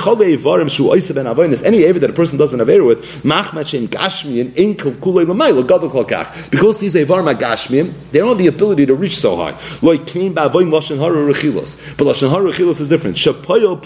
avonis. 1.25 1.65
Any 1.65 1.85
ever 1.85 1.99
that 1.99 2.11
a 2.11 2.13
person 2.13 2.37
doesn't 2.37 2.59
have 2.59 2.69
with, 2.69 3.23
machmat 3.23 3.69
shem 3.69 3.89
gashmi 3.89 4.43
and 4.43 4.55
in 4.55 4.75
kilkulei 4.75 5.27
l'maylo 5.27 5.67
gadol 5.67 5.89
kolkach. 5.89 6.51
Because 6.51 6.79
these 6.79 6.95
evarim 6.95 7.27
are 7.27 7.35
gashmiyim, 7.35 7.95
they 8.13 8.19
don't 8.19 8.29
have 8.29 8.39
the 8.39 8.49
ability 8.49 8.85
to 8.85 8.95
reach 8.95 9.17
so 9.17 9.37
high. 9.37 9.57
Loi 9.81 9.97
came 9.97 10.35
ba'avoin 10.35 10.69
lashon 10.71 10.99
hara 10.99 11.17
rechilos. 11.17 11.97
But 11.97 12.05
lashon 12.05 12.29
hara 12.29 12.45
rechilos 12.45 12.83
is 12.83 12.89
different. 12.89 13.17
Shapoyo 13.17 13.81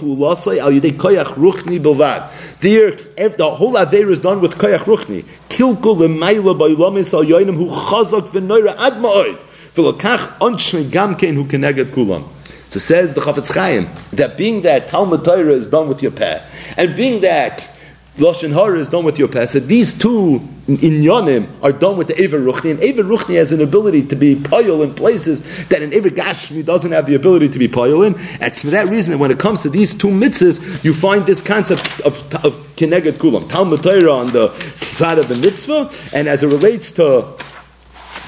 al 0.60 0.72
yidei 0.72 0.92
koyach 0.96 1.34
ruchni 1.36 1.78
bilvad. 1.78 2.30
The 2.58 3.44
whole 3.44 3.78
aver 3.78 4.10
is 4.10 4.18
done 4.18 4.40
with 4.40 4.56
koyach 4.56 4.86
ruchni. 4.86 5.24
Kilkul 5.48 5.98
l'maylo 5.98 6.58
ba'yulamis 6.58 7.14
al 7.14 7.22
yoinim 7.24 7.56
hu 7.56 7.68
chazak 7.68 8.28
v'noira 8.30 8.74
ad 8.76 8.94
ma'od. 8.94 9.38
Hu 9.74 9.92
keneged 9.92 11.90
kulam. 11.90 12.28
So 12.68 12.78
says 12.80 13.14
the 13.14 13.20
Chafetz 13.20 13.52
Chaim 13.54 13.88
that 14.12 14.36
being 14.36 14.62
that 14.62 14.88
Talmud 14.88 15.24
Torah 15.24 15.52
is 15.52 15.66
done 15.66 15.88
with 15.88 16.02
your 16.02 16.12
peh, 16.12 16.42
and 16.76 16.96
being 16.96 17.20
that 17.20 17.70
Lashon 18.16 18.52
Hara 18.52 18.78
is 18.78 18.88
done 18.88 19.04
with 19.04 19.18
your 19.18 19.28
peh, 19.28 19.44
so 19.44 19.58
these 19.58 19.96
two 19.96 20.40
inyanim 20.66 21.48
are 21.62 21.72
done 21.72 21.96
with 21.96 22.06
the 22.06 22.16
Ever 22.18 22.38
Ruchni, 22.38 22.70
and 22.70 22.80
Ever 22.80 23.02
Ruchni 23.02 23.34
has 23.34 23.50
an 23.52 23.60
ability 23.60 24.06
to 24.06 24.16
be 24.16 24.36
poyel 24.36 24.84
in 24.84 24.94
places 24.94 25.66
that 25.66 25.82
an 25.82 25.92
Ever 25.92 26.10
Gashmi 26.10 26.64
doesn't 26.64 26.92
have 26.92 27.06
the 27.06 27.16
ability 27.16 27.48
to 27.48 27.58
be 27.58 27.66
poyel 27.68 28.06
in. 28.06 28.14
It's 28.40 28.62
for 28.62 28.70
that 28.70 28.88
reason 28.88 29.10
that 29.10 29.18
when 29.18 29.32
it 29.32 29.40
comes 29.40 29.62
to 29.62 29.68
these 29.68 29.92
two 29.92 30.08
mitzvahs, 30.08 30.84
you 30.84 30.94
find 30.94 31.26
this 31.26 31.42
concept 31.42 32.00
of, 32.02 32.22
of 32.44 32.54
Keneged 32.76 33.14
Kulam. 33.14 33.48
Talmud 33.48 33.82
Torah 33.82 34.12
on 34.12 34.32
the 34.32 34.54
side 34.76 35.18
of 35.18 35.28
the 35.28 35.36
mitzvah, 35.36 35.90
and 36.12 36.28
as 36.28 36.44
it 36.44 36.46
relates 36.46 36.92
to 36.92 37.36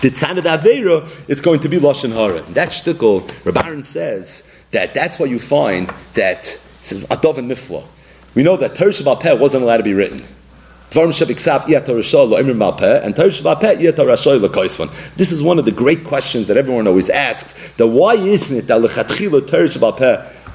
the 0.02 0.10
tzad 0.10 0.38
of 0.38 0.44
Avera, 0.44 1.08
it's 1.28 1.40
going 1.40 1.60
to 1.60 1.68
be 1.68 1.78
Lashon 1.78 2.12
Hara. 2.12 2.42
That 2.52 2.68
shtickle, 2.68 3.30
Reb 3.44 3.56
Aaron 3.58 3.82
says 3.84 4.50
that 4.70 4.94
that's 4.94 5.18
why 5.18 5.26
you 5.26 5.38
find 5.38 5.90
that, 6.14 6.58
says, 6.80 7.00
Adov 7.04 7.38
and 7.38 7.50
Nifla. 7.50 7.84
We 8.34 8.42
know 8.42 8.56
that 8.58 8.74
Torah 8.74 8.90
Shabbat 8.90 9.38
wasn't 9.38 9.62
allowed 9.62 9.78
to 9.78 9.82
be 9.82 9.94
written. 9.94 10.22
And. 10.88 11.08
This 15.16 15.32
is 15.32 15.42
one 15.42 15.58
of 15.58 15.64
the 15.64 15.72
great 15.74 16.04
questions 16.04 16.46
that 16.46 16.56
everyone 16.56 16.86
always 16.86 17.08
asks. 17.08 17.72
That 17.72 17.88
why 17.88 18.14
isn't 18.14 18.56
it 18.56 18.66
that 18.68 18.80
lechatchila 18.80 19.46
Torah 19.46 19.68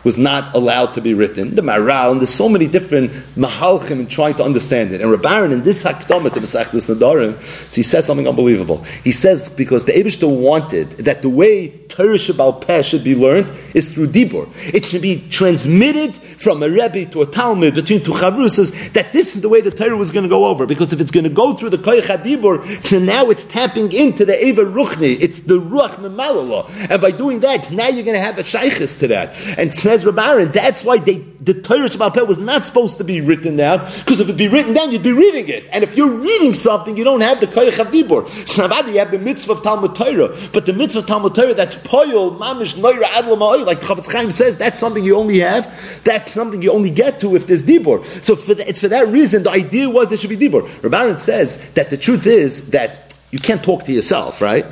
was 0.03 0.17
not 0.17 0.55
allowed 0.55 0.93
to 0.93 1.01
be 1.01 1.13
written. 1.13 1.55
The 1.55 1.61
Maral, 1.61 2.11
and 2.11 2.19
there's 2.19 2.33
so 2.33 2.49
many 2.49 2.67
different 2.67 3.11
mahalchim 3.35 3.99
in 3.99 4.07
trying 4.07 4.35
to 4.35 4.43
understand 4.43 4.91
it. 4.91 5.01
And 5.01 5.11
Reb 5.11 5.25
Aaron, 5.25 5.51
in 5.51 5.63
this 5.63 5.83
Hakdama 5.83 6.33
to 6.33 6.41
Mesechtes 6.41 6.93
Nedarim, 6.93 7.41
so 7.41 7.75
he 7.75 7.83
says 7.83 8.05
something 8.05 8.27
unbelievable. 8.27 8.83
He 9.03 9.11
says, 9.11 9.49
because 9.49 9.85
the 9.85 9.93
Abishta 9.93 10.27
wanted 10.27 10.91
that 10.91 11.21
the 11.21 11.29
way 11.29 11.69
Torah 11.91 12.15
Shabbal 12.15 12.65
Peh 12.65 12.81
should 12.81 13.03
be 13.03 13.15
learned 13.15 13.51
is 13.75 13.93
through 13.93 14.07
Dibur. 14.07 14.49
It 14.73 14.85
should 14.85 15.01
be 15.01 15.27
transmitted 15.29 16.15
from 16.15 16.63
a 16.63 16.69
Rebbe 16.69 17.05
to 17.11 17.21
a 17.21 17.25
Talmud 17.25 17.75
between 17.75 18.01
two 18.01 18.13
Chavrusas, 18.13 18.93
that 18.93 19.13
this 19.13 19.35
is 19.35 19.41
the 19.41 19.49
way 19.49 19.61
the 19.61 19.69
Torah 19.69 19.97
was 19.97 20.09
going 20.09 20.23
to 20.23 20.29
go 20.29 20.45
over. 20.45 20.65
Because 20.65 20.93
if 20.93 21.01
it's 21.01 21.11
going 21.11 21.25
to 21.25 21.29
go 21.29 21.53
through 21.53 21.69
the 21.69 21.77
Koyach 21.77 22.03
HaDibur, 22.03 22.81
so 22.81 22.97
now 22.97 23.29
it's 23.29 23.45
tapping 23.45 23.91
into 23.91 24.25
the 24.25 24.43
Eva 24.43 24.61
Ruchni, 24.61 25.17
it's 25.19 25.41
the 25.41 25.59
Ruach 25.59 25.95
Memalala. 25.95 26.89
And 26.89 27.01
by 27.01 27.11
doing 27.11 27.41
that, 27.41 27.71
now 27.71 27.89
you're 27.89 28.05
going 28.05 28.17
to 28.17 28.23
have 28.23 28.39
a 28.39 28.43
Shaykhis 28.43 28.99
to 28.99 29.07
that. 29.09 29.35
And 29.57 29.73
says 29.73 30.05
Reb 30.05 30.17
Aaron, 30.17 30.51
that's 30.51 30.83
why 30.83 30.97
they, 30.97 31.17
the 31.41 31.61
Torah 31.61 31.89
Shabbat 31.89 32.13
Peh 32.13 32.21
was 32.21 32.37
not 32.37 32.65
supposed 32.65 32.97
to 32.99 33.03
be 33.03 33.19
written 33.21 33.57
down, 33.57 33.79
because 33.99 34.19
if 34.19 34.27
it'd 34.27 34.37
be 34.37 34.47
written 34.47 34.73
down, 34.73 34.91
you'd 34.91 35.03
be 35.03 35.11
reading 35.11 35.49
it. 35.49 35.67
And 35.71 35.83
if 35.83 35.95
you're 35.97 36.09
reading 36.09 36.53
something, 36.53 36.95
you 36.95 37.03
don't 37.03 37.21
have 37.21 37.39
the 37.39 37.47
Koyach 37.47 37.91
Dibur. 37.91 38.29
So 38.47 38.61
you 38.87 38.99
have 38.99 39.11
the 39.11 39.19
mitzvah 39.19 39.53
of 39.53 39.63
Talmud 39.63 39.95
Torah, 39.95 40.35
but 40.53 40.65
the 40.65 40.73
mitzvah 40.73 40.99
of 40.99 41.07
Talmud 41.07 41.35
Torah, 41.35 41.53
that's 41.53 41.75
Mamish, 41.83 42.75
Noira, 42.75 43.03
Adlam, 43.03 43.65
like 43.65 43.79
the 43.79 43.85
Chafetz 43.85 44.11
Chaim 44.11 44.31
says, 44.31 44.57
that's 44.57 44.79
something 44.79 45.03
you 45.03 45.15
only 45.15 45.39
have, 45.39 46.01
that's 46.03 46.31
something 46.31 46.61
you 46.61 46.71
only 46.71 46.89
get 46.89 47.19
to 47.21 47.35
if 47.35 47.47
there's 47.47 47.63
dibor. 47.63 48.03
So 48.05 48.35
for 48.35 48.53
the, 48.53 48.67
it's 48.67 48.81
for 48.81 48.87
that 48.87 49.07
reason, 49.07 49.43
the 49.43 49.51
idea 49.51 49.89
was 49.89 50.09
there 50.09 50.17
should 50.17 50.29
be 50.29 50.37
dibor. 50.37 50.63
Reb 50.83 50.93
Aaron 50.93 51.17
says 51.17 51.71
that 51.73 51.89
the 51.89 51.97
truth 51.97 52.25
is 52.25 52.69
that 52.71 53.13
you 53.31 53.39
can't 53.39 53.63
talk 53.63 53.85
to 53.85 53.93
yourself, 53.93 54.41
right? 54.41 54.65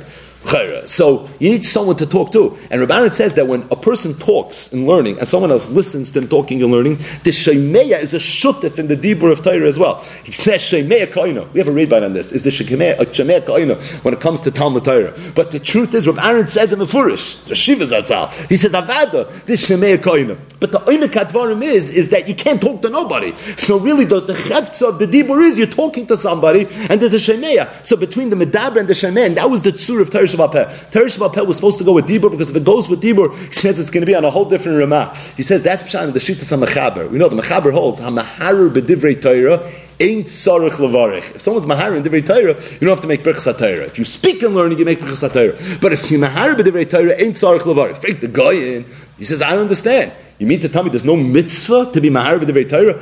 So 0.90 1.28
you 1.38 1.50
need 1.50 1.64
someone 1.64 1.96
to 1.96 2.06
talk 2.06 2.32
to. 2.32 2.56
And 2.70 2.80
Rabbanan 2.82 3.12
says 3.12 3.34
that 3.34 3.46
when 3.46 3.62
a 3.70 3.76
person 3.76 4.14
talks 4.14 4.72
in 4.72 4.86
learning 4.86 5.18
and 5.18 5.28
someone 5.28 5.50
else 5.50 5.68
listens 5.68 6.10
to 6.10 6.20
them 6.20 6.28
talking 6.28 6.62
and 6.62 6.72
learning, 6.72 6.96
the 6.96 7.30
Shemeya 7.30 8.00
is 8.00 8.14
a 8.14 8.18
shutif 8.18 8.78
in 8.78 8.88
the 8.88 8.96
Dibur 8.96 9.30
of 9.30 9.42
Torah 9.42 9.66
as 9.66 9.78
well. 9.78 9.96
He 10.24 10.32
says 10.32 10.60
Shemeya 10.62 11.06
Kaino. 11.06 11.52
We 11.52 11.60
have 11.60 11.68
a 11.68 11.72
read 11.72 11.92
on 11.92 12.12
this. 12.12 12.32
Is 12.32 12.44
the 12.44 12.50
Shemeya 12.50 12.96
Kaino 12.96 14.04
when 14.04 14.14
it 14.14 14.20
comes 14.20 14.40
to 14.42 14.50
Talmud 14.50 14.84
Torah. 14.84 15.14
But 15.34 15.50
the 15.50 15.60
truth 15.60 15.94
is, 15.94 16.06
Rabbanan 16.06 16.48
says 16.48 16.72
in 16.72 16.78
the 16.78 16.86
Furish, 16.86 17.44
the 17.44 17.54
Shiva 17.54 17.84
Zatzal, 17.84 18.32
he 18.48 18.56
says 18.56 18.72
Avada, 18.72 19.44
this 19.44 19.68
Shemeya 19.68 19.98
Kaino. 19.98 20.38
But 20.58 20.72
the 20.72 20.78
Oimek 20.80 21.12
Advarim 21.12 21.62
is, 21.62 21.90
is 21.90 22.10
that 22.10 22.28
you 22.28 22.34
can't 22.34 22.60
talk 22.60 22.82
to 22.82 22.88
nobody. 22.88 23.34
So 23.56 23.78
really 23.78 24.04
the, 24.04 24.20
the 24.20 24.50
of 24.86 24.98
the 24.98 25.06
Dibur 25.06 25.42
is 25.42 25.58
you're 25.58 25.66
talking 25.66 26.06
to 26.06 26.16
somebody 26.16 26.66
and 26.88 27.00
there's 27.00 27.14
a 27.14 27.16
Shemeya. 27.16 27.84
So 27.84 27.96
between 27.96 28.30
the 28.30 28.36
Medaber 28.36 28.78
and 28.78 28.88
the 28.88 28.94
Shemeya, 28.94 29.26
and 29.26 29.36
that 29.36 29.50
was 29.50 29.62
the 29.62 29.72
Tzur 29.72 30.00
of 30.00 30.10
Torah 30.10 30.26
Shabbat 30.34 30.52
Peh. 30.52 30.90
Torah 30.90 31.06
Shabbat 31.06 31.34
Peh 31.34 31.42
was 31.42 31.56
supposed 31.56 31.78
to 31.78 31.84
go 31.84 31.92
with 31.92 32.06
Dibur 32.06 32.30
because 32.30 32.50
if 32.50 32.56
it 32.56 32.64
goes 32.64 32.88
with 32.88 33.02
Dibur, 33.02 33.36
he 33.36 33.52
says 33.52 33.78
it's 33.78 33.90
going 33.90 34.02
to 34.02 34.06
be 34.06 34.14
on 34.14 34.24
a 34.24 34.30
whole 34.30 34.44
different 34.44 34.78
Ramah. 34.78 35.14
He 35.36 35.42
says 35.42 35.62
that's 35.62 35.82
Pshan, 35.82 36.12
the 36.12 36.18
Shittas 36.18 36.56
HaMechaber. 36.56 37.10
We 37.10 37.18
know 37.18 37.28
the 37.28 37.36
Mechaber 37.36 37.72
holds, 37.72 38.00
HaMaharu 38.00 38.70
B'divrei 38.72 39.20
Torah, 39.20 39.70
ain't 40.00 40.26
sarich 40.26 40.72
levarich. 40.72 41.34
If 41.34 41.42
someone's 41.42 41.66
mahar 41.66 41.94
in 41.94 42.02
divrei 42.02 42.26
Torah, 42.26 42.54
you 42.54 42.78
don't 42.80 42.88
have 42.88 43.00
to 43.00 43.08
make 43.08 43.22
berachas 43.22 43.56
Torah. 43.58 43.84
If 43.84 43.98
you 43.98 44.04
speak 44.04 44.42
and 44.42 44.54
learning, 44.54 44.78
you 44.78 44.84
make 44.84 44.98
berachas 44.98 45.32
Torah. 45.32 45.78
But 45.80 45.92
if 45.92 46.10
you 46.10 46.18
mahar 46.18 46.54
b'divrei 46.54 46.88
Torah, 46.88 47.14
ain't 47.20 47.36
sarich 47.36 47.60
levarich. 47.60 47.98
Fake 47.98 48.20
the 48.20 48.28
guy 48.28 48.52
in. 48.52 48.86
He 49.18 49.24
says, 49.24 49.42
I 49.42 49.50
don't 49.50 49.60
understand. 49.60 50.12
You 50.40 50.46
mean 50.46 50.60
to 50.60 50.70
tell 50.70 50.82
me 50.82 50.88
there's 50.88 51.04
no 51.04 51.16
mitzvah 51.16 51.92
to 51.92 52.00
be 52.00 52.08
mahar 52.08 52.38
b'divrei 52.38 52.66
Torah? 52.66 52.94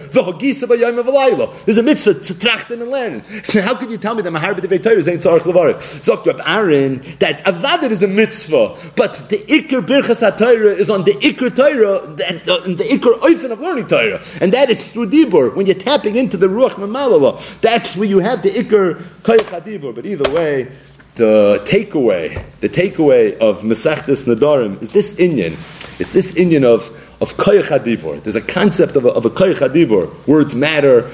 There's 1.65 1.79
a 1.79 1.83
mitzvah 1.85 2.15
to 2.15 2.35
trachten 2.35 2.83
and 2.83 2.91
learn. 2.91 3.23
So 3.45 3.63
how 3.63 3.77
could 3.77 3.93
you 3.93 3.97
tell 3.97 4.17
me 4.17 4.23
that 4.23 4.33
mahar 4.33 4.55
b'divrei 4.55 4.83
Torah 4.83 4.97
is 4.97 5.07
ain't 5.07 5.23
tzarich 5.23 5.43
levarich? 5.43 5.77
Zok 5.77 6.27
Rab 6.27 6.41
Aaron 6.45 7.01
that 7.21 7.45
avodah 7.45 7.93
is 7.93 8.03
a 8.03 8.09
mitzvah, 8.09 8.77
but 8.97 9.29
the 9.29 9.39
ikr 9.39 9.87
birchas 9.87 10.37
Torah 10.37 10.75
is 10.75 10.91
on 10.91 11.05
the 11.05 11.13
ikr 11.13 11.55
Torah 11.55 12.09
and 12.29 12.49
uh, 12.49 12.59
the 12.67 12.83
ikr 12.83 13.21
oifen 13.21 13.53
of 13.53 13.61
learning 13.61 13.87
Torah, 13.87 14.21
and 14.41 14.53
that 14.53 14.69
is 14.69 14.89
through 14.89 15.09
dibur. 15.09 15.55
When 15.55 15.67
you're 15.67 15.77
tapping 15.77 16.17
into 16.17 16.37
the 16.37 16.49
ruach 16.49 16.73
mamalala, 16.73 17.61
that's 17.61 17.95
where 17.95 18.09
you 18.09 18.19
have 18.19 18.43
the 18.43 18.51
ikr 18.51 19.01
koyach 19.23 19.63
dibur. 19.63 19.95
But 19.95 20.07
either 20.07 20.29
way 20.33 20.73
the 21.15 21.63
takeaway, 21.65 22.45
the 22.61 22.69
takeaway 22.69 23.39
of 23.39 23.63
Masechtas 23.63 24.27
Nedarim 24.27 24.83
is 24.83 24.93
this 24.93 25.15
inyan. 25.15 25.57
It's 26.01 26.13
this 26.13 26.33
inyan 26.33 26.65
of 26.65 26.91
of 27.21 27.35
koyach 27.35 27.79
hadibur. 27.79 28.23
There's 28.23 28.37
a 28.37 28.41
concept 28.41 28.97
of 28.97 29.05
a, 29.05 29.09
of 29.09 29.25
a 29.25 29.31
koyach 29.31 29.57
hadibur. 29.57 30.27
Words 30.27 30.55
matter. 30.55 31.11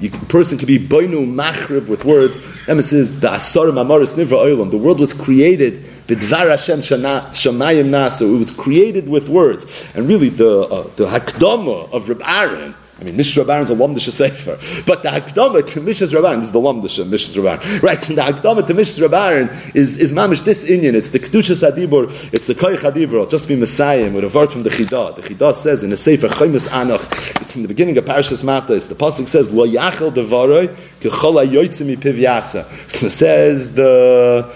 You, 0.00 0.10
a 0.12 0.26
person 0.26 0.58
can 0.58 0.66
be 0.66 0.78
boinu 0.78 1.26
machrib 1.26 1.88
with 1.88 2.04
words. 2.04 2.38
Says 2.86 3.20
the 3.20 3.32
asar 3.32 3.66
mamaris 3.66 4.14
nivra 4.14 4.38
oilam. 4.38 4.70
The 4.70 4.76
world 4.76 5.00
was 5.00 5.12
created 5.12 5.84
b'dvar 6.06 6.50
Hashem 6.50 6.80
shamayim 6.80 7.88
nasu. 7.88 8.34
It 8.34 8.38
was 8.38 8.50
created 8.50 9.08
with 9.08 9.28
words. 9.28 9.86
And 9.94 10.06
really, 10.06 10.28
the 10.28 10.60
uh, 10.60 10.82
the 10.96 11.06
hakdama 11.06 11.90
of 11.92 12.08
Reb 12.08 12.22
Aaron 12.22 12.74
I 12.98 13.04
mean, 13.04 13.16
Mishra 13.16 13.42
is 13.42 13.68
a 13.68 13.74
Lamdisha 13.74 14.10
Sefer. 14.10 14.56
But 14.86 15.02
the 15.02 15.10
Hakdama 15.10 15.66
to 15.66 15.80
Mishra's 15.82 16.14
Rabban 16.14 16.40
is 16.40 16.52
the 16.52 16.58
Lamdisha, 16.58 17.06
Mishra's 17.06 17.36
Rabban. 17.36 17.82
Right? 17.82 18.08
And 18.08 18.16
the 18.16 18.22
Hakdama 18.22 18.66
to 18.66 18.72
Mishra's 18.72 18.98
Rabban 19.06 19.74
is, 19.74 19.98
is 19.98 20.12
Mamish 20.12 20.42
this 20.44 20.64
inyan. 20.64 20.94
It's 20.94 21.10
the 21.10 21.18
Kedusha 21.18 21.54
Sadibur, 21.54 22.32
it's 22.32 22.46
the 22.46 22.54
Koyach 22.54 22.78
Hadibur, 22.78 23.12
It'll 23.12 23.26
just 23.26 23.48
be 23.48 23.56
Messiah 23.56 24.10
with 24.10 24.24
a 24.24 24.28
word 24.30 24.50
from 24.50 24.62
the 24.62 24.70
Chidah. 24.70 25.16
The 25.16 25.22
Chidah 25.22 25.54
says 25.54 25.82
in 25.82 25.90
the 25.90 25.96
Sefer 25.98 26.28
Chaymis 26.28 26.68
Anach, 26.68 27.42
it's 27.42 27.54
in 27.54 27.62
the 27.62 27.68
beginning 27.68 27.98
of 27.98 28.06
Parashas 28.06 28.42
Matas, 28.42 28.88
the 28.88 28.94
Pasuk 28.94 29.28
says, 29.28 29.52
Lo 29.52 29.66
Yachel 29.66 30.10
Devaroi, 30.10 30.68
Kechol 31.00 31.46
HaYoitzim 31.46 31.94
Piv 31.96 32.54
So 32.54 32.60
it 33.06 33.10
says 33.10 33.74
the 33.74 34.50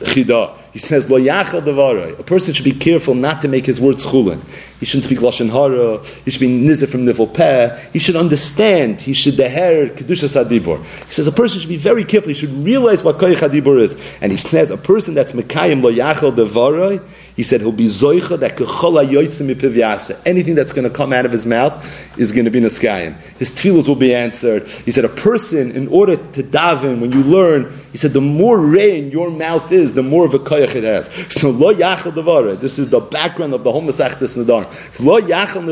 Chidah. 0.00 0.65
He 0.76 0.80
says, 0.80 1.08
Lo 1.08 1.18
yachal 1.18 1.62
devarai. 1.62 2.18
A 2.18 2.22
person 2.22 2.52
should 2.52 2.66
be 2.66 2.70
careful 2.70 3.14
not 3.14 3.40
to 3.40 3.48
make 3.48 3.64
his 3.64 3.80
words 3.80 4.04
chulin. 4.04 4.42
He 4.78 4.84
shouldn't 4.84 5.04
speak 5.04 5.20
lashon 5.20 5.48
hara. 5.48 6.04
He 6.26 6.30
should 6.30 6.42
be 6.42 6.48
nizir 6.48 6.86
from 6.86 7.06
nivel 7.06 7.26
peh. 7.26 7.74
He 7.94 7.98
should 7.98 8.14
understand. 8.14 9.00
He 9.00 9.14
should 9.14 9.36
deher 9.36 9.88
kedushas 9.96 10.36
hadibur. 10.36 10.84
He 11.06 11.14
says 11.14 11.26
a 11.26 11.32
person 11.32 11.60
should 11.60 11.70
be 11.70 11.78
very 11.78 12.04
careful. 12.04 12.28
He 12.28 12.34
should 12.34 12.52
realize 12.62 13.02
what 13.02 13.16
koyach 13.16 13.48
hadibur 13.48 13.80
is. 13.80 13.98
And 14.20 14.30
he 14.32 14.36
says 14.36 14.70
a 14.70 14.76
person 14.76 15.14
that's 15.14 15.32
mekayim 15.32 15.82
lo 15.82 15.90
yachal 15.90 16.36
devarai. 16.36 17.02
He 17.36 17.42
said 17.42 17.60
he'll 17.60 17.70
be 17.70 17.84
zoicha 17.84 18.40
that 18.40 18.56
kechola 18.56 19.06
yoitzim 19.06 19.54
mipivyasa. 19.54 20.22
Anything 20.24 20.54
that's 20.54 20.72
going 20.72 20.88
to 20.88 20.94
come 20.94 21.12
out 21.12 21.26
of 21.26 21.32
his 21.32 21.44
mouth 21.44 22.18
is 22.18 22.32
going 22.32 22.46
to 22.46 22.50
be 22.50 22.60
neskayim. 22.60 23.20
His 23.38 23.50
tefillas 23.50 23.86
will 23.86 23.94
be 23.94 24.14
answered. 24.14 24.66
He 24.66 24.90
said 24.90 25.04
a 25.04 25.10
person, 25.10 25.70
in 25.72 25.88
order 25.88 26.16
to 26.16 26.42
daven, 26.42 26.98
when 27.00 27.12
you 27.12 27.22
learn, 27.22 27.70
he 27.92 27.98
said 27.98 28.14
the 28.14 28.22
more 28.22 28.58
rain 28.58 29.10
your 29.10 29.30
mouth 29.30 29.70
is, 29.70 29.92
the 29.92 30.02
more 30.02 30.24
of 30.24 30.32
a 30.32 30.38
koyach 30.38 30.74
it 30.74 30.84
has. 30.84 31.10
So 31.28 31.50
lo 31.50 31.74
yachal. 31.74 32.58
This 32.58 32.78
is 32.78 32.88
the 32.88 33.00
background 33.00 33.52
of 33.52 33.64
the 33.64 33.70
whole 33.70 33.82
Masechtas 33.82 34.42
Nadar. 34.42 34.64
Lo 35.04 35.20
yachal. 35.20 35.66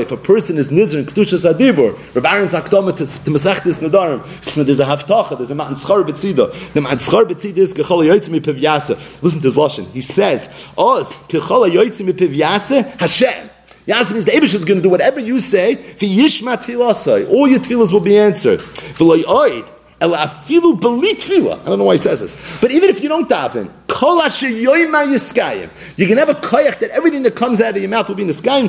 If 0.00 0.12
a 0.12 0.16
person 0.18 0.58
is 0.58 0.70
nizr 0.70 0.98
in 0.98 1.06
kedushas 1.06 1.50
adibur, 1.50 1.96
Rabbi 2.14 2.28
Aaron's 2.30 2.52
akdama 2.52 2.92
to, 2.92 3.06
to 3.06 3.30
Masechtas 3.30 3.80
Nadar. 3.82 4.22
So 4.44 4.62
there's 4.62 4.80
a 4.80 4.84
haftacha. 4.84 5.38
There's 5.38 5.50
a 5.50 5.54
matan 5.54 5.76
schar 5.76 6.04
betzida. 6.04 6.72
The 6.74 6.82
matan 6.82 6.98
schar 6.98 7.24
betzida 7.24 7.56
is 7.56 7.72
kechola 7.72 8.04
yoitzim 8.06 8.38
mipivyasa. 8.38 9.22
Listen 9.22 9.40
to 9.40 9.46
his 9.46 9.54
lashon. 9.56 9.90
He 9.92 10.02
says, 10.02 10.50
"Oh." 10.76 11.04
Was 11.06 11.18
Kechola 11.28 11.70
Yoitzim 11.70 12.10
Piv 12.12 12.34
Hashem. 12.98 13.50
Yasa 13.86 14.12
means 14.12 14.24
the 14.24 14.32
Abish 14.32 14.54
is 14.54 14.64
going 14.64 14.78
to 14.78 14.82
do 14.82 14.88
whatever 14.88 15.20
you 15.20 15.38
say. 15.38 15.76
For 15.76 16.06
Yishma 16.06 16.56
Tfilasai, 16.56 17.30
all 17.30 17.46
your 17.46 17.60
tefillas 17.60 17.92
will 17.92 18.00
be 18.00 18.18
answered. 18.18 18.60
For 18.60 19.04
Tfila. 19.04 19.72
I 21.60 21.64
don't 21.64 21.78
know 21.78 21.84
why 21.84 21.94
he 21.94 21.98
says 21.98 22.20
this, 22.20 22.36
but 22.60 22.70
even 22.70 22.90
if 22.90 23.02
you 23.02 23.08
don't 23.08 23.28
daven, 23.28 23.70
you 25.96 26.06
can 26.06 26.18
have 26.18 26.28
a 26.28 26.34
koyach 26.34 26.78
that 26.80 26.90
everything 26.90 27.22
that 27.22 27.34
comes 27.34 27.62
out 27.62 27.76
of 27.76 27.80
your 27.80 27.88
mouth 27.88 28.06
will 28.08 28.16
be 28.16 28.22
in 28.22 28.28
the 28.28 28.34
sky. 28.34 28.68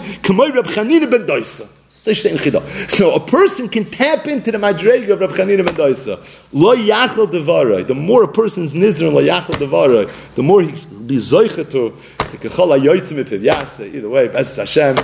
So 2.15 3.13
a 3.13 3.19
person 3.19 3.69
can 3.69 3.85
tap 3.85 4.27
into 4.27 4.51
the 4.51 4.57
madrega 4.57 5.11
of 5.11 5.19
Reb 5.19 5.31
Chanina 5.31 5.65
ben 5.65 5.75
Doisa. 5.75 6.17
Lo 6.53 6.75
yachal 6.75 7.27
devarai. 7.27 7.85
The 7.85 7.95
more 7.95 8.23
a 8.23 8.27
person's 8.27 8.73
nizr 8.73 9.11
lo 9.11 9.21
yachal 9.21 9.55
devarai, 9.55 10.09
the 10.35 10.43
more 10.43 10.61
he 10.61 10.71
be 11.05 11.17
zoicha 11.17 11.69
to 11.71 11.93
to 12.17 12.37
kechol 12.37 12.77
hayoytzim 12.77 13.23
epiv 13.23 13.43
yase. 13.43 13.81
Either 13.93 14.09
way, 14.09 14.27
B'ez 14.27 14.57
Hashem, 14.57 14.97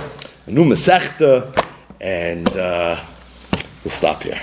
a 0.46 0.50
new 0.50 0.64
mesechta, 0.64 1.54
and 2.00 2.48
uh, 2.50 3.02
we'll 3.82 3.90
stop 3.90 4.22
here. 4.22 4.40